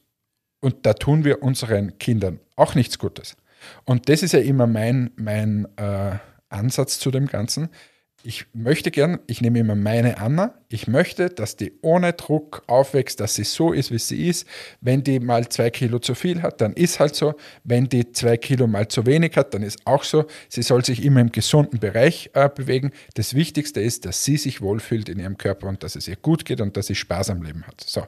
und 0.61 0.87
da 0.87 0.95
tun 0.95 1.25
wir 1.25 1.43
unseren 1.43 1.99
Kindern 1.99 2.39
auch 2.55 2.75
nichts 2.77 2.99
Gutes. 2.99 3.37
Und 3.85 4.09
das 4.09 4.23
ist 4.23 4.33
ja 4.33 4.41
immer 4.41 4.69
mein, 4.69 5.11
mein 5.17 5.67
äh, 5.77 6.13
Ansatz 6.49 7.01
zu 7.01 7.11
dem 7.11 7.27
Ganzen 7.27 7.69
ich 8.27 8.47
möchte 8.53 8.91
gern, 8.91 9.21
ich 9.29 9.41
nehme 9.41 9.61
immer 9.61 9.77
meine 9.77 10.19
Anna, 10.19 10.55
ich 10.69 10.89
möchte, 10.89 11.31
dass 11.31 11.55
die 11.55 11.73
ohne 11.81 12.13
Druck 12.13 12.65
aufwächst, 12.67 13.21
dass 13.21 13.37
sie 13.37 13.45
so 13.45 13.73
ist, 13.73 13.93
wie 13.93 13.99
sie 13.99 14.29
ist. 14.29 14.49
Wenn 14.81 15.05
die 15.05 15.21
mal 15.21 15.49
zwei 15.49 15.71
Kilo 15.71 16.01
zu 16.01 16.17
viel 16.17 16.43
hat, 16.43 16.61
dann 16.61 16.73
ist 16.73 16.99
halt 16.99 17.15
so. 17.15 17.35
Wenn 17.63 17.89
die 17.89 18.11
zwei 18.11 18.37
Kilo 18.37 18.67
mal 18.67 18.89
zu 18.89 19.07
wenig 19.07 19.37
hat, 19.37 19.55
dann 19.55 19.63
ist 19.63 19.79
auch 19.87 20.03
so. 20.03 20.25
Sie 20.49 20.63
soll 20.63 20.85
sich 20.85 21.05
immer 21.05 21.21
im 21.21 21.31
gesunden 21.31 21.79
Bereich 21.79 22.31
äh, 22.35 22.49
bewegen. 22.49 22.91
Das 23.15 23.35
Wichtigste 23.35 23.81
ist, 23.81 24.05
dass 24.05 24.25
sie 24.25 24.39
sich 24.39 24.61
wohlfühlt 24.61 25.09
in 25.09 25.21
ihrem 25.21 25.39
Körper 25.39 25.69
und 25.69 25.85
dass 25.85 25.95
es 25.95 26.09
ihr 26.09 26.17
gut 26.17 26.45
geht 26.45 26.61
und 26.61 26.77
dass 26.77 26.89
sie 26.89 26.97
Spaß 26.97 27.31
am 27.31 27.43
Leben 27.43 27.65
hat. 27.65 27.81
So. 27.87 28.03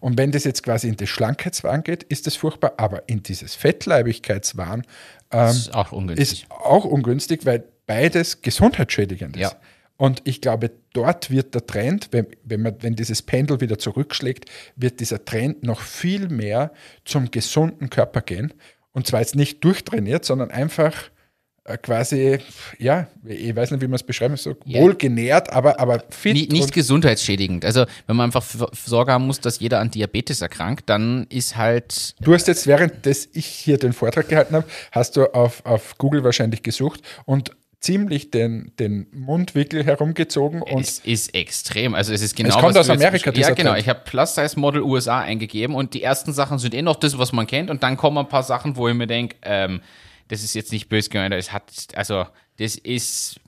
Und 0.00 0.18
wenn 0.18 0.32
das 0.32 0.42
jetzt 0.42 0.64
quasi 0.64 0.88
in 0.88 0.96
das 0.96 1.08
Schlankheitswahn 1.08 1.84
geht, 1.84 2.02
ist 2.04 2.26
das 2.26 2.34
furchtbar, 2.34 2.74
aber 2.78 3.08
in 3.08 3.22
dieses 3.22 3.54
Fettleibigkeitswahn 3.54 4.82
ähm, 5.30 5.48
ist, 5.48 5.74
auch 5.74 5.92
ungünstig. 5.92 6.42
ist 6.42 6.50
auch 6.50 6.84
ungünstig, 6.84 7.46
weil 7.46 7.64
beides 7.90 8.40
gesundheitsschädigend 8.40 9.34
ist. 9.34 9.42
Ja. 9.42 9.60
Und 9.96 10.22
ich 10.22 10.40
glaube, 10.40 10.70
dort 10.92 11.28
wird 11.28 11.56
der 11.56 11.66
Trend, 11.66 12.06
wenn, 12.12 12.28
wenn, 12.44 12.62
man, 12.62 12.76
wenn 12.82 12.94
dieses 12.94 13.20
Pendel 13.20 13.60
wieder 13.60 13.80
zurückschlägt, 13.80 14.44
wird 14.76 15.00
dieser 15.00 15.24
Trend 15.24 15.64
noch 15.64 15.80
viel 15.80 16.28
mehr 16.28 16.72
zum 17.04 17.32
gesunden 17.32 17.90
Körper 17.90 18.20
gehen. 18.20 18.54
Und 18.92 19.08
zwar 19.08 19.18
jetzt 19.18 19.34
nicht 19.34 19.64
durchtrainiert, 19.64 20.24
sondern 20.24 20.52
einfach 20.52 21.10
äh, 21.64 21.76
quasi, 21.78 22.38
ja, 22.78 23.08
ich 23.24 23.54
weiß 23.56 23.72
nicht, 23.72 23.80
wie 23.80 23.88
man 23.88 23.96
es 23.96 24.04
beschreiben 24.04 24.36
soll, 24.36 24.54
so 24.54 24.70
ja. 24.70 24.80
wohlgenährt, 24.80 25.52
aber, 25.52 25.80
aber 25.80 26.04
fit. 26.10 26.34
Nicht, 26.34 26.52
nicht 26.52 26.72
gesundheitsschädigend. 26.72 27.64
Also, 27.64 27.86
wenn 28.06 28.14
man 28.14 28.26
einfach 28.26 28.44
Sorge 28.72 29.12
haben 29.12 29.26
muss, 29.26 29.40
dass 29.40 29.58
jeder 29.58 29.80
an 29.80 29.90
Diabetes 29.90 30.42
erkrankt, 30.42 30.88
dann 30.88 31.26
ist 31.28 31.56
halt. 31.56 32.14
Du 32.20 32.34
hast 32.34 32.46
jetzt, 32.46 32.68
während 32.68 33.04
ich 33.06 33.46
hier 33.46 33.78
den 33.78 33.92
Vortrag 33.92 34.28
gehalten 34.28 34.54
habe, 34.54 34.66
hast 34.92 35.16
du 35.16 35.26
auf, 35.34 35.66
auf 35.66 35.98
Google 35.98 36.22
wahrscheinlich 36.22 36.62
gesucht 36.62 37.02
und 37.24 37.50
ziemlich 37.80 38.30
den, 38.30 38.72
den 38.78 39.06
Mundwickel 39.12 39.84
herumgezogen. 39.84 40.62
Und 40.62 40.82
es 40.82 40.98
ist 40.98 41.34
extrem. 41.34 41.94
Also 41.94 42.12
es 42.12 42.20
ist 42.20 42.36
genau. 42.36 42.50
Es 42.50 42.56
kommt 42.56 42.76
aus 42.76 42.90
Amerika, 42.90 43.32
Ja, 43.32 43.50
genau. 43.50 43.70
Trend. 43.70 43.82
Ich 43.82 43.88
habe 43.88 44.00
Plus-Size-Model 44.04 44.82
USA 44.82 45.20
eingegeben 45.20 45.74
und 45.74 45.94
die 45.94 46.02
ersten 46.02 46.32
Sachen 46.32 46.58
sind 46.58 46.74
eh 46.74 46.82
noch 46.82 46.96
das, 46.96 47.18
was 47.18 47.32
man 47.32 47.46
kennt. 47.46 47.70
Und 47.70 47.82
dann 47.82 47.96
kommen 47.96 48.18
ein 48.18 48.28
paar 48.28 48.42
Sachen, 48.42 48.76
wo 48.76 48.88
ich 48.88 48.94
mir 48.94 49.06
denke, 49.06 49.36
ähm, 49.42 49.80
das 50.28 50.44
ist 50.44 50.54
jetzt 50.54 50.72
nicht 50.72 50.88
böse 50.88 51.10
gemeint, 51.10 51.34
es 51.34 51.52
hat, 51.52 51.64
also 51.94 52.26
das 52.58 52.76
ist, 52.76 53.40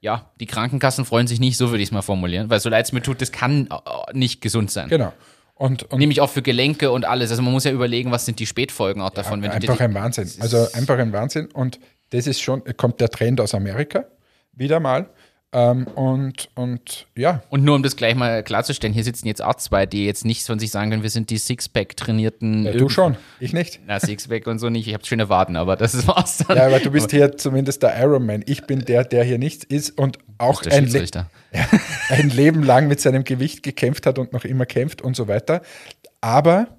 ja, 0.00 0.30
die 0.38 0.46
Krankenkassen 0.46 1.04
freuen 1.04 1.26
sich 1.26 1.40
nicht, 1.40 1.56
so 1.56 1.70
würde 1.70 1.82
ich 1.82 1.88
es 1.88 1.92
mal 1.92 2.02
formulieren, 2.02 2.50
weil 2.50 2.60
so 2.60 2.68
leid 2.68 2.84
es 2.84 2.92
mir 2.92 3.02
tut, 3.02 3.22
das 3.22 3.32
kann 3.32 3.68
äh, 3.68 4.12
nicht 4.12 4.42
gesund 4.42 4.70
sein. 4.70 4.88
Genau. 4.88 5.12
Und, 5.54 5.84
und 5.84 5.98
Nämlich 5.98 6.20
auch 6.20 6.28
für 6.28 6.42
Gelenke 6.42 6.90
und 6.90 7.06
alles. 7.06 7.30
Also 7.30 7.42
man 7.42 7.52
muss 7.52 7.64
ja 7.64 7.72
überlegen, 7.72 8.10
was 8.10 8.26
sind 8.26 8.38
die 8.38 8.44
Spätfolgen 8.46 9.00
auch 9.00 9.08
davon. 9.08 9.42
Ja, 9.42 9.52
einfach 9.52 9.80
ein 9.80 9.94
Wahnsinn. 9.94 10.30
Also 10.40 10.70
einfach 10.74 10.98
ein 10.98 11.14
Wahnsinn. 11.14 11.46
Und 11.46 11.80
das 12.10 12.26
ist 12.26 12.40
schon, 12.40 12.62
kommt 12.76 13.00
der 13.00 13.08
Trend 13.08 13.40
aus 13.40 13.54
Amerika 13.54 14.04
wieder 14.52 14.80
mal. 14.80 15.08
Ähm, 15.52 15.86
und, 15.94 16.50
und 16.54 17.06
ja. 17.16 17.42
Und 17.50 17.64
nur 17.64 17.76
um 17.76 17.82
das 17.82 17.96
gleich 17.96 18.14
mal 18.14 18.42
klarzustellen, 18.42 18.92
hier 18.92 19.04
sitzen 19.04 19.26
jetzt 19.26 19.42
auch 19.42 19.54
zwei, 19.54 19.86
die 19.86 20.04
jetzt 20.04 20.24
nicht 20.24 20.44
von 20.44 20.58
sich 20.58 20.70
sagen 20.70 20.90
können, 20.90 21.02
wir 21.02 21.10
sind 21.10 21.30
die 21.30 21.38
Sixpack-trainierten. 21.38 22.64
Ja, 22.64 22.72
du 22.72 22.88
schon, 22.88 23.16
ich 23.38 23.52
nicht. 23.52 23.80
Na, 23.86 24.00
Sixpack 24.00 24.46
und 24.48 24.58
so 24.58 24.68
nicht. 24.68 24.88
Ich 24.88 24.92
habe 24.92 25.06
schöne 25.06 25.28
Waden, 25.28 25.56
aber 25.56 25.76
das 25.76 26.06
war's 26.06 26.38
dann. 26.46 26.56
Ja, 26.56 26.66
aber 26.66 26.80
du 26.80 26.90
bist 26.90 27.10
hier 27.10 27.36
zumindest 27.36 27.82
der 27.82 27.98
Ironman. 27.98 28.42
Ich 28.46 28.66
bin 28.66 28.80
der, 28.80 29.04
der 29.04 29.24
hier 29.24 29.38
nichts 29.38 29.64
ist 29.64 29.96
und 29.96 30.18
auch 30.36 30.62
ein, 30.66 30.88
Le 30.88 31.06
ein 32.10 32.28
Leben 32.28 32.62
lang 32.62 32.88
mit 32.88 33.00
seinem 33.00 33.24
Gewicht 33.24 33.62
gekämpft 33.62 34.04
hat 34.04 34.18
und 34.18 34.32
noch 34.32 34.44
immer 34.44 34.66
kämpft 34.66 35.00
und 35.00 35.16
so 35.16 35.28
weiter. 35.28 35.62
Aber 36.20 36.75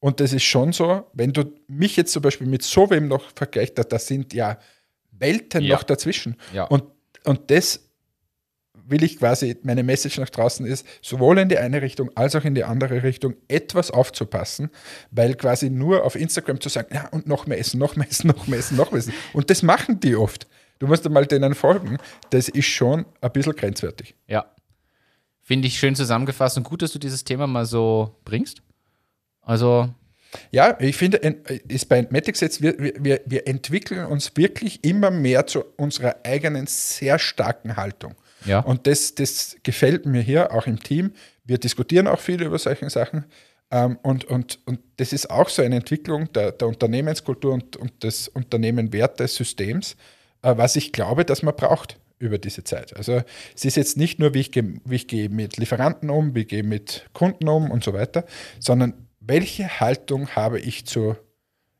und 0.00 0.20
das 0.20 0.32
ist 0.32 0.44
schon 0.44 0.72
so, 0.72 1.06
wenn 1.12 1.32
du 1.32 1.52
mich 1.68 1.96
jetzt 1.96 2.12
zum 2.12 2.22
Beispiel 2.22 2.46
mit 2.46 2.62
so 2.62 2.90
wem 2.90 3.08
noch 3.08 3.24
vergleichst, 3.36 3.74
da 3.78 3.98
sind 3.98 4.32
ja 4.32 4.58
Welten 5.12 5.62
ja. 5.62 5.76
noch 5.76 5.82
dazwischen. 5.82 6.36
Ja. 6.54 6.64
Und, 6.64 6.84
und 7.24 7.50
das 7.50 7.90
will 8.86 9.04
ich 9.04 9.18
quasi, 9.18 9.56
meine 9.62 9.82
Message 9.82 10.18
nach 10.18 10.30
draußen 10.30 10.66
ist, 10.66 10.86
sowohl 11.02 11.38
in 11.38 11.48
die 11.48 11.58
eine 11.58 11.82
Richtung 11.82 12.10
als 12.16 12.34
auch 12.34 12.44
in 12.44 12.54
die 12.54 12.64
andere 12.64 13.02
Richtung 13.02 13.34
etwas 13.46 13.90
aufzupassen, 13.90 14.70
weil 15.10 15.34
quasi 15.34 15.68
nur 15.70 16.04
auf 16.04 16.16
Instagram 16.16 16.60
zu 16.60 16.70
sagen, 16.70 16.94
ja, 16.94 17.08
und 17.08 17.26
noch 17.26 17.46
mehr 17.46 17.58
essen, 17.58 17.78
noch 17.78 17.94
mehr 17.94 18.08
essen, 18.08 18.28
noch 18.28 18.46
mehr 18.46 18.58
essen, 18.58 18.76
noch 18.76 18.90
mehr 18.90 18.98
essen. 18.98 19.12
Und 19.34 19.50
das 19.50 19.62
machen 19.62 20.00
die 20.00 20.16
oft. 20.16 20.48
Du 20.78 20.86
musst 20.86 21.06
einmal 21.06 21.26
denen 21.26 21.54
folgen. 21.54 21.98
Das 22.30 22.48
ist 22.48 22.66
schon 22.66 23.04
ein 23.20 23.32
bisschen 23.32 23.54
grenzwertig. 23.54 24.14
Ja. 24.26 24.46
Finde 25.42 25.68
ich 25.68 25.78
schön 25.78 25.94
zusammengefasst 25.94 26.56
und 26.56 26.64
gut, 26.64 26.80
dass 26.80 26.92
du 26.92 26.98
dieses 26.98 27.22
Thema 27.22 27.46
mal 27.46 27.66
so 27.66 28.18
bringst. 28.24 28.62
Also. 29.42 29.88
Ja, 30.52 30.76
ich 30.78 30.96
finde, 30.96 31.16
ist 31.16 31.88
bei 31.88 31.98
Entmatics 31.98 32.38
jetzt, 32.38 32.62
wir, 32.62 32.76
wir, 32.78 33.20
wir 33.26 33.48
entwickeln 33.48 34.06
uns 34.06 34.36
wirklich 34.36 34.84
immer 34.84 35.10
mehr 35.10 35.48
zu 35.48 35.64
unserer 35.76 36.18
eigenen 36.22 36.68
sehr 36.68 37.18
starken 37.18 37.76
Haltung. 37.76 38.14
Ja. 38.44 38.60
Und 38.60 38.86
das, 38.86 39.16
das 39.16 39.56
gefällt 39.64 40.06
mir 40.06 40.22
hier 40.22 40.52
auch 40.52 40.68
im 40.68 40.80
Team. 40.80 41.12
Wir 41.44 41.58
diskutieren 41.58 42.06
auch 42.06 42.20
viel 42.20 42.42
über 42.42 42.60
solche 42.60 42.88
Sachen. 42.90 43.24
Ähm, 43.70 43.98
und, 44.02 44.24
und, 44.24 44.58
und 44.66 44.80
das 44.96 45.12
ist 45.12 45.30
auch 45.30 45.48
so 45.48 45.62
eine 45.62 45.76
Entwicklung 45.76 46.32
der, 46.32 46.52
der 46.52 46.68
Unternehmenskultur 46.68 47.52
und, 47.52 47.76
und 47.76 48.02
des 48.02 48.28
Unternehmenwertesystems, 48.28 49.96
äh, 50.42 50.56
was 50.56 50.76
ich 50.76 50.92
glaube, 50.92 51.24
dass 51.24 51.42
man 51.42 51.54
braucht 51.54 51.98
über 52.18 52.38
diese 52.38 52.64
Zeit. 52.64 52.96
Also 52.96 53.22
es 53.54 53.64
ist 53.64 53.76
jetzt 53.76 53.96
nicht 53.96 54.18
nur, 54.18 54.34
wie 54.34 54.40
ich, 54.40 54.52
gehe, 54.52 54.80
wie 54.84 54.96
ich 54.96 55.06
gehe 55.06 55.28
mit 55.28 55.56
Lieferanten 55.56 56.10
um, 56.10 56.34
wie 56.34 56.40
ich 56.40 56.48
gehe 56.48 56.62
mit 56.62 57.08
Kunden 57.12 57.48
um 57.48 57.70
und 57.70 57.82
so 57.82 57.92
weiter, 57.92 58.24
sondern 58.58 58.94
welche 59.30 59.78
Haltung 59.78 60.30
habe 60.30 60.58
ich 60.58 60.86
zu 60.86 61.14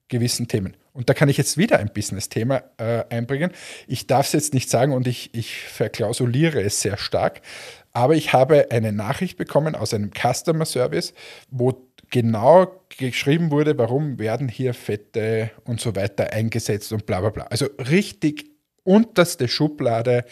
gewissen 0.06 0.46
Themen. 0.46 0.76
Und 0.92 1.08
da 1.08 1.14
kann 1.14 1.28
ich 1.28 1.36
jetzt 1.36 1.58
wieder 1.58 1.80
ein 1.80 1.92
Business-Thema 1.92 2.62
äh, 2.76 3.02
einbringen. 3.10 3.50
Ich 3.88 4.06
darf 4.06 4.26
es 4.26 4.32
jetzt 4.32 4.54
nicht 4.54 4.70
sagen 4.70 4.92
und 4.92 5.08
ich, 5.08 5.34
ich 5.34 5.62
verklausuliere 5.62 6.62
es 6.62 6.80
sehr 6.80 6.96
stark, 6.96 7.40
aber 7.92 8.14
ich 8.14 8.32
habe 8.32 8.68
eine 8.70 8.92
Nachricht 8.92 9.36
bekommen 9.36 9.74
aus 9.74 9.92
einem 9.92 10.12
Customer 10.12 10.64
Service, 10.64 11.12
wo 11.50 11.88
genau 12.08 12.80
geschrieben 12.96 13.50
wurde, 13.50 13.76
warum 13.78 14.20
werden 14.20 14.48
hier 14.48 14.72
Fette 14.72 15.50
und 15.64 15.80
so 15.80 15.96
weiter 15.96 16.32
eingesetzt 16.32 16.92
und 16.92 17.04
bla 17.04 17.20
bla 17.20 17.30
bla. 17.30 17.44
Also 17.46 17.66
richtig 17.78 18.48
unterste 18.84 19.48
Schublade 19.48 20.24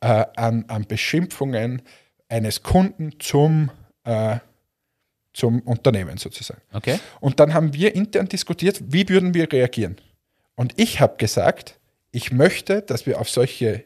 äh, 0.00 0.24
an, 0.36 0.64
an 0.68 0.86
Beschimpfungen 0.86 1.82
eines 2.30 2.62
Kunden 2.62 3.12
zum 3.18 3.70
äh, 4.04 4.38
zum 5.32 5.60
Unternehmen 5.60 6.18
sozusagen. 6.18 6.60
Okay. 6.72 6.98
Und 7.20 7.40
dann 7.40 7.54
haben 7.54 7.74
wir 7.74 7.94
intern 7.94 8.28
diskutiert, 8.28 8.80
wie 8.86 9.08
würden 9.08 9.34
wir 9.34 9.50
reagieren. 9.50 9.96
Und 10.54 10.74
ich 10.76 11.00
habe 11.00 11.16
gesagt, 11.16 11.78
ich 12.10 12.32
möchte, 12.32 12.82
dass 12.82 13.06
wir 13.06 13.20
auf 13.20 13.30
solche, 13.30 13.84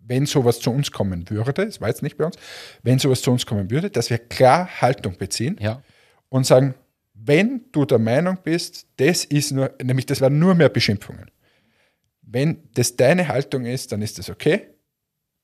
wenn 0.00 0.26
sowas 0.26 0.60
zu 0.60 0.70
uns 0.70 0.92
kommen 0.92 1.28
würde, 1.30 1.66
das 1.66 1.80
war 1.80 1.88
jetzt 1.88 2.02
nicht 2.02 2.16
bei 2.16 2.24
uns, 2.24 2.36
wenn 2.82 2.98
sowas 2.98 3.22
zu 3.22 3.32
uns 3.32 3.46
kommen 3.46 3.70
würde, 3.70 3.90
dass 3.90 4.10
wir 4.10 4.18
klar 4.18 4.68
Haltung 4.80 5.16
beziehen 5.18 5.56
ja. 5.60 5.82
und 6.28 6.46
sagen, 6.46 6.74
wenn 7.14 7.64
du 7.72 7.84
der 7.84 7.98
Meinung 7.98 8.38
bist, 8.42 8.86
das 8.96 9.24
ist 9.24 9.50
nur, 9.50 9.74
nämlich 9.82 10.06
das 10.06 10.20
waren 10.20 10.38
nur 10.38 10.54
mehr 10.54 10.68
Beschimpfungen. 10.68 11.30
Wenn 12.22 12.68
das 12.74 12.96
deine 12.96 13.28
Haltung 13.28 13.64
ist, 13.64 13.92
dann 13.92 14.02
ist 14.02 14.18
das 14.18 14.30
okay. 14.30 14.73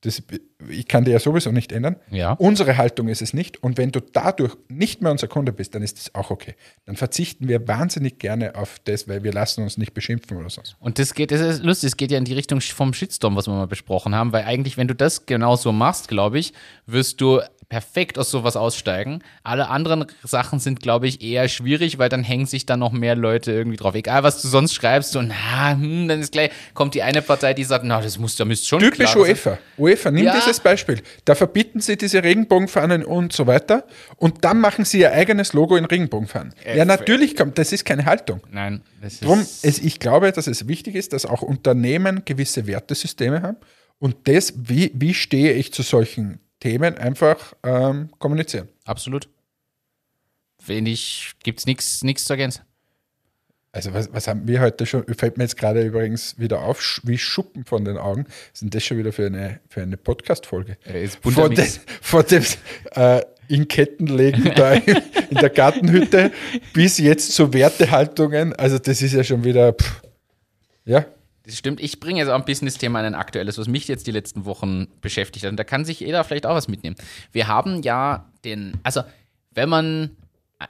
Das, 0.03 0.23
ich 0.69 0.89
kann 0.89 1.05
dir 1.05 1.11
ja 1.11 1.19
sowieso 1.19 1.53
nicht 1.53 1.73
ändern. 1.73 1.97
Ja. 2.11 2.33
Unsere 2.33 2.79
Haltung 2.79 3.09
ist 3.09 3.21
es 3.21 3.35
nicht. 3.35 3.63
Und 3.63 3.77
wenn 3.77 3.91
du 3.91 4.01
dadurch 4.01 4.57
nicht 4.69 5.03
mehr 5.03 5.11
unser 5.13 5.29
Kunde 5.29 5.53
bist, 5.53 5.75
dann 5.75 5.83
ist 5.83 5.99
das 5.99 6.15
auch 6.15 6.31
okay. 6.31 6.55
Dann 6.87 6.97
verzichten 6.97 7.49
wir 7.49 7.69
wahnsinnig 7.69 8.19
gerne 8.19 8.55
auf 8.55 8.79
das, 8.85 9.09
weil 9.09 9.23
wir 9.25 9.33
lassen 9.33 9.63
uns 9.63 9.77
nicht 9.77 9.93
beschimpfen 9.93 10.39
oder 10.39 10.49
so. 10.49 10.63
Und 10.79 10.99
das 10.99 11.13
geht, 11.13 11.33
das 11.33 11.41
ist 11.41 11.63
lustig, 11.63 11.89
es 11.89 11.97
geht 11.97 12.11
ja 12.11 12.19
in 12.19 12.25
die 12.25 12.35
Richtung 12.35 12.61
vom 12.61 12.95
Shitstorm, 12.95 13.37
was 13.37 13.47
wir 13.47 13.53
mal 13.53 13.67
besprochen 13.67 14.15
haben, 14.15 14.33
weil 14.33 14.45
eigentlich, 14.45 14.77
wenn 14.77 14.89
du 14.89 14.95
das 14.95 15.27
genauso 15.27 15.73
machst, 15.73 16.09
glaube 16.09 16.39
ich, 16.39 16.55
wirst 16.87 17.21
du 17.21 17.41
perfekt 17.71 18.19
aus 18.19 18.31
sowas 18.31 18.57
aussteigen. 18.57 19.23
Alle 19.45 19.69
anderen 19.69 20.05
Sachen 20.25 20.59
sind, 20.59 20.81
glaube 20.81 21.07
ich, 21.07 21.23
eher 21.23 21.49
schwierig, 21.49 21.99
weil 21.99 22.09
dann 22.09 22.25
hängen 22.25 22.47
sich 22.47 22.67
dann 22.67 22.81
noch 22.81 22.91
mehr 22.91 23.15
Leute 23.15 23.53
irgendwie 23.53 23.77
drauf. 23.77 23.95
Egal, 23.95 24.25
was 24.25 24.43
du 24.43 24.49
sonst 24.49 24.75
schreibst, 24.75 25.13
so, 25.13 25.23
na, 25.23 25.71
hm, 25.71 26.09
dann 26.09 26.21
ist 26.21 26.33
gleich, 26.33 26.51
kommt 26.75 26.95
die 26.95 27.03
eine 27.03 27.23
Partei, 27.23 27.55
die 27.55 27.63
sagt, 27.63 27.85
na, 27.85 28.01
das 28.01 28.19
muss, 28.19 28.35
da 28.35 28.45
müsst 28.45 28.69
schon 28.69 28.81
Typisch 28.81 29.15
UEFA. 29.15 29.59
UEFA, 29.79 30.11
nimm 30.11 30.25
ja. 30.25 30.35
dieses 30.35 30.59
Beispiel. 30.59 31.01
Da 31.25 31.37
verbieten 31.37 31.81
sie 31.81 31.97
diese 31.97 32.23
Regenbogenfahnen 32.25 33.05
und 33.05 33.33
so 33.33 33.47
weiter 33.47 33.85
und 34.17 34.45
dann 34.45 34.61
machen 34.61 34.85
sie 34.85 34.99
ihr 34.99 35.13
eigenes 35.13 35.53
Logo 35.53 35.77
in 35.77 35.85
Regenbogenfahnen. 35.85 36.53
Äh, 36.65 36.77
ja, 36.77 36.85
natürlich 36.85 37.37
kommt, 37.37 37.57
das 37.57 37.73
ist 37.73 37.85
keine 37.85 38.05
Haltung. 38.05 38.41
Nein, 38.51 38.83
das 39.01 39.15
ist. 39.15 39.25
Drum, 39.25 39.39
es, 39.39 39.79
ich 39.79 40.01
glaube, 40.01 40.33
dass 40.33 40.49
es 40.49 40.67
wichtig 40.67 40.97
ist, 40.97 41.13
dass 41.13 41.25
auch 41.25 41.43
Unternehmen 41.43 42.23
gewisse 42.25 42.67
Wertesysteme 42.67 43.43
haben 43.43 43.59
und 44.01 44.17
das, 44.25 44.55
wie, 44.57 44.91
wie 44.95 45.15
stehe 45.15 45.53
ich 45.53 45.73
zu 45.73 45.83
solchen 45.83 46.41
Themen 46.61 46.97
einfach 46.97 47.55
ähm, 47.63 48.11
kommunizieren. 48.19 48.69
Absolut. 48.85 49.29
Ich, 50.69 51.33
gibt 51.43 51.61
es 51.61 51.67
nichts 52.03 52.25
zu 52.25 52.33
ergänzen. 52.33 52.63
Also 53.73 53.95
was, 53.95 54.13
was, 54.13 54.27
haben 54.27 54.49
wir 54.49 54.61
heute 54.61 54.85
schon, 54.85 55.05
fällt 55.15 55.39
mir 55.39 55.45
jetzt 55.45 55.57
gerade 55.57 55.83
übrigens 55.83 56.39
wieder 56.39 56.63
auf, 56.63 57.01
wie 57.05 57.19
Schuppen 57.19 57.65
von 57.65 57.85
den 57.85 57.99
Augen, 57.99 58.27
sind 58.53 58.75
das 58.75 58.85
schon 58.85 58.99
wieder 58.99 59.13
für 59.13 59.27
eine, 59.27 59.61
für 59.69 59.83
eine 59.83 59.97
Podcast-Folge? 59.97 60.77
Ja, 60.85 61.09
von, 61.31 61.55
den, 61.55 61.69
von 62.01 62.27
dem 62.27 62.43
äh, 62.97 63.23
in 63.47 63.69
Ketten 63.69 64.09
legen 64.09 64.51
da 64.57 64.73
in, 64.75 64.97
in, 65.31 65.37
der 65.37 65.51
Gartenhütte 65.51 66.33
bis 66.73 66.99
jetzt 66.99 67.33
zu 67.33 67.53
Wertehaltungen, 67.53 68.55
also 68.55 68.79
das 68.79 69.03
ist 69.03 69.13
ja 69.13 69.23
schon 69.23 69.45
wieder, 69.45 69.73
pff, 69.73 70.03
ja, 70.85 71.07
das 71.51 71.59
stimmt. 71.59 71.81
Ich 71.81 72.01
bringe 72.01 72.21
jetzt 72.21 72.29
auch 72.29 72.35
ein 72.35 72.45
Business-Thema 72.45 73.01
in 73.01 73.07
ein 73.07 73.15
aktuelles, 73.15 73.59
was 73.59 73.69
mich 73.69 73.89
jetzt 73.89 74.07
die 74.07 74.13
letzten 74.13 74.45
Wochen 74.45 74.89
beschäftigt 75.01 75.45
hat. 75.45 75.51
Und 75.51 75.57
da 75.57 75.65
kann 75.65 75.85
sich 75.85 76.01
jeder 76.01 76.25
vielleicht 76.25 76.47
auch 76.47 76.55
was 76.55 76.69
mitnehmen. 76.69 76.97
Wir 77.33 77.49
haben 77.49 77.83
ja 77.83 78.31
den, 78.45 78.75
also 78.83 79.03
wenn 79.53 79.69
man 79.69 80.17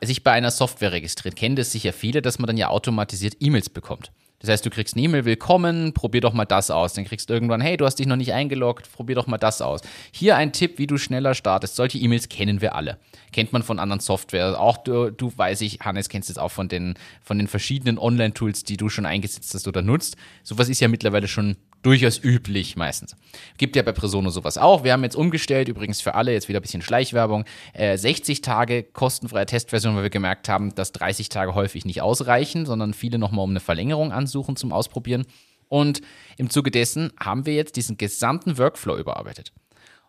sich 0.03 0.23
bei 0.23 0.33
einer 0.33 0.51
Software 0.51 0.93
registriert, 0.93 1.37
kennen 1.37 1.57
das 1.57 1.73
sicher 1.73 1.93
viele, 1.93 2.23
dass 2.23 2.39
man 2.39 2.47
dann 2.47 2.57
ja 2.57 2.69
automatisiert 2.69 3.37
E-Mails 3.41 3.69
bekommt. 3.69 4.13
Das 4.41 4.49
heißt, 4.49 4.65
du 4.65 4.71
kriegst 4.71 4.97
eine 4.97 5.05
E-Mail, 5.05 5.27
willkommen, 5.27 5.93
probier 5.93 6.23
doch 6.23 6.33
mal 6.33 6.47
das 6.47 6.71
aus. 6.71 6.95
Dann 6.95 7.05
kriegst 7.05 7.29
du 7.29 7.35
irgendwann, 7.35 7.61
hey, 7.61 7.77
du 7.77 7.85
hast 7.85 7.97
dich 7.97 8.07
noch 8.07 8.17
nicht 8.17 8.33
eingeloggt, 8.33 8.91
probier 8.91 9.15
doch 9.15 9.27
mal 9.27 9.37
das 9.37 9.61
aus. 9.61 9.83
Hier 10.13 10.37
ein 10.37 10.53
Tipp, 10.53 10.79
wie 10.79 10.87
du 10.87 10.97
schneller 10.97 11.35
startest. 11.35 11.77
Solche 11.77 11.99
E-Mails 11.99 12.31
kennen 12.31 12.63
wir 12.63 12.75
alle. 12.75 12.97
Kennt 13.33 13.53
man 13.53 13.63
von 13.63 13.79
anderen 13.79 14.01
Software. 14.01 14.59
Auch 14.59 14.79
du, 14.79 15.11
du 15.11 15.31
weiß 15.37 15.61
ich, 15.61 15.81
Hannes, 15.81 16.09
kennst 16.09 16.31
es 16.31 16.39
auch 16.39 16.51
von 16.51 16.69
den, 16.69 16.95
von 17.23 17.37
den 17.37 17.49
verschiedenen 17.49 17.99
Online-Tools, 17.99 18.65
die 18.65 18.79
du 18.79 18.89
schon 18.89 19.05
eingesetzt 19.05 19.53
hast 19.55 19.69
oder 19.69 19.83
nutzt. 19.83 20.17
Sowas 20.43 20.71
ist 20.71 20.81
ja 20.81 20.89
mittlerweile 20.89 21.29
schon 21.29 21.57
durchaus 21.83 22.23
üblich 22.23 22.77
meistens. 22.77 23.17
Gibt 23.59 23.77
ja 23.77 23.83
bei 23.83 23.93
Presono 23.93 24.31
sowas 24.31 24.59
auch. 24.59 24.85
Wir 24.85 24.93
haben 24.93 25.03
jetzt 25.03 25.17
umgestellt, 25.17 25.69
übrigens 25.69 26.01
für 26.01 26.15
alle, 26.15 26.33
jetzt 26.33 26.49
wieder 26.49 26.61
ein 26.61 26.63
bisschen 26.63 26.83
Schleichwerbung, 26.83 27.45
äh, 27.73 27.97
60 27.97 28.43
Tage 28.43 28.83
kostenfreie 28.83 29.47
Testversion, 29.47 29.97
weil 29.97 30.03
wir 30.03 30.11
gemerkt 30.11 30.49
haben, 30.49 30.75
dass 30.75 30.93
30 30.93 31.29
Tage 31.29 31.55
häufig 31.55 31.85
nicht 31.85 32.03
ausreichen, 32.03 32.67
sondern 32.67 32.95
viele 32.95 33.19
nochmal 33.19 33.45
um 33.45 33.51
eine 33.51 33.61
Verlängerung 33.61 34.13
ansuchen 34.13 34.57
zum 34.57 34.73
Ausprobieren. 34.73 35.27
Und 35.69 36.01
im 36.37 36.51
Zuge 36.51 36.71
dessen 36.71 37.13
haben 37.19 37.47
wir 37.47 37.55
jetzt 37.55 37.77
diesen 37.77 37.97
gesamten 37.97 38.59
Workflow 38.59 38.97
überarbeitet. 38.97 39.53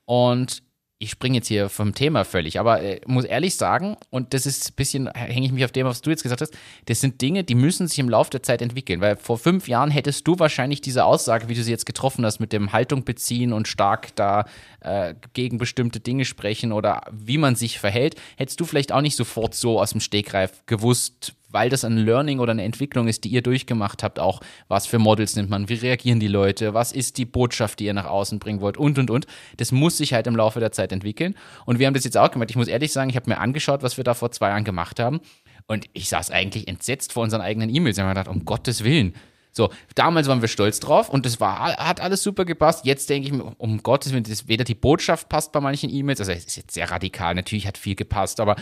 Und 0.05 0.63
ich 1.02 1.10
springe 1.10 1.38
jetzt 1.38 1.47
hier 1.47 1.68
vom 1.68 1.95
Thema 1.95 2.24
völlig, 2.26 2.60
aber 2.60 2.82
äh, 2.82 3.02
muss 3.08 3.26
ehrlich 3.26 3.56
sagen, 3.56 3.97
und 4.12 4.36
das 4.36 4.45
ist 4.45 4.70
ein 4.70 4.76
bisschen, 4.76 5.12
hänge 5.12 5.47
ich 5.47 5.52
mich 5.52 5.66
auf 5.66 5.72
dem, 5.72 5.88
was 5.88 6.02
du 6.02 6.12
jetzt 6.12 6.22
gesagt 6.22 6.41
hast, 6.41 6.54
das 6.86 7.02
sind 7.02 7.20
Dinge, 7.22 7.43
die 7.43 7.56
müssen 7.56 7.88
sich 7.88 7.97
im 7.97 8.08
Laufe 8.08 8.30
der 8.30 8.43
Zeit 8.43 8.62
entwickeln, 8.62 9.02
weil 9.02 9.16
vor 9.16 9.39
fünf 9.39 9.68
Jahren 9.68 9.89
hättest 9.89 10.28
du 10.28 10.38
wahrscheinlich 10.38 10.80
diese 10.80 11.04
Aussage, 11.04 11.49
wie 11.49 11.56
du 11.56 11.64
sie 11.64 11.72
jetzt 11.72 11.88
getroffen 11.88 12.24
hast, 12.24 12.39
mit 12.39 12.54
dem 12.54 12.72
Haltung 12.72 13.04
beziehen 13.04 13.52
und 13.52 13.68
stark 13.68 14.16
da 14.16 14.45
äh, 14.82 15.16
gegen 15.34 15.58
bestimmte 15.58 15.99
Dinge 15.99 16.24
sprechen 16.24 16.72
oder 16.72 17.02
wie 17.12 17.39
man 17.39 17.56
sich 17.56 17.80
verhält, 17.80 18.16
hättest 18.38 18.60
du 18.60 18.66
vielleicht 18.66 18.91
auch 18.91 19.02
nicht 19.02 19.16
sofort 19.16 19.56
so 19.56 19.82
aus 19.82 19.89
dem 19.89 20.02
Stegreif 20.02 20.68
gewusst, 20.68 21.34
weil 21.52 21.70
das 21.70 21.84
ein 21.84 21.97
Learning 21.97 22.39
oder 22.39 22.52
eine 22.52 22.64
Entwicklung 22.64 23.08
ist, 23.08 23.24
die 23.24 23.30
ihr 23.30 23.41
durchgemacht 23.41 24.04
habt, 24.04 24.20
auch 24.20 24.39
was 24.68 24.86
für 24.86 24.99
Models 24.99 25.36
nimmt 25.36 25.49
man, 25.49 25.70
wie 25.70 25.76
reagieren 25.76 26.20
die 26.20 26.28
Leute, 26.28 26.74
was 26.74 26.91
ist 26.91 27.18
die 27.18 27.26
Botschaft, 27.26 27.80
die 27.80 27.86
ihr 27.86 27.93
nach 27.93 28.06
außen 28.06 28.39
bringen 28.39 28.62
wollt 28.62 28.78
und 28.78 28.97
und 28.99 29.10
und. 29.10 29.28
Das 29.58 29.72
muss 29.72 29.97
sich 29.97 30.14
halt 30.14 30.28
im 30.28 30.36
Laufe 30.36 30.60
der 30.60 30.72
Zeit 30.72 30.91
entwickeln. 30.91 31.36
Und 31.66 31.80
wir 31.80 31.88
haben 31.88 31.93
das 31.93 32.04
jetzt 32.04 32.18
auch 32.18 32.32
gemacht. 32.32 32.49
Ich 32.49 32.56
muss 32.56 32.68
ehrlich 32.68 32.91
sagen, 32.91 33.10
ich 33.10 33.16
habe 33.16 33.30
mir 33.30 33.39
angeschaut, 33.39 33.84
was 33.84 33.97
wir 33.97 34.04
da 34.04 34.14
vor 34.14 34.32
zwei 34.32 34.49
Jahren 34.49 34.64
gemacht 34.64 34.99
haben. 34.99 35.22
Und 35.68 35.86
ich 35.93 36.10
saß 36.10 36.32
eigentlich 36.32 36.68
entsetzt 36.68 37.14
vor 37.14 37.24
unseren 37.24 37.41
eigenen 37.41 37.74
E-Mails. 37.74 37.97
Ich 37.97 38.02
habe 38.02 38.10
mir 38.10 38.16
gedacht, 38.16 38.36
um 38.36 38.45
Gottes 38.45 38.84
Willen, 38.84 39.14
so, 39.52 39.70
damals 39.95 40.28
waren 40.28 40.41
wir 40.41 40.47
stolz 40.47 40.80
drauf 40.80 41.10
und 41.10 41.26
das 41.26 41.39
war, 41.39 41.76
hat 41.78 41.99
alles 41.99 42.24
super 42.24 42.45
gepasst. 42.45 42.86
Jetzt 42.86 43.10
denke 43.10 43.28
ich 43.28 43.34
mir, 43.34 43.54
um 43.58 43.84
Gottes 43.84 44.14
Willen, 44.14 44.24
das, 44.24 44.47
weder 44.47 44.64
die 44.64 44.76
Botschaft 44.76 45.30
passt 45.30 45.52
bei 45.52 45.60
manchen 45.60 45.89
E-Mails, 45.89 46.20
also 46.20 46.32
es 46.32 46.45
ist 46.45 46.56
jetzt 46.56 46.74
sehr 46.74 46.89
radikal, 46.89 47.36
natürlich 47.36 47.68
hat 47.68 47.78
viel 47.78 47.95
gepasst, 47.95 48.39
aber 48.39 48.56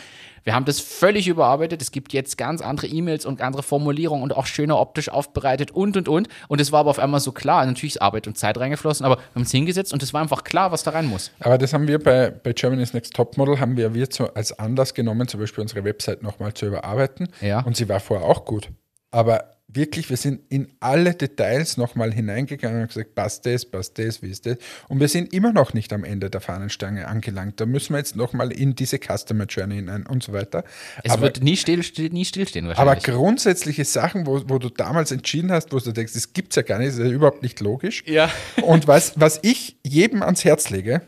wir 0.43 0.55
haben 0.55 0.65
das 0.65 0.79
völlig 0.79 1.27
überarbeitet. 1.27 1.81
Es 1.81 1.91
gibt 1.91 2.13
jetzt 2.13 2.37
ganz 2.37 2.61
andere 2.61 2.87
E-Mails 2.87 3.25
und 3.25 3.41
andere 3.41 3.61
Formulierungen 3.61 4.23
und 4.23 4.35
auch 4.35 4.45
schöner 4.45 4.79
optisch 4.79 5.09
aufbereitet 5.09 5.71
und 5.71 5.97
und 5.97 6.07
und. 6.07 6.27
Und 6.47 6.61
es 6.61 6.71
war 6.71 6.79
aber 6.79 6.89
auf 6.89 6.99
einmal 6.99 7.19
so 7.19 7.31
klar. 7.31 7.65
Natürlich 7.65 7.95
ist 7.95 8.01
Arbeit 8.01 8.25
und 8.27 8.37
Zeit 8.37 8.57
reingeflossen, 8.57 9.05
aber 9.05 9.17
wir 9.17 9.35
haben 9.35 9.43
es 9.43 9.51
hingesetzt 9.51 9.93
und 9.93 10.01
es 10.01 10.13
war 10.13 10.21
einfach 10.21 10.43
klar, 10.43 10.71
was 10.71 10.83
da 10.83 10.91
rein 10.91 11.05
muss. 11.05 11.31
Aber 11.39 11.57
das 11.57 11.73
haben 11.73 11.87
wir 11.87 11.99
bei, 11.99 12.31
bei 12.31 12.53
Germany's 12.53 12.93
Next 12.93 13.13
Topmodel, 13.13 13.59
haben 13.59 13.77
wir, 13.77 13.93
wir 13.93 14.09
zu, 14.09 14.33
als 14.33 14.57
Anlass 14.57 14.93
genommen, 14.93 15.27
zum 15.27 15.39
Beispiel 15.39 15.61
unsere 15.61 15.83
Website 15.83 16.23
nochmal 16.23 16.53
zu 16.53 16.65
überarbeiten. 16.65 17.27
Ja. 17.41 17.61
Und 17.61 17.75
sie 17.75 17.87
war 17.89 17.99
vorher 17.99 18.27
auch 18.27 18.45
gut. 18.45 18.69
Aber 19.11 19.58
wirklich, 19.71 20.09
wir 20.09 20.17
sind 20.17 20.41
in 20.49 20.67
alle 20.79 21.13
Details 21.13 21.77
nochmal 21.77 22.11
hineingegangen 22.11 22.81
und 22.81 22.87
gesagt, 22.87 23.15
passt 23.15 23.45
das, 23.45 23.65
passt 23.65 23.97
das, 23.99 24.21
wie 24.21 24.29
ist 24.29 24.45
das? 24.45 24.57
Und 24.87 24.99
wir 24.99 25.07
sind 25.07 25.33
immer 25.33 25.53
noch 25.53 25.73
nicht 25.73 25.93
am 25.93 26.03
Ende 26.03 26.29
der 26.29 26.41
Fahnenstange 26.41 27.07
angelangt. 27.07 27.59
Da 27.59 27.65
müssen 27.65 27.93
wir 27.93 27.99
jetzt 27.99 28.15
nochmal 28.15 28.51
in 28.51 28.75
diese 28.75 28.97
Customer 28.97 29.45
Journey 29.45 29.75
hinein 29.75 30.05
und 30.07 30.23
so 30.23 30.33
weiter. 30.33 30.63
Es 31.03 31.11
aber, 31.11 31.23
wird 31.23 31.43
nie, 31.43 31.55
still, 31.55 31.83
still, 31.83 32.09
nie 32.09 32.25
stillstehen 32.25 32.67
wahrscheinlich. 32.67 33.07
Aber 33.07 33.17
grundsätzliche 33.17 33.85
Sachen, 33.85 34.25
wo, 34.25 34.41
wo 34.47 34.57
du 34.57 34.69
damals 34.69 35.11
entschieden 35.11 35.51
hast, 35.51 35.71
wo 35.71 35.79
du 35.79 35.91
denkst, 35.91 36.13
das 36.13 36.33
gibt 36.33 36.51
es 36.51 36.55
ja 36.55 36.61
gar 36.63 36.79
nicht, 36.79 36.89
das 36.89 36.97
ist 36.97 37.05
ja 37.05 37.11
überhaupt 37.11 37.43
nicht 37.43 37.59
logisch. 37.59 38.03
Ja. 38.07 38.31
Und 38.63 38.87
was, 38.87 39.19
was 39.19 39.39
ich 39.43 39.77
jedem 39.85 40.23
ans 40.23 40.43
Herz 40.43 40.69
lege, 40.69 41.01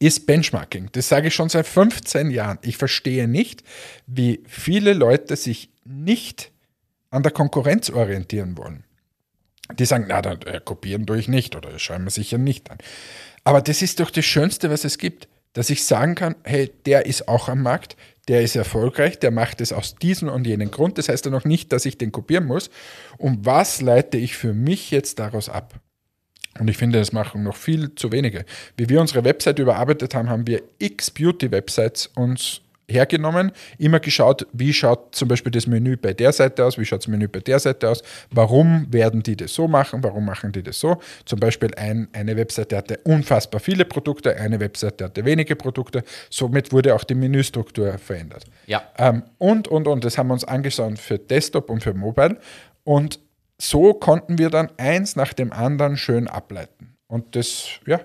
ist 0.00 0.26
Benchmarking. 0.26 0.88
Das 0.92 1.08
sage 1.08 1.28
ich 1.28 1.34
schon 1.34 1.50
seit 1.50 1.66
15 1.66 2.30
Jahren. 2.30 2.58
Ich 2.62 2.78
verstehe 2.78 3.28
nicht, 3.28 3.62
wie 4.06 4.42
viele 4.48 4.94
Leute 4.94 5.36
sich 5.36 5.70
nicht 5.84 6.50
an 7.10 7.22
der 7.22 7.32
Konkurrenz 7.32 7.90
orientieren 7.90 8.56
wollen. 8.56 8.84
Die 9.78 9.84
sagen, 9.84 10.06
na, 10.08 10.20
dann 10.22 10.42
äh, 10.42 10.60
kopieren 10.64 11.06
tue 11.06 11.18
ich 11.18 11.28
nicht 11.28 11.54
oder 11.54 11.78
schreiben 11.78 12.04
wir 12.04 12.10
sicher 12.10 12.38
nicht 12.38 12.70
an. 12.70 12.78
Aber 13.44 13.60
das 13.60 13.82
ist 13.82 14.00
doch 14.00 14.10
das 14.10 14.24
Schönste, 14.24 14.70
was 14.70 14.84
es 14.84 14.98
gibt, 14.98 15.28
dass 15.52 15.70
ich 15.70 15.84
sagen 15.84 16.14
kann, 16.14 16.36
hey, 16.44 16.72
der 16.86 17.06
ist 17.06 17.28
auch 17.28 17.48
am 17.48 17.62
Markt, 17.62 17.96
der 18.28 18.42
ist 18.42 18.54
erfolgreich, 18.54 19.18
der 19.18 19.30
macht 19.30 19.60
es 19.60 19.72
aus 19.72 19.96
diesem 19.96 20.28
und 20.28 20.46
jenem 20.46 20.70
Grund. 20.70 20.98
Das 20.98 21.08
heißt 21.08 21.24
ja 21.24 21.30
noch 21.30 21.44
nicht, 21.44 21.72
dass 21.72 21.84
ich 21.84 21.98
den 21.98 22.12
kopieren 22.12 22.46
muss. 22.46 22.70
Und 23.18 23.44
was 23.44 23.80
leite 23.80 24.18
ich 24.18 24.36
für 24.36 24.54
mich 24.54 24.90
jetzt 24.90 25.18
daraus 25.18 25.48
ab? 25.48 25.80
Und 26.58 26.68
ich 26.68 26.76
finde, 26.76 26.98
das 26.98 27.12
machen 27.12 27.42
noch 27.42 27.56
viel 27.56 27.94
zu 27.94 28.12
wenige. 28.12 28.44
Wie 28.76 28.88
wir 28.88 29.00
unsere 29.00 29.24
Website 29.24 29.58
überarbeitet 29.58 30.14
haben, 30.14 30.28
haben 30.28 30.46
wir 30.46 30.62
x 30.78 31.10
Beauty-Websites 31.10 32.08
uns 32.14 32.60
hergenommen, 32.90 33.52
immer 33.78 34.00
geschaut, 34.00 34.46
wie 34.52 34.72
schaut 34.72 35.14
zum 35.14 35.28
Beispiel 35.28 35.52
das 35.52 35.66
Menü 35.66 35.96
bei 35.96 36.12
der 36.12 36.32
Seite 36.32 36.64
aus, 36.64 36.78
wie 36.78 36.84
schaut 36.84 37.00
das 37.00 37.08
Menü 37.08 37.28
bei 37.28 37.40
der 37.40 37.58
Seite 37.58 37.88
aus, 37.88 38.02
warum 38.30 38.86
werden 38.92 39.22
die 39.22 39.36
das 39.36 39.54
so 39.54 39.68
machen, 39.68 40.02
warum 40.02 40.24
machen 40.24 40.52
die 40.52 40.62
das 40.62 40.80
so. 40.80 40.98
Zum 41.24 41.40
Beispiel 41.40 41.74
ein, 41.76 42.08
eine 42.12 42.36
Webseite 42.36 42.76
hatte 42.76 42.98
unfassbar 43.04 43.60
viele 43.60 43.84
Produkte, 43.84 44.36
eine 44.36 44.60
Webseite 44.60 45.04
hatte 45.04 45.24
wenige 45.24 45.56
Produkte, 45.56 46.02
somit 46.28 46.72
wurde 46.72 46.94
auch 46.94 47.04
die 47.04 47.14
Menüstruktur 47.14 47.98
verändert. 47.98 48.44
Ja. 48.66 48.82
Ähm, 48.98 49.22
und, 49.38 49.68
und, 49.68 49.86
und, 49.86 50.04
das 50.04 50.18
haben 50.18 50.28
wir 50.28 50.34
uns 50.34 50.44
angeschaut 50.44 50.98
für 50.98 51.18
Desktop 51.18 51.70
und 51.70 51.82
für 51.82 51.94
Mobile 51.94 52.38
und 52.84 53.20
so 53.58 53.94
konnten 53.94 54.38
wir 54.38 54.50
dann 54.50 54.70
eins 54.78 55.16
nach 55.16 55.32
dem 55.32 55.52
anderen 55.52 55.96
schön 55.96 56.28
ableiten. 56.28 56.96
Und 57.06 57.36
das, 57.36 57.68
ja, 57.86 58.00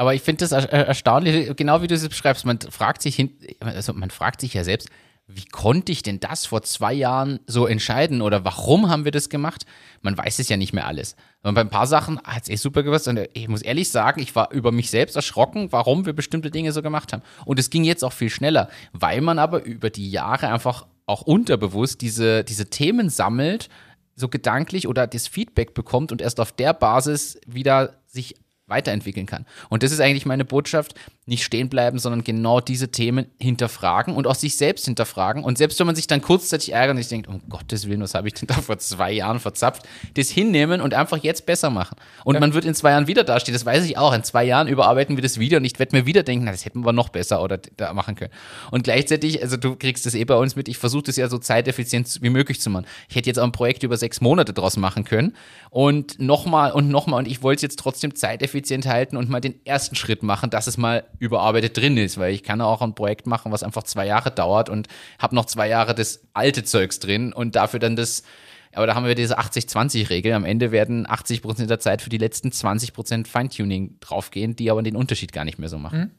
aber 0.00 0.14
ich 0.14 0.22
finde 0.22 0.46
das 0.46 0.52
erstaunlich, 0.52 1.54
genau 1.56 1.82
wie 1.82 1.86
du 1.86 1.94
es 1.94 2.08
beschreibst. 2.08 2.46
Man 2.46 2.58
fragt 2.58 3.02
sich, 3.02 3.22
also 3.60 3.92
man 3.92 4.08
fragt 4.08 4.40
sich 4.40 4.54
ja 4.54 4.64
selbst, 4.64 4.88
wie 5.26 5.44
konnte 5.44 5.92
ich 5.92 6.02
denn 6.02 6.20
das 6.20 6.46
vor 6.46 6.62
zwei 6.62 6.94
Jahren 6.94 7.38
so 7.46 7.66
entscheiden 7.66 8.22
oder 8.22 8.42
warum 8.42 8.88
haben 8.88 9.04
wir 9.04 9.12
das 9.12 9.28
gemacht? 9.28 9.66
Man 10.00 10.16
weiß 10.16 10.38
es 10.38 10.48
ja 10.48 10.56
nicht 10.56 10.72
mehr 10.72 10.86
alles. 10.86 11.16
Und 11.42 11.52
bei 11.52 11.60
ein 11.60 11.68
paar 11.68 11.86
Sachen 11.86 12.18
hat 12.24 12.44
es 12.44 12.48
eh 12.48 12.56
super 12.56 12.82
gewusst. 12.82 13.08
Und 13.08 13.28
ich 13.34 13.46
muss 13.48 13.60
ehrlich 13.60 13.90
sagen, 13.90 14.22
ich 14.22 14.34
war 14.34 14.50
über 14.52 14.72
mich 14.72 14.88
selbst 14.88 15.16
erschrocken, 15.16 15.70
warum 15.70 16.06
wir 16.06 16.14
bestimmte 16.14 16.50
Dinge 16.50 16.72
so 16.72 16.80
gemacht 16.80 17.12
haben. 17.12 17.22
Und 17.44 17.58
es 17.58 17.68
ging 17.68 17.84
jetzt 17.84 18.02
auch 18.02 18.14
viel 18.14 18.30
schneller, 18.30 18.70
weil 18.94 19.20
man 19.20 19.38
aber 19.38 19.64
über 19.64 19.90
die 19.90 20.10
Jahre 20.10 20.48
einfach 20.48 20.86
auch 21.04 21.20
unterbewusst 21.20 22.00
diese, 22.00 22.42
diese 22.42 22.70
Themen 22.70 23.10
sammelt, 23.10 23.68
so 24.16 24.28
gedanklich 24.28 24.88
oder 24.88 25.06
das 25.06 25.28
Feedback 25.28 25.74
bekommt 25.74 26.10
und 26.10 26.22
erst 26.22 26.40
auf 26.40 26.52
der 26.52 26.72
Basis 26.72 27.38
wieder 27.46 28.00
sich 28.06 28.36
weiterentwickeln 28.70 29.26
kann. 29.26 29.46
Und 29.68 29.82
das 29.82 29.92
ist 29.92 30.00
eigentlich 30.00 30.26
meine 30.26 30.44
Botschaft, 30.44 30.94
nicht 31.30 31.44
stehen 31.44 31.68
bleiben, 31.68 32.00
sondern 32.00 32.24
genau 32.24 32.60
diese 32.60 32.90
Themen 32.90 33.26
hinterfragen 33.38 34.14
und 34.16 34.26
auch 34.26 34.34
sich 34.34 34.56
selbst 34.56 34.84
hinterfragen. 34.84 35.44
Und 35.44 35.58
selbst 35.58 35.78
wenn 35.78 35.86
man 35.86 35.94
sich 35.94 36.08
dann 36.08 36.20
kurzzeitig 36.20 36.72
ärgert 36.72 36.96
und 36.96 36.96
sich 36.96 37.08
denkt, 37.08 37.28
um 37.28 37.40
Gottes 37.48 37.88
Willen, 37.88 38.02
was 38.02 38.14
habe 38.14 38.26
ich 38.26 38.34
denn 38.34 38.48
da 38.48 38.54
vor 38.54 38.78
zwei 38.78 39.12
Jahren 39.12 39.38
verzapft, 39.38 39.84
das 40.14 40.28
hinnehmen 40.28 40.80
und 40.80 40.92
einfach 40.92 41.18
jetzt 41.18 41.46
besser 41.46 41.70
machen. 41.70 41.96
Und 42.24 42.34
ja. 42.34 42.40
man 42.40 42.52
wird 42.52 42.64
in 42.64 42.74
zwei 42.74 42.90
Jahren 42.90 43.06
wieder 43.06 43.22
dastehen, 43.22 43.54
das 43.54 43.64
weiß 43.64 43.84
ich 43.84 43.96
auch. 43.96 44.12
In 44.12 44.24
zwei 44.24 44.42
Jahren 44.44 44.66
überarbeiten 44.66 45.16
wir 45.16 45.22
das 45.22 45.38
wieder 45.38 45.58
und 45.58 45.64
ich 45.64 45.78
werde 45.78 45.96
mir 45.96 46.04
wieder 46.04 46.24
denken, 46.24 46.46
na, 46.46 46.50
das 46.50 46.64
hätten 46.64 46.84
wir 46.84 46.92
noch 46.92 47.10
besser 47.10 47.42
oder 47.44 47.58
da 47.76 47.92
machen 47.94 48.16
können. 48.16 48.32
Und 48.72 48.82
gleichzeitig, 48.82 49.40
also 49.40 49.56
du 49.56 49.76
kriegst 49.76 50.04
das 50.06 50.16
eh 50.16 50.24
bei 50.24 50.34
uns 50.34 50.56
mit, 50.56 50.68
ich 50.68 50.78
versuche 50.78 51.04
das 51.04 51.16
ja 51.16 51.28
so 51.28 51.38
zeiteffizient 51.38 52.18
wie 52.22 52.30
möglich 52.30 52.60
zu 52.60 52.70
machen. 52.70 52.86
Ich 53.08 53.14
hätte 53.14 53.30
jetzt 53.30 53.38
auch 53.38 53.44
ein 53.44 53.52
Projekt 53.52 53.84
über 53.84 53.96
sechs 53.96 54.20
Monate 54.20 54.52
draus 54.52 54.76
machen 54.76 55.04
können 55.04 55.36
und 55.70 56.18
nochmal 56.18 56.72
und 56.72 56.88
nochmal 56.88 57.20
und 57.20 57.28
ich 57.28 57.44
wollte 57.44 57.58
es 57.58 57.62
jetzt 57.62 57.78
trotzdem 57.78 58.16
zeiteffizient 58.16 58.86
halten 58.86 59.16
und 59.16 59.30
mal 59.30 59.40
den 59.40 59.54
ersten 59.64 59.94
Schritt 59.94 60.24
machen, 60.24 60.50
dass 60.50 60.66
es 60.66 60.76
mal 60.76 61.04
überarbeitet 61.20 61.76
drin 61.76 61.96
ist, 61.96 62.18
weil 62.18 62.34
ich 62.34 62.42
kann 62.42 62.60
auch 62.60 62.82
ein 62.82 62.96
Projekt 62.96 63.28
machen, 63.28 63.52
was 63.52 63.62
einfach 63.62 63.84
zwei 63.84 64.06
Jahre 64.06 64.32
dauert 64.32 64.68
und 64.68 64.88
habe 65.18 65.36
noch 65.36 65.44
zwei 65.44 65.68
Jahre 65.68 65.94
das 65.94 66.22
alte 66.32 66.64
Zeugs 66.64 66.98
drin 66.98 67.32
und 67.32 67.54
dafür 67.54 67.78
dann 67.78 67.94
das 67.94 68.24
aber 68.72 68.86
da 68.86 68.94
haben 68.94 69.04
wir 69.04 69.16
diese 69.16 69.38
80-20-Regel. 69.38 70.32
Am 70.32 70.44
Ende 70.44 70.70
werden 70.70 71.04
80 71.08 71.42
Prozent 71.42 71.70
der 71.70 71.80
Zeit 71.80 72.02
für 72.02 72.10
die 72.10 72.18
letzten 72.18 72.52
20 72.52 72.92
Prozent 72.92 73.26
Feintuning 73.26 73.96
draufgehen, 73.98 74.54
die 74.54 74.70
aber 74.70 74.82
den 74.82 74.94
Unterschied 74.94 75.32
gar 75.32 75.44
nicht 75.44 75.58
mehr 75.58 75.68
so 75.68 75.78
machen. 75.78 75.98
Mhm. 75.98 76.10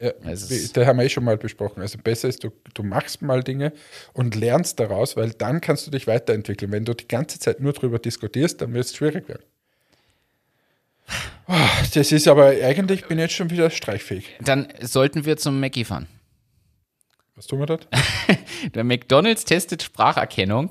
Ja, 0.00 0.12
also 0.24 0.72
da 0.72 0.86
haben 0.86 0.98
wir 0.98 1.04
eh 1.04 1.10
schon 1.10 1.24
mal 1.24 1.36
besprochen. 1.36 1.82
Also 1.82 1.98
besser 1.98 2.28
ist, 2.28 2.42
du, 2.42 2.50
du 2.72 2.82
machst 2.82 3.20
mal 3.20 3.42
Dinge 3.42 3.72
und 4.14 4.34
lernst 4.34 4.80
daraus, 4.80 5.14
weil 5.14 5.30
dann 5.30 5.60
kannst 5.60 5.86
du 5.86 5.90
dich 5.90 6.06
weiterentwickeln. 6.06 6.72
Wenn 6.72 6.86
du 6.86 6.94
die 6.94 7.06
ganze 7.06 7.38
Zeit 7.38 7.60
nur 7.60 7.74
darüber 7.74 7.98
diskutierst, 7.98 8.62
dann 8.62 8.72
wird 8.72 8.86
es 8.86 8.96
schwierig 8.96 9.28
werden. 9.28 9.42
Oh, 11.52 11.54
das 11.94 12.12
ist 12.12 12.28
aber 12.28 12.46
eigentlich, 12.46 13.06
bin 13.06 13.18
ich 13.18 13.22
jetzt 13.22 13.34
schon 13.34 13.50
wieder 13.50 13.70
streichfähig. 13.70 14.24
Dann 14.40 14.68
sollten 14.82 15.24
wir 15.24 15.36
zum 15.36 15.58
Mackie 15.58 15.84
fahren. 15.84 16.06
Was 17.34 17.48
tun 17.48 17.58
wir 17.58 17.66
dort? 17.66 17.88
Der 18.74 18.84
McDonalds 18.84 19.44
testet 19.44 19.82
Spracherkennung 19.82 20.70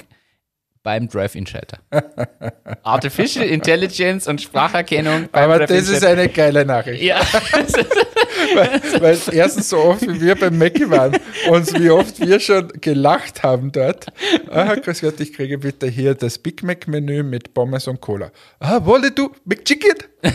beim 0.84 1.07
Drive-In-Schalter. 1.07 1.80
Artificial 2.84 3.45
Intelligence 3.45 4.27
und 4.27 4.41
Spracherkennung 4.41 5.27
Aber 5.32 5.59
das 5.65 5.89
ist 5.89 6.05
eine 6.05 6.30
geile 6.30 6.65
Nachricht. 6.65 7.03
Ja. 7.03 7.19
weil, 8.55 8.82
weil 9.01 9.17
erstens 9.32 9.69
so 9.69 9.77
oft 9.77 10.01
wie 10.07 10.21
wir 10.21 10.36
beim 10.36 10.57
Mackie 10.57 10.89
waren 10.89 11.17
und 11.49 11.80
wie 11.80 11.89
oft 11.89 12.19
wir 12.19 12.39
schon 12.39 12.69
gelacht 12.80 13.43
haben 13.43 13.71
dort. 13.71 14.07
Ah, 14.49 14.75
grüß 14.75 15.01
Gott, 15.01 15.19
ich 15.19 15.34
kriege 15.34 15.57
bitte 15.57 15.88
hier 15.88 16.15
das 16.15 16.38
Big 16.38 16.63
Mac-Menü 16.63 17.23
mit 17.23 17.53
Pommes 17.53 17.88
und 17.88 17.99
Cola. 17.99 18.32
Ah, 18.59 18.80
wolle 18.84 19.11
du 19.11 19.32
McChicken? 19.45 19.95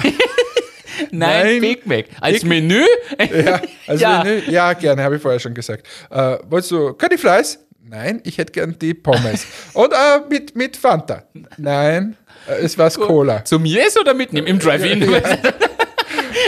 Nein, 1.11 1.47
Nein, 1.47 1.61
Big 1.61 1.87
Mac. 1.87 2.07
Als 2.21 2.41
Big 2.41 2.45
Menü? 2.45 2.85
ja, 3.19 3.61
als 3.87 4.01
ja. 4.01 4.23
Menü? 4.23 4.43
Ja, 4.51 4.73
gerne, 4.75 5.03
habe 5.03 5.17
ich 5.17 5.23
vorher 5.23 5.41
schon 5.41 5.55
gesagt. 5.55 5.87
Äh, 6.11 6.39
wolltest 6.49 6.71
du 6.71 6.93
Curly 6.93 7.19
Fries? 7.19 7.59
Nein, 7.87 8.21
ich 8.25 8.39
hätte 8.39 8.53
gern 8.53 8.79
die 8.79 8.95
Pommes. 8.95 9.47
Und 9.75 9.93
äh, 9.93 10.21
mit, 10.29 10.57
mit 10.57 10.77
Fanta? 10.77 11.25
Nein, 11.59 12.17
äh, 12.49 12.63
es 12.63 12.79
war 12.79 12.91
Cola. 12.91 13.45
Zum 13.45 13.67
Yes 13.67 13.99
oder 13.99 14.15
mitnehmen? 14.15 14.47
Im 14.47 14.59
Drive-In? 14.59 15.03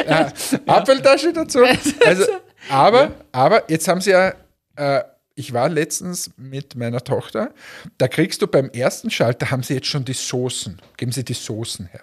Ja. 0.05 0.33
ja, 0.33 0.33
Apfeltasche 0.67 1.33
dazu. 1.33 1.61
Also, 2.05 2.25
aber, 2.69 3.03
ja. 3.03 3.15
aber 3.31 3.71
jetzt 3.71 3.87
haben 3.87 4.01
sie 4.01 4.11
ja, 4.11 4.35
äh, 4.75 5.03
ich 5.37 5.53
war 5.53 5.69
letztens 5.69 6.31
mit 6.37 6.75
meiner 6.75 7.03
Tochter, 7.03 7.53
da 7.97 8.09
kriegst 8.09 8.43
du 8.43 8.49
beim 8.49 8.69
ersten 8.71 9.11
Schalter, 9.11 9.51
haben 9.51 9.63
sie 9.63 9.75
jetzt 9.75 9.87
schon 9.87 10.05
die 10.05 10.13
Soßen. 10.13 10.81
Geben 10.97 11.13
sie 11.13 11.25
die 11.25 11.35
Soßen 11.35 11.87
her. 11.87 12.01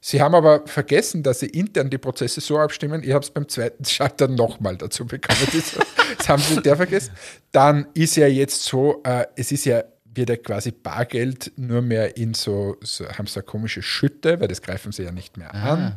Sie 0.00 0.20
haben 0.20 0.34
aber 0.34 0.66
vergessen, 0.66 1.22
dass 1.22 1.40
Sie 1.40 1.46
intern 1.46 1.90
die 1.90 1.98
Prozesse 1.98 2.40
so 2.40 2.58
abstimmen. 2.58 3.02
Ich 3.02 3.12
habe 3.12 3.24
es 3.24 3.30
beim 3.30 3.48
zweiten 3.48 3.84
Schalter 3.86 4.28
nochmal 4.28 4.76
dazu 4.76 5.06
bekommen. 5.06 5.38
Das, 5.52 5.76
das, 6.18 6.28
haben 6.28 6.42
Sie 6.42 6.60
der 6.60 6.76
vergessen. 6.76 7.12
Dann 7.52 7.86
ist 7.94 8.16
ja 8.16 8.26
jetzt 8.26 8.64
so, 8.64 9.02
äh, 9.04 9.26
es 9.36 9.52
ist 9.52 9.64
ja 9.64 9.82
wird 10.16 10.30
ja 10.30 10.36
quasi 10.36 10.70
Bargeld 10.70 11.52
nur 11.56 11.82
mehr 11.82 12.16
in 12.16 12.34
so, 12.34 12.76
so 12.82 13.08
haben 13.08 13.26
so 13.26 13.40
eine 13.40 13.46
komische 13.46 13.82
Schütte, 13.82 14.40
weil 14.40 14.48
das 14.48 14.62
greifen 14.62 14.92
sie 14.92 15.02
ja 15.02 15.12
nicht 15.12 15.36
mehr 15.36 15.54
ah. 15.54 15.72
an. 15.72 15.96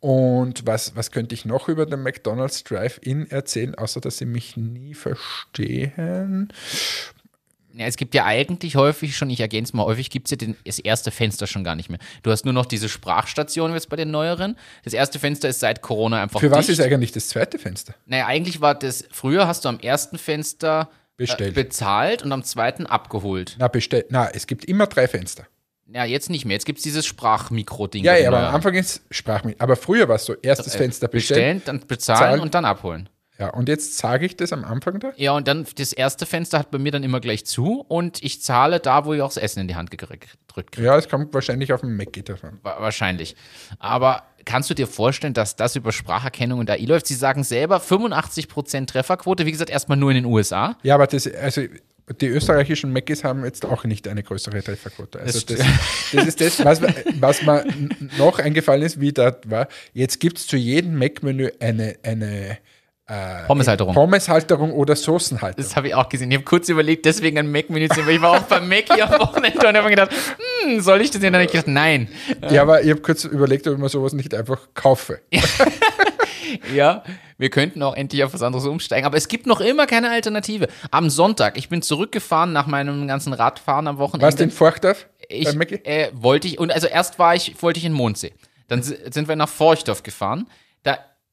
Und 0.00 0.66
was, 0.66 0.94
was 0.94 1.10
könnte 1.10 1.34
ich 1.34 1.44
noch 1.44 1.68
über 1.68 1.86
den 1.86 2.02
McDonald's 2.02 2.64
Drive-In 2.64 3.30
erzählen, 3.30 3.74
außer 3.74 4.00
dass 4.00 4.18
sie 4.18 4.26
mich 4.26 4.56
nie 4.56 4.94
verstehen? 4.94 6.52
Ja, 7.78 7.84
es 7.86 7.96
gibt 7.96 8.14
ja 8.14 8.24
eigentlich 8.24 8.76
häufig 8.76 9.14
schon, 9.16 9.28
ich 9.28 9.40
ergänze 9.40 9.70
es 9.70 9.74
mal, 9.74 9.84
häufig 9.84 10.08
gibt 10.08 10.28
es 10.28 10.30
ja 10.30 10.38
den, 10.38 10.56
das 10.64 10.78
erste 10.78 11.10
Fenster 11.10 11.46
schon 11.46 11.62
gar 11.62 11.76
nicht 11.76 11.90
mehr. 11.90 11.98
Du 12.22 12.30
hast 12.30 12.46
nur 12.46 12.54
noch 12.54 12.64
diese 12.64 12.88
Sprachstation 12.88 13.72
jetzt 13.74 13.90
bei 13.90 13.96
den 13.96 14.10
neueren. 14.10 14.56
Das 14.84 14.94
erste 14.94 15.18
Fenster 15.18 15.50
ist 15.50 15.60
seit 15.60 15.82
Corona 15.82 16.22
einfach 16.22 16.40
Für 16.40 16.50
was 16.50 16.66
dicht. 16.66 16.78
ist 16.78 16.84
eigentlich 16.84 17.12
das 17.12 17.28
zweite 17.28 17.58
Fenster? 17.58 17.94
Naja, 18.06 18.26
eigentlich 18.26 18.62
war 18.62 18.74
das, 18.74 19.04
früher 19.10 19.46
hast 19.46 19.66
du 19.66 19.68
am 19.68 19.78
ersten 19.78 20.16
Fenster 20.16 20.88
äh, 21.18 21.50
bezahlt 21.50 22.22
und 22.22 22.32
am 22.32 22.44
zweiten 22.44 22.86
abgeholt. 22.86 23.56
Na, 23.58 23.68
bestellt. 23.68 24.06
Na, 24.08 24.30
es 24.30 24.46
gibt 24.46 24.64
immer 24.64 24.86
drei 24.86 25.06
Fenster. 25.06 25.46
Ja, 25.92 26.04
jetzt 26.04 26.30
nicht 26.30 26.46
mehr. 26.46 26.54
Jetzt 26.54 26.64
gibt 26.64 26.78
es 26.78 26.82
dieses 26.82 27.04
Sprachmikro-Ding. 27.06 28.04
Ja, 28.04 28.16
ja, 28.16 28.28
aber 28.28 28.48
am 28.48 28.54
Anfang 28.54 28.74
ist 28.74 29.02
Sprachmikro. 29.10 29.62
Aber 29.62 29.76
früher 29.76 30.08
war 30.08 30.16
es 30.16 30.24
so, 30.24 30.34
erstes 30.34 30.74
äh, 30.74 30.78
Fenster 30.78 31.08
bestellen. 31.08 31.58
Bestellen, 31.58 31.80
dann 31.80 31.86
bezahlen 31.86 32.18
zahlen. 32.18 32.40
und 32.40 32.54
dann 32.54 32.64
abholen. 32.64 33.08
Ja, 33.38 33.50
und 33.50 33.68
jetzt 33.68 33.98
sage 33.98 34.24
ich 34.26 34.36
das 34.36 34.52
am 34.52 34.64
Anfang 34.64 34.98
da? 34.98 35.12
Ja, 35.16 35.32
und 35.32 35.46
dann 35.46 35.66
das 35.76 35.92
erste 35.92 36.24
Fenster 36.24 36.58
hat 36.58 36.70
bei 36.70 36.78
mir 36.78 36.92
dann 36.92 37.02
immer 37.02 37.20
gleich 37.20 37.44
zu 37.44 37.84
und 37.86 38.22
ich 38.22 38.40
zahle 38.42 38.80
da, 38.80 39.04
wo 39.04 39.12
ich 39.12 39.20
auch 39.20 39.28
das 39.28 39.36
Essen 39.36 39.60
in 39.60 39.68
die 39.68 39.76
Hand 39.76 39.90
gedrückt 39.90 40.28
kriege. 40.72 40.86
Ja, 40.86 40.96
es 40.96 41.08
kommt 41.08 41.34
wahrscheinlich 41.34 41.72
auf 41.72 41.82
den 41.82 41.96
Mac 41.96 42.12
davon. 42.24 42.58
Wahrscheinlich. 42.62 43.36
Aber 43.78 44.22
kannst 44.46 44.70
du 44.70 44.74
dir 44.74 44.86
vorstellen, 44.86 45.34
dass 45.34 45.56
das 45.56 45.76
über 45.76 45.92
Spracherkennung 45.92 46.60
und 46.60 46.70
AI 46.70 46.84
läuft? 46.86 47.06
Sie 47.06 47.14
sagen 47.14 47.44
selber 47.44 47.78
85% 47.78 48.86
Trefferquote, 48.86 49.44
wie 49.44 49.52
gesagt, 49.52 49.70
erstmal 49.70 49.98
nur 49.98 50.10
in 50.10 50.16
den 50.16 50.24
USA. 50.24 50.78
Ja, 50.82 50.94
aber 50.94 51.06
das, 51.06 51.26
also 51.26 51.62
die 52.20 52.26
österreichischen 52.28 52.92
Macis 52.92 53.24
haben 53.24 53.44
jetzt 53.44 53.66
auch 53.66 53.84
nicht 53.84 54.06
eine 54.06 54.22
größere 54.22 54.62
Trefferquote. 54.62 55.20
Also 55.20 55.40
das, 55.40 55.58
das, 56.12 56.26
ist 56.26 56.40
das, 56.40 56.64
was, 56.64 56.80
was 57.20 57.42
mir 57.42 57.64
noch 58.16 58.38
eingefallen 58.38 58.82
ist, 58.82 59.00
wie 59.00 59.12
das 59.12 59.34
war. 59.46 59.68
Jetzt 59.92 60.20
gibt 60.20 60.38
es 60.38 60.46
zu 60.46 60.56
jedem 60.56 60.96
Mac-Menü 60.96 61.50
eine, 61.58 61.96
eine 62.04 62.58
äh, 63.08 63.44
Pommeshalterung. 63.46 63.94
Pommeshalterung 63.94 64.72
oder 64.72 64.96
Soßenhalterung. 64.96 65.62
Das 65.62 65.76
habe 65.76 65.88
ich 65.88 65.94
auch 65.94 66.08
gesehen. 66.08 66.30
Ich 66.30 66.38
habe 66.38 66.44
kurz 66.44 66.68
überlegt, 66.68 67.04
deswegen 67.04 67.38
ein 67.38 67.50
Mac-Menü 67.52 67.88
zu 67.88 68.04
weil 68.04 68.16
ich 68.16 68.20
war 68.20 68.32
auch 68.32 68.42
beim 68.42 68.68
Mac 68.68 68.92
hier 68.92 69.08
am 69.08 69.20
Wochenende 69.20 69.58
und 69.60 69.76
habe 69.76 69.82
mir 69.82 69.90
gedacht, 69.90 70.10
hm, 70.64 70.80
soll 70.80 71.00
ich 71.00 71.12
das 71.12 71.20
denn? 71.20 71.32
Dann 71.32 71.40
habe 71.40 71.44
ich 71.44 71.52
gedacht, 71.52 71.68
nein. 71.68 72.08
Ja, 72.50 72.62
aber 72.62 72.82
ich 72.82 72.90
habe 72.90 73.00
kurz 73.00 73.24
überlegt, 73.24 73.66
ob 73.68 73.74
ich 73.74 73.78
mir 73.78 73.88
sowas 73.88 74.12
nicht 74.12 74.34
einfach 74.34 74.58
kaufe. 74.74 75.20
ja, 76.74 77.04
wir 77.38 77.50
könnten 77.50 77.80
auch 77.84 77.94
endlich 77.94 78.24
auf 78.24 78.34
was 78.34 78.42
anderes 78.42 78.66
umsteigen, 78.66 79.06
aber 79.06 79.16
es 79.16 79.28
gibt 79.28 79.46
noch 79.46 79.60
immer 79.60 79.86
keine 79.86 80.10
Alternative. 80.10 80.66
Am 80.90 81.08
Sonntag, 81.08 81.58
ich 81.58 81.68
bin 81.68 81.82
zurückgefahren 81.82 82.52
nach 82.52 82.66
meinem 82.66 83.06
ganzen 83.06 83.32
Radfahren 83.32 83.86
am 83.86 83.98
Wochenende. 83.98 84.26
Was 84.26 84.34
denn 84.34 84.50
Forchdorf? 84.50 85.06
Ich 85.28 85.48
äh, 85.48 86.10
wollte 86.12 86.48
ich 86.48 86.58
und 86.58 86.72
also 86.72 86.88
erst 86.88 87.20
war 87.20 87.36
ich 87.36 87.62
wollte 87.62 87.78
ich 87.78 87.84
in 87.84 87.92
Mondsee. 87.92 88.32
Dann 88.68 88.82
sind 88.82 89.28
wir 89.28 89.36
nach 89.36 89.48
Forchdorf 89.48 90.02
gefahren. 90.02 90.48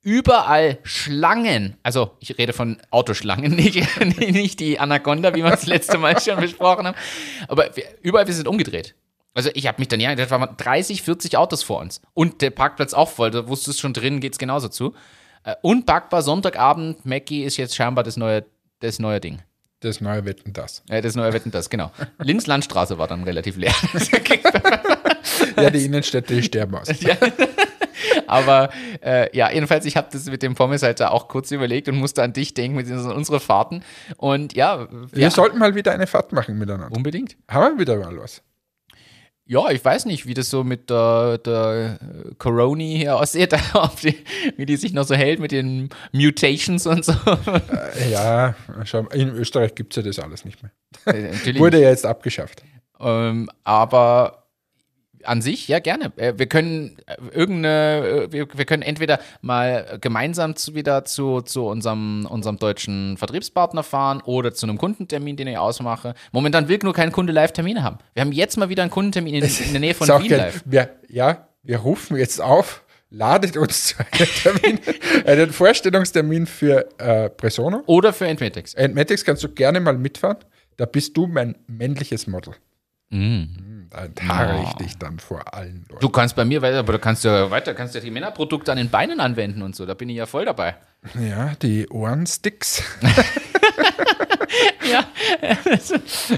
Überall 0.03 0.79
Schlangen, 0.83 1.77
also 1.81 2.11
ich 2.19 2.37
rede 2.37 2.51
von 2.51 2.77
Autoschlangen, 2.91 3.51
nicht, 3.55 3.79
nicht 4.19 4.59
die 4.59 4.77
Anaconda, 4.77 5.33
wie 5.33 5.43
wir 5.43 5.51
das 5.51 5.65
letzte 5.65 5.97
Mal 5.97 6.19
schon 6.19 6.41
besprochen 6.41 6.87
haben, 6.87 6.97
aber 7.47 7.69
überall 8.01 8.27
wir 8.27 8.33
sind 8.33 8.49
umgedreht. 8.49 8.95
Also 9.33 9.49
ich 9.53 9.65
habe 9.65 9.79
mich 9.79 9.87
dann 9.87 10.01
ja, 10.01 10.13
da 10.13 10.29
waren 10.29 10.57
30, 10.57 11.03
40 11.03 11.37
Autos 11.37 11.63
vor 11.63 11.79
uns 11.79 12.01
und 12.13 12.41
der 12.41 12.49
Parkplatz 12.49 12.93
auch 12.93 13.09
voll, 13.09 13.31
da 13.31 13.47
wusstest 13.47 13.79
du 13.79 13.81
schon 13.81 13.93
drin, 13.93 14.19
geht's 14.19 14.37
genauso 14.37 14.67
zu. 14.67 14.93
Äh, 15.45 15.55
unpackbar, 15.61 16.21
Sonntagabend, 16.21 17.05
Mackie 17.05 17.43
ist 17.43 17.55
jetzt 17.55 17.75
scheinbar 17.75 18.03
das 18.03 18.17
neue, 18.17 18.45
das 18.79 18.99
neue 18.99 19.21
Ding. 19.21 19.41
Das 19.79 20.01
neue 20.01 20.25
Wetten 20.25 20.53
das. 20.53 20.83
Ja, 20.89 21.01
das 21.01 21.15
neue 21.15 21.31
Wetten 21.33 21.51
das, 21.51 21.69
genau. 21.69 21.91
Linz 22.19 22.45
Landstraße 22.45 22.97
war 22.97 23.07
dann 23.07 23.23
relativ 23.23 23.57
leer. 23.57 23.73
ja, 25.57 25.69
die 25.69 25.85
Innenstädte 25.85 26.41
sterben 26.43 26.75
aus. 26.75 26.87
Ja. 27.01 27.17
Aber 28.27 28.69
äh, 29.01 29.35
ja, 29.35 29.51
jedenfalls, 29.51 29.85
ich 29.85 29.97
habe 29.97 30.07
das 30.11 30.25
mit 30.25 30.43
dem 30.43 30.55
Pommeshalter 30.55 31.11
auch 31.11 31.27
kurz 31.27 31.51
überlegt 31.51 31.87
und 31.89 31.97
musste 31.97 32.23
an 32.23 32.33
dich 32.33 32.53
denken 32.53 32.77
mit 32.77 32.89
unseren 32.89 33.39
Fahrten. 33.39 33.83
Und 34.17 34.53
ja. 34.53 34.87
Wir 35.11 35.23
ja. 35.23 35.29
sollten 35.29 35.59
mal 35.59 35.75
wieder 35.75 35.91
eine 35.91 36.07
Fahrt 36.07 36.31
machen 36.31 36.57
miteinander. 36.57 36.95
Unbedingt. 36.95 37.37
Haben 37.49 37.77
wir 37.77 37.81
wieder 37.81 37.97
mal 37.97 38.17
was. 38.17 38.41
Ja, 39.45 39.69
ich 39.71 39.83
weiß 39.83 40.05
nicht, 40.05 40.25
wie 40.25 40.33
das 40.33 40.49
so 40.49 40.63
mit 40.63 40.89
der, 40.89 41.37
der 41.39 41.99
Coroni 42.37 42.97
hier 42.97 43.17
aussieht, 43.17 43.51
die, 44.03 44.17
wie 44.55 44.65
die 44.65 44.77
sich 44.77 44.93
noch 44.93 45.03
so 45.03 45.15
hält 45.15 45.39
mit 45.39 45.51
den 45.51 45.89
Mutations 46.13 46.87
und 46.87 47.03
so. 47.03 47.13
Äh, 47.13 48.11
ja, 48.11 48.55
in 49.11 49.29
Österreich 49.29 49.75
gibt 49.75 49.93
es 49.93 49.97
ja 49.97 50.09
das 50.09 50.19
alles 50.19 50.45
nicht 50.45 50.59
mehr. 50.63 50.71
Äh, 51.05 51.59
Wurde 51.59 51.81
ja 51.81 51.89
jetzt 51.89 52.05
abgeschafft. 52.05 52.63
Ähm, 53.01 53.49
aber 53.65 54.42
an 55.25 55.41
sich, 55.41 55.67
ja, 55.67 55.79
gerne. 55.79 56.11
Äh, 56.15 56.33
wir 56.37 56.47
können 56.47 56.97
äh, 57.05 57.15
irgendeine, 57.31 58.27
äh, 58.27 58.31
wir, 58.31 58.47
wir 58.53 58.65
können 58.65 58.83
entweder 58.83 59.19
mal 59.41 59.97
gemeinsam 60.01 60.55
zu, 60.55 60.75
wieder 60.75 61.05
zu, 61.05 61.41
zu 61.41 61.65
unserem, 61.65 62.25
unserem 62.29 62.57
deutschen 62.57 63.17
Vertriebspartner 63.17 63.83
fahren 63.83 64.21
oder 64.25 64.53
zu 64.53 64.65
einem 64.65 64.77
Kundentermin, 64.77 65.35
den 65.35 65.47
ich 65.47 65.57
ausmache. 65.57 66.13
Momentan 66.31 66.67
will 66.67 66.79
nur 66.83 66.93
kein 66.93 67.11
Kunde 67.11 67.33
Live-Termine 67.33 67.83
haben. 67.83 67.97
Wir 68.13 68.21
haben 68.21 68.31
jetzt 68.31 68.57
mal 68.57 68.69
wieder 68.69 68.83
einen 68.83 68.91
Kundentermin 68.91 69.35
in, 69.35 69.43
in 69.43 69.71
der 69.71 69.79
Nähe 69.79 69.93
von 69.93 70.07
Wien 70.07 70.31
live. 70.31 70.63
Wir, 70.65 70.89
ja, 71.09 71.47
wir 71.63 71.77
rufen 71.77 72.17
jetzt 72.17 72.41
auf, 72.41 72.83
ladet 73.09 73.57
uns 73.57 73.87
zu 73.87 73.95
einem 73.99 74.29
Termin, 74.61 74.79
einen 75.25 75.51
Vorstellungstermin 75.51 76.45
für 76.45 76.87
äh, 76.99 77.29
Presono. 77.29 77.83
Oder 77.85 78.13
für 78.13 78.27
Entmetics. 78.27 78.73
Entmetics 78.73 79.23
kannst 79.23 79.43
du 79.43 79.49
gerne 79.49 79.79
mal 79.79 79.97
mitfahren. 79.97 80.37
Da 80.77 80.85
bist 80.85 81.15
du 81.15 81.27
mein 81.27 81.55
männliches 81.67 82.27
Model. 82.27 82.55
Mm 83.09 83.72
tarre 84.15 84.63
ich 84.63 84.73
dich 84.73 84.97
dann 84.97 85.19
vor 85.19 85.53
allen 85.53 85.85
Leuten. 85.89 86.01
Du 86.01 86.09
kannst 86.09 86.35
bei 86.35 86.45
mir 86.45 86.61
weiter, 86.61 86.79
aber 86.79 86.93
du 86.93 86.99
kannst 86.99 87.23
ja 87.23 87.49
weiter, 87.51 87.73
kannst 87.73 87.95
ja 87.95 88.01
die 88.01 88.11
Männerprodukte 88.11 88.71
an 88.71 88.77
den 88.77 88.89
Beinen 88.89 89.19
anwenden 89.19 89.61
und 89.61 89.75
so. 89.75 89.85
Da 89.85 89.93
bin 89.93 90.09
ich 90.09 90.17
ja 90.17 90.25
voll 90.25 90.45
dabei. 90.45 90.75
Ja, 91.19 91.53
die 91.61 91.87
Ohrensticks. 91.89 92.81
ja, 94.91 95.05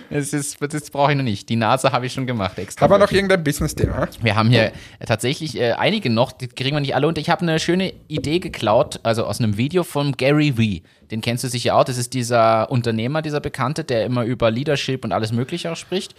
das, 0.09 0.33
ist, 0.33 0.57
das 0.59 0.89
brauche 0.89 1.11
ich 1.11 1.17
noch 1.17 1.23
nicht. 1.23 1.47
Die 1.49 1.55
Nase 1.55 1.91
habe 1.91 2.07
ich 2.07 2.13
schon 2.13 2.27
gemacht 2.27 2.57
extra. 2.57 2.83
Haben 2.83 2.93
wir 2.93 2.97
noch 2.97 3.11
irgendein 3.11 3.43
Business-Thema? 3.43 4.07
Wir 4.21 4.35
haben 4.35 4.49
hier 4.49 4.71
tatsächlich 5.05 5.57
äh, 5.59 5.73
einige 5.73 6.09
noch, 6.09 6.31
die 6.31 6.47
kriegen 6.47 6.75
wir 6.75 6.81
nicht 6.81 6.95
alle. 6.95 7.07
Und 7.07 7.17
ich 7.17 7.29
habe 7.29 7.41
eine 7.41 7.59
schöne 7.59 7.93
Idee 8.07 8.39
geklaut, 8.39 8.99
also 9.03 9.25
aus 9.25 9.39
einem 9.39 9.57
Video 9.57 9.83
von 9.83 10.13
Gary 10.13 10.57
Vee. 10.57 10.83
Den 11.11 11.21
kennst 11.21 11.43
du 11.43 11.47
sicher 11.47 11.75
auch. 11.75 11.83
Das 11.83 11.97
ist 11.97 12.13
dieser 12.13 12.69
Unternehmer, 12.71 13.21
dieser 13.21 13.39
Bekannte, 13.39 13.83
der 13.83 14.05
immer 14.05 14.23
über 14.25 14.51
Leadership 14.51 15.05
und 15.05 15.11
alles 15.11 15.31
Mögliche 15.31 15.71
auch 15.71 15.77
spricht. 15.77 16.15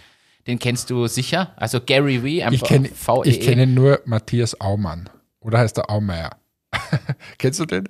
Den 0.47 0.59
kennst 0.59 0.89
du 0.89 1.07
sicher. 1.07 1.53
Also 1.57 1.81
Gary 1.81 2.23
Vee, 2.23 2.43
einfach 2.43 2.63
ich 2.63 2.63
kenn, 2.63 2.85
VEE. 2.85 3.21
Ich 3.25 3.41
kenne 3.41 3.67
nur 3.67 4.01
Matthias 4.05 4.59
Aumann. 4.59 5.09
Oder 5.39 5.59
heißt 5.59 5.77
er 5.77 5.89
Aumeier? 5.89 6.31
Kennst 7.37 7.59
du 7.59 7.65
den? 7.65 7.89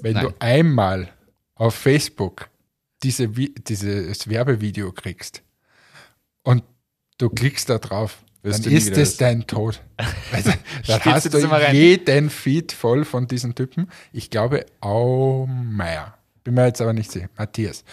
Wenn 0.00 0.14
Nein. 0.14 0.24
du 0.26 0.34
einmal 0.40 1.10
auf 1.54 1.74
Facebook 1.74 2.50
diese, 3.02 3.28
dieses 3.28 4.28
Werbevideo 4.28 4.92
kriegst 4.92 5.42
und 6.42 6.64
du 7.18 7.30
klickst 7.30 7.68
da 7.70 7.78
drauf, 7.78 8.24
dann 8.42 8.62
ist 8.64 8.96
es 8.96 9.16
dein 9.16 9.46
Tod. 9.46 9.80
Also, 10.32 10.52
dann 10.86 11.04
hast 11.04 11.32
du 11.32 11.72
jeden 11.72 12.30
Feed 12.30 12.72
voll 12.72 13.04
von 13.04 13.26
diesen 13.26 13.54
Typen. 13.54 13.90
Ich 14.12 14.30
glaube, 14.30 14.66
Aumeier. 14.80 16.16
Bin 16.44 16.54
mir 16.54 16.66
jetzt 16.66 16.80
aber 16.80 16.92
nicht 16.92 17.10
sicher. 17.10 17.28
Matthias. 17.36 17.84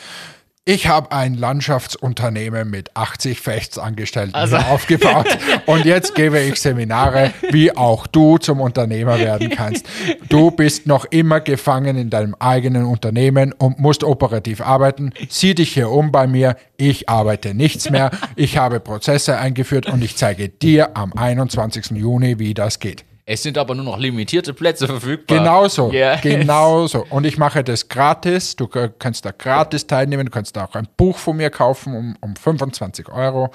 Ich 0.68 0.88
habe 0.88 1.11
ein 1.11 1.36
Landschaftsunternehmen 1.36 2.68
mit 2.72 2.89
80 2.95 3.39
Fechtsangestellten 3.39 4.34
also. 4.34 4.55
aufgebaut 4.57 5.28
und 5.68 5.86
jetzt 5.86 6.16
gebe 6.16 6.39
ich 6.39 6.59
Seminare, 6.59 7.36
wie 7.51 7.78
auch 7.78 8.07
du 8.07 8.39
zum 8.39 8.61
Unternehmer 8.61 9.20
werden 9.20 9.51
kannst. 9.51 9.86
Du 10.28 10.49
bist 10.49 10.88
noch 10.88 11.05
immer 11.05 11.39
gefangen 11.39 11.97
in 11.97 12.09
deinem 12.09 12.34
eigenen 12.39 12.86
Unternehmen 12.86 13.53
und 13.53 13.78
musst 13.78 14.03
operativ 14.03 14.59
arbeiten. 14.59 15.13
Sieh 15.30 15.53
dich 15.53 15.72
hier 15.72 15.91
um 15.91 16.11
bei 16.11 16.26
mir. 16.26 16.57
Ich 16.78 17.09
arbeite 17.09 17.53
nichts 17.53 17.91
mehr. 17.91 18.09
Ich 18.36 18.57
habe 18.57 18.80
Prozesse 18.80 19.38
eingeführt 19.38 19.86
und 19.86 20.03
ich 20.03 20.18
zeige 20.18 20.49
dir 20.49 20.97
am 20.97 21.13
21. 21.13 21.91
Juni, 21.91 22.39
wie 22.39 22.55
das 22.55 22.80
geht. 22.80 23.05
Es 23.28 23.41
sind 23.41 23.57
aber 23.57 23.73
nur 23.73 23.86
noch 23.86 23.97
limitierte 23.97 24.53
Plätze 24.53 24.86
verfügbar. 24.86 25.39
Genauso, 25.39 25.91
yes. 25.91 26.21
genauso. 26.21 27.07
Und 27.09 27.26
ich 27.26 27.39
mache 27.39 27.63
das 27.63 27.89
gratis. 27.89 28.55
Du 28.55 28.67
kannst 28.67 29.26
da 29.26 29.32
gratis 29.32 29.88
teilnehmen. 29.88 30.28
Du 30.28 30.32
kannst 30.32 30.55
da 30.55 30.65
auch 30.65 30.76
ein 30.76 30.88
Buch 30.95 31.17
von 31.17 31.38
mir 31.38 31.49
kaufen 31.49 31.95
um, 31.95 32.15
um 32.21 32.36
25 32.36 33.09
Euro. 33.09 33.49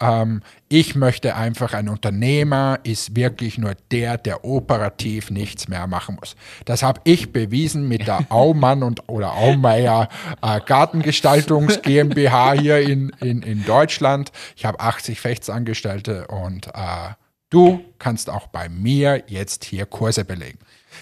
Ähm, 0.00 0.42
ich 0.68 0.94
möchte 0.94 1.34
einfach, 1.34 1.74
ein 1.74 1.88
Unternehmer 1.88 2.78
ist 2.84 3.16
wirklich 3.16 3.58
nur 3.58 3.74
der, 3.90 4.16
der 4.16 4.44
operativ 4.44 5.32
nichts 5.32 5.66
mehr 5.66 5.88
machen 5.88 6.18
muss. 6.20 6.36
Das 6.64 6.84
habe 6.84 7.00
ich 7.02 7.32
bewiesen 7.32 7.88
mit 7.88 8.06
der 8.06 8.26
Aumann 8.28 8.84
und 8.84 9.08
oder 9.08 9.34
Aumeier 9.34 10.08
äh, 10.40 10.60
Gartengestaltungs 10.64 11.82
GmbH 11.82 12.52
hier 12.52 12.78
in, 12.78 13.10
in, 13.20 13.42
in 13.42 13.64
Deutschland. 13.64 14.30
Ich 14.54 14.64
habe 14.64 14.78
80 14.78 15.20
Fechtsangestellte 15.20 16.28
und 16.28 16.68
äh, 16.68 17.14
Du 17.56 17.82
kannst 17.98 18.28
auch 18.28 18.48
bei 18.48 18.68
mir 18.68 19.24
jetzt 19.28 19.64
hier 19.64 19.86
Kurse 19.86 20.26
belegen. 20.26 20.58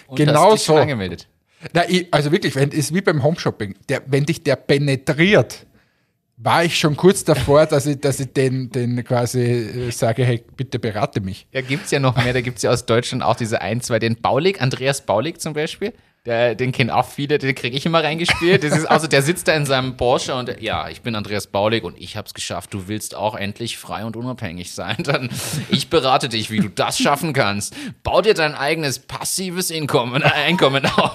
Und 0.07 0.15
genau 0.15 0.55
so. 0.55 0.77
Angemeldet. 0.77 1.27
Na, 1.73 1.83
ich, 1.89 2.07
also 2.15 2.31
wirklich, 2.31 2.55
wenn 2.55 2.71
ist 2.71 2.95
wie 2.95 3.01
beim 3.01 3.25
Homeshopping, 3.25 3.75
der, 3.89 4.03
wenn 4.07 4.25
dich 4.25 4.45
der 4.45 4.55
penetriert, 4.55 5.67
war 6.37 6.63
ich 6.63 6.79
schon 6.79 6.97
kurz 6.97 7.25
davor, 7.25 7.67
dass 7.73 7.87
ich, 7.87 7.99
dass 7.99 8.21
ich 8.21 8.33
den, 8.33 8.71
den 8.71 9.03
quasi 9.03 9.41
äh, 9.41 9.91
sage, 9.91 10.25
hey, 10.25 10.45
bitte 10.57 10.79
berate 10.79 11.21
mich. 11.21 11.49
Ja, 11.51 11.61
gibt 11.61 11.87
es 11.87 11.91
ja 11.91 11.99
noch 11.99 12.23
mehr, 12.23 12.33
da 12.33 12.41
gibt 12.41 12.59
es 12.59 12.63
ja 12.63 12.71
aus 12.71 12.87
Deutschland 12.87 13.25
auch 13.25 13.35
diese 13.35 13.61
ein, 13.61 13.81
zwei, 13.81 13.99
den 13.99 14.15
Baulig, 14.15 14.61
Andreas 14.61 15.01
Baulig 15.01 15.41
zum 15.41 15.55
Beispiel. 15.55 15.93
Der, 16.27 16.55
den 16.55 16.73
kennen 16.73 16.89
auch 16.89 17.07
viele, 17.07 17.37
den 17.37 17.55
kriege 17.55 17.77
ich 17.77 17.85
immer 17.85 18.03
reingespielt. 18.03 18.65
Das 18.65 18.75
ist, 18.75 18.87
also 18.87 19.07
der 19.07 19.21
sitzt 19.21 19.47
da 19.47 19.53
in 19.53 19.67
seinem 19.67 19.99
Porsche 19.99 20.35
und 20.35 20.59
ja, 20.63 20.89
ich 20.89 21.03
bin 21.03 21.15
Andreas 21.17 21.49
Baulig 21.49 21.85
und 21.85 22.01
ich 22.01 22.17
habe 22.17 22.27
es 22.27 22.33
geschafft. 22.33 22.73
Du 22.73 22.89
willst 22.89 23.15
auch 23.15 23.35
endlich 23.35 23.77
frei 23.77 24.07
und 24.07 24.17
unabhängig 24.17 24.73
sein. 24.73 24.97
Dann 25.05 25.29
ich 25.69 25.91
berate 25.91 26.31
dich, 26.31 26.51
wie 26.51 26.61
du 26.61 26.71
das 26.71 26.99
schaffen 26.99 27.35
kannst. 27.35 27.77
Bau 28.03 28.23
dir 28.23 28.33
dein 28.33 28.55
eigenes 28.55 29.01
passives 29.01 29.71
Einkommen, 29.71 30.23
äh, 30.23 30.25
Einkommen 30.25 30.87
auf. 30.97 31.15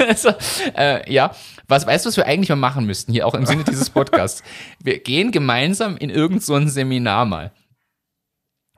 also, 0.00 0.30
äh, 0.76 1.08
ja, 1.12 1.30
was 1.68 1.86
weißt 1.86 2.04
du, 2.04 2.08
was 2.08 2.16
wir 2.16 2.26
eigentlich 2.26 2.48
mal 2.48 2.56
machen 2.56 2.86
müssten 2.86 3.12
hier 3.12 3.28
auch 3.28 3.34
im 3.34 3.46
Sinne 3.46 3.62
dieses 3.62 3.90
Podcasts? 3.90 4.42
Wir 4.82 4.98
gehen 4.98 5.30
gemeinsam 5.30 5.96
in 5.96 6.10
irgendein 6.10 6.40
so 6.40 6.66
Seminar 6.66 7.26
mal 7.26 7.52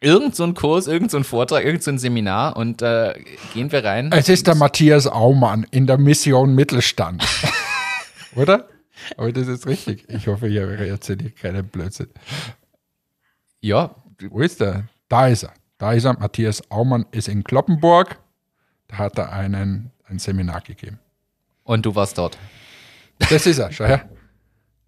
irgend 0.03 0.35
so 0.37 0.45
ein 0.45 0.55
Kurs, 0.55 0.87
irgend 0.87 1.11
so 1.11 1.17
ein 1.17 1.25
Vortrag, 1.25 1.65
irgend 1.65 1.83
so 1.83 1.91
ein 1.91 1.99
Seminar 1.99 2.57
und 2.57 2.83
äh, 2.83 3.15
gehen 3.55 3.73
wir 3.73 3.85
rein. 3.85 4.11
Es 4.13 4.29
ist 4.29 4.47
der 4.47 4.55
Matthias 4.55 5.07
Aumann 5.07 5.67
in 5.71 5.87
der 5.87 5.99
Mission 5.99 6.55
Mittelstand. 6.55 7.25
Oder? 8.37 8.69
Aber 9.17 9.33
das 9.33 9.49
ist 9.49 9.67
richtig. 9.67 10.09
Ich 10.09 10.27
hoffe, 10.27 10.49
ich 10.49 10.57
erzähle 10.57 11.31
keinen 11.31 11.67
Blödsinn. 11.67 12.09
Ja. 13.61 13.95
Wo 14.31 14.41
ist 14.41 14.61
er? 14.61 14.85
Da 15.09 15.29
ist 15.29 15.45
er. 15.45 15.53
Da 15.79 15.93
ist 15.93 16.05
er. 16.05 16.19
Matthias 16.19 16.71
Aumann 16.71 17.07
ist 17.11 17.29
in 17.29 17.45
Kloppenburg. 17.45 18.19
Da 18.89 18.99
hat 18.99 19.19
er 19.19 19.33
einen, 19.33 19.91
ein 20.09 20.19
Seminar 20.19 20.61
gegeben. 20.61 20.99
Und 21.65 21.87
du 21.87 21.95
warst 21.95 22.19
dort? 22.19 22.39
Das 23.19 23.47
ist 23.47 23.59
er, 23.59 23.73
schau 23.73 23.85
her. 23.85 24.09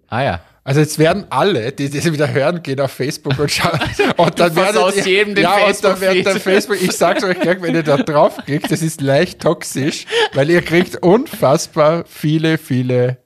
Ah 0.09 0.23
ja. 0.23 0.41
Also 0.67 0.81
jetzt 0.81 0.99
werden 0.99 1.27
alle, 1.29 1.73
die 1.73 1.91
das 1.91 2.11
wieder 2.11 2.33
hören, 2.33 2.63
gehen 2.63 2.81
auf 2.81 2.91
Facebook 2.91 3.39
und 3.39 3.51
schauen. 3.51 3.79
Und 4.17 4.41
dann 4.41 4.57
werden 4.57 4.79
aus 4.79 4.97
ihr, 4.97 5.05
jedem 5.05 5.35
den 5.35 5.45
ja, 5.45 5.51
Facebook 5.53 5.93
und 5.93 6.03
dann 6.03 6.25
wird 6.25 6.43
Facebook, 6.43 6.81
ich 6.81 6.93
sag's 6.93 7.23
euch 7.23 7.39
gleich, 7.39 7.61
wenn 7.61 7.75
ihr 7.75 7.83
da 7.83 7.99
drauf 7.99 8.39
kriegt, 8.47 8.71
das 8.71 8.81
ist 8.81 9.01
leicht 9.01 9.41
toxisch, 9.41 10.07
weil 10.33 10.49
ihr 10.49 10.63
kriegt 10.63 11.03
unfassbar 11.03 12.05
viele, 12.09 12.57
viele 12.57 13.19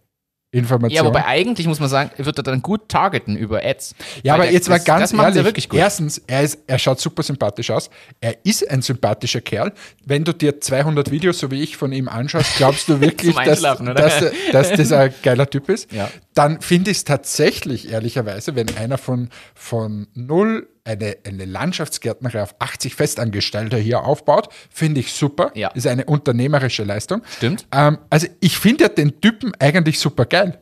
Informationen. 0.51 0.97
Ja, 0.97 1.05
wobei 1.05 1.27
eigentlich 1.27 1.67
muss 1.67 1.79
man 1.79 1.91
sagen, 1.91 2.11
wird 2.17 2.39
er 2.39 2.43
dann 2.43 2.63
gut 2.63 2.89
targeten 2.89 3.37
über 3.37 3.63
Ads. 3.63 3.95
Ja, 4.23 4.35
aber 4.35 4.51
jetzt 4.51 4.71
mal 4.71 4.79
ganz 4.81 5.11
das 5.11 5.21
ehrlich, 5.21 5.45
wirklich 5.45 5.69
gut. 5.69 5.79
erstens, 5.79 6.23
er, 6.27 6.43
ist, 6.43 6.61
er 6.67 6.79
schaut 6.79 6.99
super 7.01 7.23
sympathisch 7.23 7.71
aus. 7.71 7.91
Er 8.21 8.35
ist 8.45 8.69
ein 8.71 8.81
sympathischer 8.81 9.43
Kerl. 9.43 9.75
Wenn 10.07 10.25
du 10.25 10.33
dir 10.33 10.59
200 10.59 11.11
Videos, 11.11 11.39
so 11.39 11.51
wie 11.51 11.63
ich, 11.63 11.77
von 11.77 11.93
ihm 11.93 12.09
anschaust, 12.09 12.57
glaubst 12.57 12.89
du 12.89 12.99
wirklich, 13.01 13.37
dass, 13.37 13.61
dass, 13.61 14.25
dass, 14.53 14.73
das 14.73 14.93
ein 14.93 15.13
geiler 15.23 15.51
Typ 15.51 15.69
ist. 15.69 15.93
Ja. 15.93 16.09
Dann 16.33 16.63
finde 16.63 16.93
ich 16.93 16.99
es 16.99 17.05
tatsächlich, 17.05 17.91
ehrlicherweise, 17.91 18.55
wenn 18.55 18.75
einer 18.79 18.97
von, 18.97 19.29
von 19.55 20.07
null 20.15 20.67
eine, 20.89 21.18
eine 21.24 21.45
Landschaftsgärtnerei 21.45 22.43
auf 22.43 22.55
80 22.59 22.95
Festangestellte 22.95 23.76
hier 23.76 24.05
aufbaut, 24.05 24.49
finde 24.70 25.01
ich 25.01 25.12
super. 25.12 25.53
Ja. 25.55 25.68
Ist 25.68 25.86
eine 25.86 26.05
unternehmerische 26.07 26.84
Leistung. 26.84 27.22
Stimmt. 27.36 27.66
Ähm, 27.72 27.99
also 28.11 28.26
ich 28.41 28.59
finde 28.59 28.84
ja 28.84 28.89
den 28.89 29.20
Typen 29.20 29.53
eigentlich 29.59 29.99
super 29.99 30.24
geil. 30.24 30.61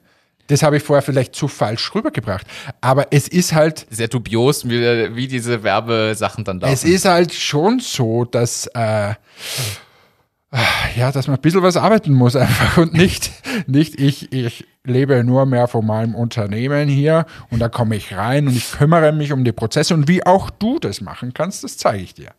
Das 0.48 0.62
habe 0.62 0.76
ich 0.76 0.82
vorher 0.82 1.02
vielleicht 1.02 1.34
zu 1.34 1.48
falsch 1.48 1.92
rübergebracht. 1.94 2.46
Aber 2.80 3.08
es 3.10 3.26
ist 3.26 3.52
halt. 3.52 3.86
Sehr 3.90 4.08
dubios, 4.08 4.68
wie, 4.68 5.16
wie 5.16 5.26
diese 5.26 5.62
Werbesachen 5.62 6.44
dann 6.44 6.60
laufen. 6.60 6.72
Es 6.72 6.84
ist 6.84 7.04
halt 7.04 7.32
schon 7.32 7.80
so, 7.80 8.24
dass. 8.24 8.66
Äh, 8.68 9.14
ja, 10.96 11.12
dass 11.12 11.26
man 11.26 11.36
ein 11.36 11.42
bisschen 11.42 11.62
was 11.62 11.76
arbeiten 11.76 12.12
muss 12.12 12.36
einfach 12.36 12.78
und 12.78 12.94
nicht, 12.94 13.30
nicht 13.66 14.00
ich, 14.00 14.32
ich 14.32 14.64
lebe 14.86 15.22
nur 15.24 15.46
mehr 15.46 15.68
von 15.68 15.84
meinem 15.86 16.14
Unternehmen 16.14 16.88
hier 16.88 17.26
und 17.50 17.58
da 17.58 17.68
komme 17.68 17.96
ich 17.96 18.16
rein 18.16 18.46
und 18.46 18.56
ich 18.56 18.72
kümmere 18.72 19.12
mich 19.12 19.32
um 19.32 19.44
die 19.44 19.52
Prozesse 19.52 19.94
und 19.94 20.08
wie 20.08 20.24
auch 20.24 20.50
du 20.50 20.78
das 20.78 21.00
machen 21.00 21.34
kannst, 21.34 21.64
das 21.64 21.76
zeige 21.76 22.02
ich 22.02 22.14
dir. 22.14 22.32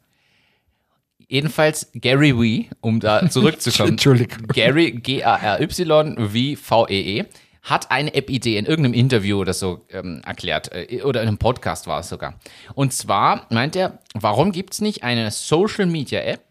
Jedenfalls 1.30 1.92
Gary 1.94 2.40
Wee, 2.40 2.70
um 2.80 3.00
da 3.00 3.30
zurückzukommen. 3.30 3.92
Entschuldigung. 3.92 4.48
Gary, 4.48 4.92
G-A-R-Y, 4.92 6.16
V-V-E-E, 6.18 7.26
hat 7.64 7.92
eine 7.92 8.14
App-Idee 8.14 8.58
in 8.58 8.66
irgendeinem 8.66 8.94
Interview 8.94 9.40
oder 9.40 9.54
so 9.54 9.86
ähm, 9.92 10.22
erklärt. 10.26 10.72
Äh, 10.72 11.02
oder 11.02 11.22
in 11.22 11.28
einem 11.28 11.38
Podcast 11.38 11.86
war 11.86 12.00
es 12.00 12.10
sogar. 12.10 12.40
Und 12.76 12.94
zwar 12.94 13.46
meint 13.50 13.76
er, 13.76 14.00
warum 14.14 14.54
gibt 14.54 14.74
es 14.74 14.82
nicht 14.82 15.04
eine 15.04 15.30
Social-Media-App, 15.32 16.47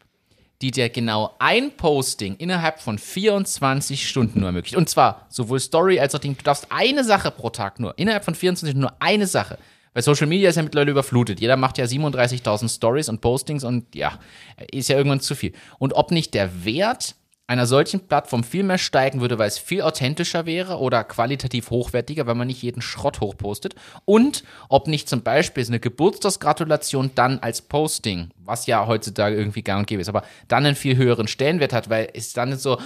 die 0.63 0.71
dir 0.71 0.89
genau 0.89 1.35
ein 1.39 1.71
Posting 1.77 2.37
innerhalb 2.37 2.81
von 2.81 2.99
24 2.99 4.09
Stunden 4.09 4.41
nur 4.41 4.49
ermöglicht. 4.49 4.77
Und 4.77 4.89
zwar 4.89 5.27
sowohl 5.29 5.61
Story 5.61 6.01
als 6.01 6.15
auch 6.15 6.19
Ding. 6.19 6.37
Du 6.37 6.45
darfst 6.45 6.67
eine 6.71 7.05
Sache 7.05 7.31
pro 7.31 7.51
Tag 7.51 7.79
nur, 7.79 7.99
innerhalb 7.99 8.25
von 8.25 8.35
24 8.35 8.71
Stunden 8.73 8.81
nur 8.81 8.97
eine 9.01 9.27
Sache. 9.27 9.59
Weil 9.93 10.03
Social 10.03 10.27
Media 10.27 10.51
ist 10.51 10.57
ja 10.57 10.63
mittlerweile 10.63 10.91
überflutet. 10.91 11.41
Jeder 11.41 11.57
macht 11.57 11.79
ja 11.79 11.87
37.000 11.87 12.69
Stories 12.69 13.09
und 13.09 13.23
Postings 13.23 13.65
und 13.65 13.95
ja, 13.95 14.19
ist 14.71 14.89
ja 14.89 14.97
irgendwann 14.97 15.21
zu 15.21 15.35
viel. 15.35 15.53
Und 15.79 15.95
ob 15.95 16.11
nicht 16.11 16.35
der 16.35 16.65
Wert 16.67 17.15
einer 17.49 17.67
solchen 17.67 18.01
Plattform 18.01 18.43
viel 18.43 18.65
mehr 18.65 18.79
steigen 18.79 19.21
würde, 19.21 19.39
weil 19.39 19.47
es 19.47 19.59
viel 19.59 19.83
authentischer 19.83 20.47
wäre 20.47 20.79
oder 20.79 21.05
qualitativ 21.05 21.71
hochwertiger, 21.71 22.27
weil 22.27 22.35
man 22.35 22.49
nicht 22.49 22.63
jeden 22.63 22.83
Schrott 22.83 23.21
hochpostet. 23.21 23.77
Und 24.05 24.43
ob 24.69 24.89
nicht 24.89 25.09
zum 25.09 25.23
Beispiel 25.23 25.65
eine 25.67 25.79
Geburtstagsgratulation 25.79 27.13
dann 27.15 27.39
als 27.39 27.63
Posting, 27.63 28.31
was 28.39 28.67
ja 28.67 28.87
heutzutage 28.87 29.37
irgendwie 29.37 29.63
gang 29.63 29.81
und 29.81 29.87
gäbe 29.87 30.03
ist, 30.03 30.09
aber 30.09 30.25
dann 30.49 30.67
einen 30.67 30.77
viel 30.77 30.97
höheren 30.97 31.29
Stellenwert 31.29 31.73
hat, 31.73 31.89
weil 31.89 32.09
es 32.15 32.33
dann 32.33 32.57
so, 32.59 32.81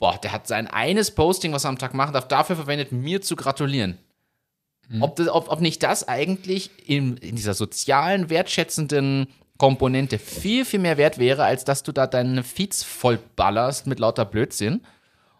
boah, 0.00 0.18
der 0.18 0.32
hat 0.32 0.48
sein 0.48 0.66
eines 0.66 1.12
Posting, 1.12 1.52
was 1.52 1.64
er 1.64 1.70
am 1.70 1.78
Tag 1.78 1.94
machen 1.94 2.12
darf, 2.12 2.26
dafür 2.26 2.56
verwendet, 2.56 2.90
mir 2.90 3.22
zu 3.22 3.36
gratulieren. 3.36 3.96
Mhm. 4.88 5.02
Ob, 5.02 5.14
das, 5.16 5.28
ob, 5.28 5.48
ob 5.52 5.60
nicht 5.60 5.84
das 5.84 6.08
eigentlich 6.08 6.70
in, 6.84 7.16
in 7.18 7.36
dieser 7.36 7.54
sozialen, 7.54 8.28
wertschätzenden 8.28 9.28
Komponente 9.60 10.18
viel, 10.18 10.64
viel 10.64 10.80
mehr 10.80 10.96
wert 10.96 11.18
wäre, 11.18 11.44
als 11.44 11.66
dass 11.66 11.82
du 11.82 11.92
da 11.92 12.06
deine 12.06 12.42
Feeds 12.42 12.82
vollballerst 12.82 13.86
mit 13.86 13.98
lauter 13.98 14.24
Blödsinn. 14.24 14.80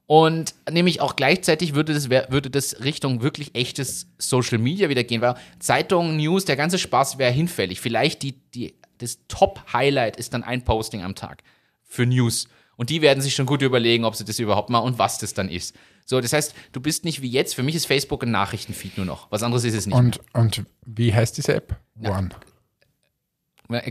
Und 0.05 0.55
nämlich 0.71 1.01
auch 1.01 1.17
gleichzeitig 1.17 1.75
würde 1.75 1.95
das, 1.95 2.11
würde 2.11 2.51
das 2.51 2.85
Richtung 2.85 3.23
wirklich 3.23 3.55
echtes 3.55 4.09
Social 4.19 4.59
Media 4.59 4.91
wieder 4.91 5.05
gehen, 5.05 5.23
weil 5.23 5.37
Zeitungen, 5.59 6.19
News, 6.19 6.45
der 6.45 6.57
ganze 6.57 6.79
Spaß 6.79 7.17
wäre 7.17 7.33
hinfällig. 7.33 7.81
Vielleicht 7.81 8.23
die, 8.23 8.33
die, 8.55 8.75
das 8.99 9.21
Top-Highlight 9.29 10.19
ist 10.19 10.35
dann 10.35 10.43
ein 10.43 10.65
Posting 10.65 11.03
am 11.03 11.15
Tag 11.15 11.43
für 11.83 12.05
News. 12.05 12.47
Und 12.77 12.91
die 12.91 13.01
werden 13.01 13.23
sich 13.23 13.35
schon 13.35 13.47
gut 13.47 13.63
überlegen, 13.63 14.05
ob 14.05 14.17
sie 14.17 14.27
das 14.27 14.39
überhaupt 14.39 14.69
mal 14.69 14.81
und 14.81 14.99
was 14.99 15.17
das 15.17 15.33
dann 15.33 15.49
ist. 15.49 15.75
So, 16.05 16.21
das 16.21 16.35
heißt, 16.35 16.55
du 16.73 16.81
bist 16.83 17.07
nicht 17.07 17.23
wie 17.23 17.31
jetzt. 17.31 17.55
Für 17.55 17.63
mich 17.63 17.75
ist 17.75 17.87
Facebook 17.87 18.23
ein 18.25 18.33
Nachrichtenfeed 18.33 18.99
nur 18.99 19.07
noch. 19.07 19.31
Was 19.31 19.43
anderes 19.43 19.65
ist 19.65 19.75
es 19.75 19.87
nicht. 19.87 19.97
Und, 19.97 20.19
mehr. 20.35 20.43
und 20.43 20.65
wie 20.85 21.15
heißt 21.15 21.39
diese 21.39 21.55
App? 21.55 21.81
One. 22.03 22.31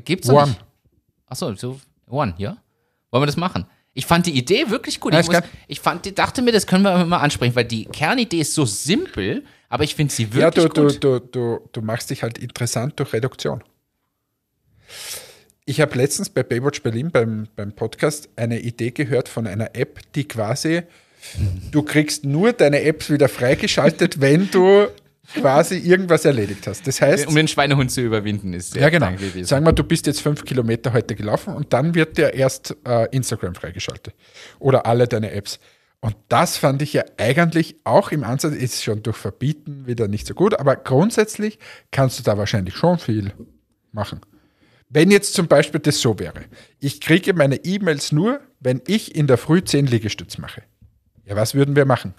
Gibt's 0.04 0.30
One. 0.30 0.48
Nicht? 0.48 0.66
Achso, 1.26 1.54
so 1.56 1.80
One, 2.08 2.34
ja? 2.38 2.58
Wollen 3.12 3.22
wir 3.22 3.28
das 3.28 3.38
machen? 3.38 3.66
Ich 3.94 4.06
fand 4.06 4.26
die 4.26 4.38
Idee 4.38 4.70
wirklich 4.70 5.00
gut. 5.00 5.14
Ich, 5.14 5.28
muss, 5.28 5.42
ich 5.68 5.80
fand, 5.80 6.18
dachte 6.18 6.42
mir, 6.42 6.52
das 6.52 6.68
können 6.68 6.84
wir 6.84 7.06
mal 7.06 7.18
ansprechen, 7.18 7.56
weil 7.56 7.66
die 7.66 7.86
Kernidee 7.86 8.42
ist 8.42 8.54
so 8.54 8.66
simpel, 8.66 9.44
aber 9.68 9.84
ich 9.84 9.96
finde 9.96 10.14
sie 10.14 10.34
wirklich 10.34 10.42
ja, 10.64 10.70
du, 10.70 10.82
gut. 10.82 11.04
Du, 11.04 11.20
du, 11.20 11.28
du, 11.28 11.70
du 11.72 11.82
machst 11.82 12.10
dich 12.10 12.24
halt 12.24 12.38
interessant 12.38 13.00
durch 13.00 13.14
Reduktion. 13.14 13.64
Ich 15.66 15.82
habe 15.82 15.96
letztens 15.98 16.30
bei 16.30 16.44
Baywatch 16.44 16.82
Berlin 16.82 17.12
beim, 17.12 17.48
beim 17.56 17.74
Podcast 17.74 18.30
eine 18.36 18.60
Idee 18.60 18.92
gehört 18.92 19.30
von 19.30 19.46
einer 19.46 19.76
App, 19.76 20.00
die 20.14 20.28
quasi, 20.28 20.84
du 21.72 21.84
kriegst 21.84 22.26
nur 22.26 22.54
deine 22.54 22.82
Apps 22.82 23.10
wieder 23.12 23.30
freigeschaltet, 23.30 24.20
wenn 24.22 24.50
du 24.50 24.88
quasi 25.34 25.78
irgendwas 25.78 26.26
erledigt 26.26 26.66
hast. 26.68 26.88
Das 26.88 27.02
heißt, 27.02 27.28
um 27.28 27.36
den 27.36 27.48
Schweinehund 27.48 27.92
zu 27.92 28.02
überwinden 28.02 28.54
ist. 28.54 28.76
Ja, 28.76 28.90
genau. 28.90 29.12
Sagen 29.44 29.66
wir, 29.66 29.74
du 29.74 29.84
bist 29.84 30.08
jetzt 30.08 30.22
fünf 30.22 30.44
Kilometer 30.46 30.94
heute 30.94 31.16
gelaufen 31.16 31.54
und 31.54 31.74
dann 31.74 31.96
wird 31.96 32.18
dir 32.18 32.34
erst 32.34 32.76
äh, 32.86 33.08
Instagram 33.12 33.56
freigeschaltet 33.56 34.14
oder 34.60 34.86
alle 34.86 35.08
deine 35.08 35.32
Apps. 35.32 35.60
Und 36.02 36.16
das 36.30 36.58
fand 36.58 36.82
ich 36.82 36.94
ja 36.94 37.04
eigentlich 37.18 37.76
auch 37.84 38.12
im 38.12 38.24
Ansatz, 38.24 38.56
ist 38.56 38.84
schon 38.84 39.04
durch 39.04 39.18
Verbieten 39.18 39.86
wieder 39.86 40.08
nicht 40.08 40.26
so 40.26 40.34
gut, 40.34 40.58
aber 40.58 40.78
grundsätzlich 40.78 41.60
kannst 41.92 42.20
du 42.20 42.24
da 42.24 42.38
wahrscheinlich 42.38 42.76
schon 42.76 43.00
viel 43.00 43.34
machen. 43.92 44.22
Wenn 44.88 45.12
jetzt 45.12 45.34
zum 45.34 45.48
Beispiel 45.48 45.80
das 45.82 46.00
so 46.00 46.18
wäre, 46.18 46.46
ich 46.80 47.02
kriege 47.02 47.34
meine 47.34 47.58
E-Mails 47.58 48.12
nur, 48.12 48.40
wenn 48.60 48.82
ich 48.88 49.14
in 49.16 49.28
der 49.28 49.38
Früh 49.38 49.64
10 49.64 49.88
Liegestütz 49.88 50.38
mache. 50.38 50.64
Ja, 51.26 51.36
was 51.36 51.54
würden 51.54 51.76
wir 51.76 51.86
machen? 51.86 52.14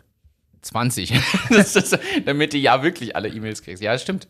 20. 0.63 1.15
ist, 1.51 1.99
damit 2.25 2.53
du 2.53 2.59
ja 2.59 2.83
wirklich 2.83 3.17
alle 3.17 3.29
E-Mails 3.29 3.63
kriegst. 3.63 3.83
Ja, 3.83 3.93
das 3.93 4.03
stimmt. 4.03 4.29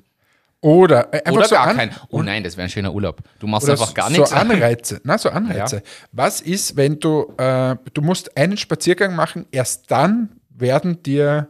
Oder, 0.63 1.09
äh, 1.15 1.31
oder 1.31 1.49
so 1.49 1.55
gar 1.55 1.75
kein. 1.75 1.95
Oh 2.11 2.23
nein, 2.23 2.45
das 2.45 2.57
wäre 2.57 2.67
ein 2.67 2.71
schöner 2.71 2.93
Urlaub. 2.93 3.23
Du 3.39 3.47
machst 3.47 3.69
einfach 3.69 3.95
gar 3.95 4.11
so 4.11 4.17
nichts. 4.17 4.31
So 4.31 4.37
Anreize. 4.37 5.01
Na, 5.05 5.17
so 5.17 5.31
Anreize. 5.31 5.77
Ja. 5.77 5.83
Was 6.13 6.43
ist, 6.43 6.77
wenn 6.77 7.01
du, 7.01 7.33
äh, 7.39 7.77
du 7.95 8.03
musst 8.03 8.37
einen 8.37 8.59
Spaziergang 8.59 9.17
machen, 9.17 9.47
erst 9.51 9.91
dann 9.91 10.41
werden 10.51 11.03
dir. 11.03 11.49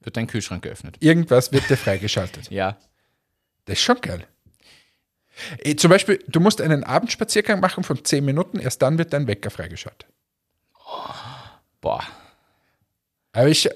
Wird 0.00 0.16
dein 0.16 0.28
Kühlschrank 0.28 0.62
geöffnet. 0.62 0.96
Irgendwas 1.00 1.50
wird 1.50 1.68
dir 1.68 1.76
freigeschaltet. 1.76 2.48
ja. 2.50 2.76
Das 3.64 3.78
ist 3.78 3.84
schon 3.84 4.00
geil. 4.00 4.24
Äh, 5.58 5.74
zum 5.74 5.90
Beispiel, 5.90 6.22
du 6.28 6.38
musst 6.38 6.60
einen 6.60 6.84
Abendspaziergang 6.84 7.58
machen 7.58 7.82
von 7.82 8.04
10 8.04 8.24
Minuten, 8.24 8.60
erst 8.60 8.80
dann 8.82 8.96
wird 8.98 9.12
dein 9.12 9.26
Wecker 9.26 9.50
freigeschaltet. 9.50 10.06
Boah. 11.80 12.02
Aber 13.32 13.48
ich, 13.48 13.68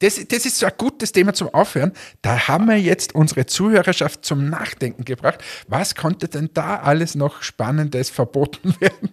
das, 0.00 0.26
das 0.28 0.44
ist 0.44 0.58
so 0.58 0.66
ein 0.66 0.72
gutes 0.76 1.12
Thema 1.12 1.32
zum 1.32 1.52
Aufhören. 1.54 1.92
Da 2.22 2.48
haben 2.48 2.66
wir 2.68 2.78
jetzt 2.78 3.14
unsere 3.14 3.46
Zuhörerschaft 3.46 4.24
zum 4.24 4.48
Nachdenken 4.50 5.04
gebracht. 5.04 5.42
Was 5.68 5.94
konnte 5.94 6.28
denn 6.28 6.50
da 6.52 6.76
alles 6.76 7.14
noch 7.14 7.42
Spannendes 7.42 8.10
verboten 8.10 8.74
werden? 8.80 9.10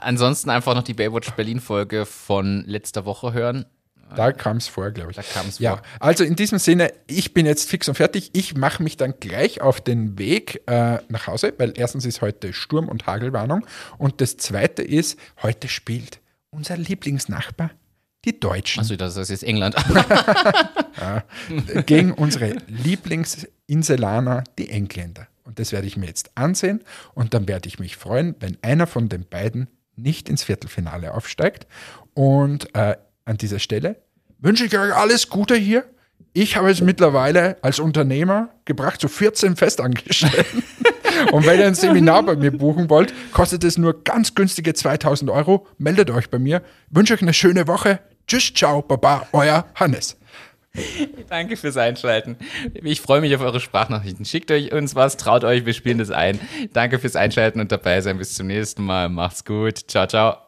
Ansonsten 0.00 0.50
einfach 0.50 0.74
noch 0.74 0.82
die 0.82 0.94
Baywatch 0.94 1.30
Berlin-Folge 1.32 2.06
von 2.06 2.64
letzter 2.66 3.04
Woche 3.04 3.32
hören. 3.32 3.66
Da 4.14 4.32
kam 4.32 4.58
es 4.58 4.68
vor, 4.68 4.90
glaube 4.92 5.10
ich. 5.10 5.16
Da 5.16 5.22
kam 5.22 5.48
es 5.48 5.58
ja, 5.58 5.76
vor. 5.76 5.82
Also 5.98 6.24
in 6.24 6.36
diesem 6.36 6.58
Sinne, 6.58 6.92
ich 7.06 7.34
bin 7.34 7.44
jetzt 7.44 7.68
fix 7.68 7.88
und 7.88 7.96
fertig. 7.96 8.30
Ich 8.34 8.56
mache 8.56 8.82
mich 8.82 8.96
dann 8.96 9.14
gleich 9.18 9.60
auf 9.60 9.80
den 9.80 10.18
Weg 10.18 10.62
äh, 10.66 10.98
nach 11.08 11.26
Hause, 11.26 11.52
weil 11.58 11.72
erstens 11.76 12.04
ist 12.04 12.22
heute 12.22 12.52
Sturm- 12.52 12.88
und 12.88 13.06
Hagelwarnung 13.06 13.66
und 13.98 14.20
das 14.20 14.36
zweite 14.36 14.82
ist, 14.82 15.18
heute 15.42 15.68
spielt 15.68 16.20
unser 16.50 16.76
Lieblingsnachbar 16.76 17.70
die 18.26 18.38
Deutschen. 18.38 18.80
Achso, 18.80 18.96
das 18.96 19.16
ist 19.16 19.30
jetzt 19.30 19.44
England. 19.44 19.76
ja, 21.00 21.24
gegen 21.86 22.12
unsere 22.12 22.56
Lieblingsinselaner, 22.66 24.44
die 24.58 24.68
Engländer. 24.68 25.28
Und 25.44 25.58
das 25.60 25.72
werde 25.72 25.86
ich 25.86 25.96
mir 25.96 26.06
jetzt 26.06 26.32
ansehen 26.34 26.82
und 27.14 27.32
dann 27.32 27.46
werde 27.46 27.68
ich 27.68 27.78
mich 27.78 27.96
freuen, 27.96 28.34
wenn 28.40 28.58
einer 28.62 28.86
von 28.86 29.08
den 29.08 29.24
beiden 29.24 29.68
nicht 29.94 30.28
ins 30.28 30.42
Viertelfinale 30.42 31.14
aufsteigt. 31.14 31.66
Und 32.14 32.74
äh, 32.74 32.96
an 33.24 33.36
dieser 33.38 33.60
Stelle 33.60 34.02
wünsche 34.38 34.66
ich 34.66 34.76
euch 34.76 34.94
alles 34.94 35.28
Gute 35.30 35.54
hier. 35.54 35.84
Ich 36.32 36.56
habe 36.56 36.70
es 36.70 36.80
mittlerweile 36.80 37.56
als 37.62 37.78
Unternehmer 37.78 38.50
gebracht 38.64 39.00
zu 39.00 39.08
14 39.08 39.56
Festangestellten. 39.56 40.62
Und 41.32 41.46
wenn 41.46 41.58
ihr 41.58 41.66
ein 41.66 41.74
Seminar 41.74 42.22
bei 42.24 42.36
mir 42.36 42.50
buchen 42.50 42.90
wollt, 42.90 43.14
kostet 43.32 43.64
es 43.64 43.78
nur 43.78 44.04
ganz 44.04 44.34
günstige 44.34 44.74
2000 44.74 45.30
Euro. 45.30 45.66
Meldet 45.78 46.10
euch 46.10 46.28
bei 46.28 46.38
mir. 46.38 46.62
Ich 46.90 46.96
wünsche 46.96 47.14
euch 47.14 47.22
eine 47.22 47.32
schöne 47.32 47.66
Woche. 47.66 48.00
Tschüss, 48.26 48.52
ciao, 48.52 48.82
baba, 48.82 49.26
euer 49.32 49.66
Hannes. 49.74 50.16
Danke 51.28 51.56
fürs 51.56 51.76
Einschalten. 51.76 52.36
Ich 52.74 53.00
freue 53.00 53.20
mich 53.20 53.34
auf 53.34 53.40
eure 53.40 53.60
Sprachnachrichten. 53.60 54.24
Schickt 54.24 54.50
euch 54.50 54.72
uns 54.72 54.94
was, 54.94 55.16
traut 55.16 55.44
euch, 55.44 55.64
wir 55.64 55.72
spielen 55.72 55.98
das 55.98 56.10
ein. 56.10 56.40
Danke 56.72 56.98
fürs 56.98 57.16
Einschalten 57.16 57.60
und 57.60 57.72
dabei 57.72 58.00
sein. 58.00 58.18
Bis 58.18 58.34
zum 58.34 58.46
nächsten 58.46 58.84
Mal. 58.84 59.08
Macht's 59.08 59.44
gut. 59.44 59.78
Ciao, 59.88 60.06
ciao. 60.06 60.45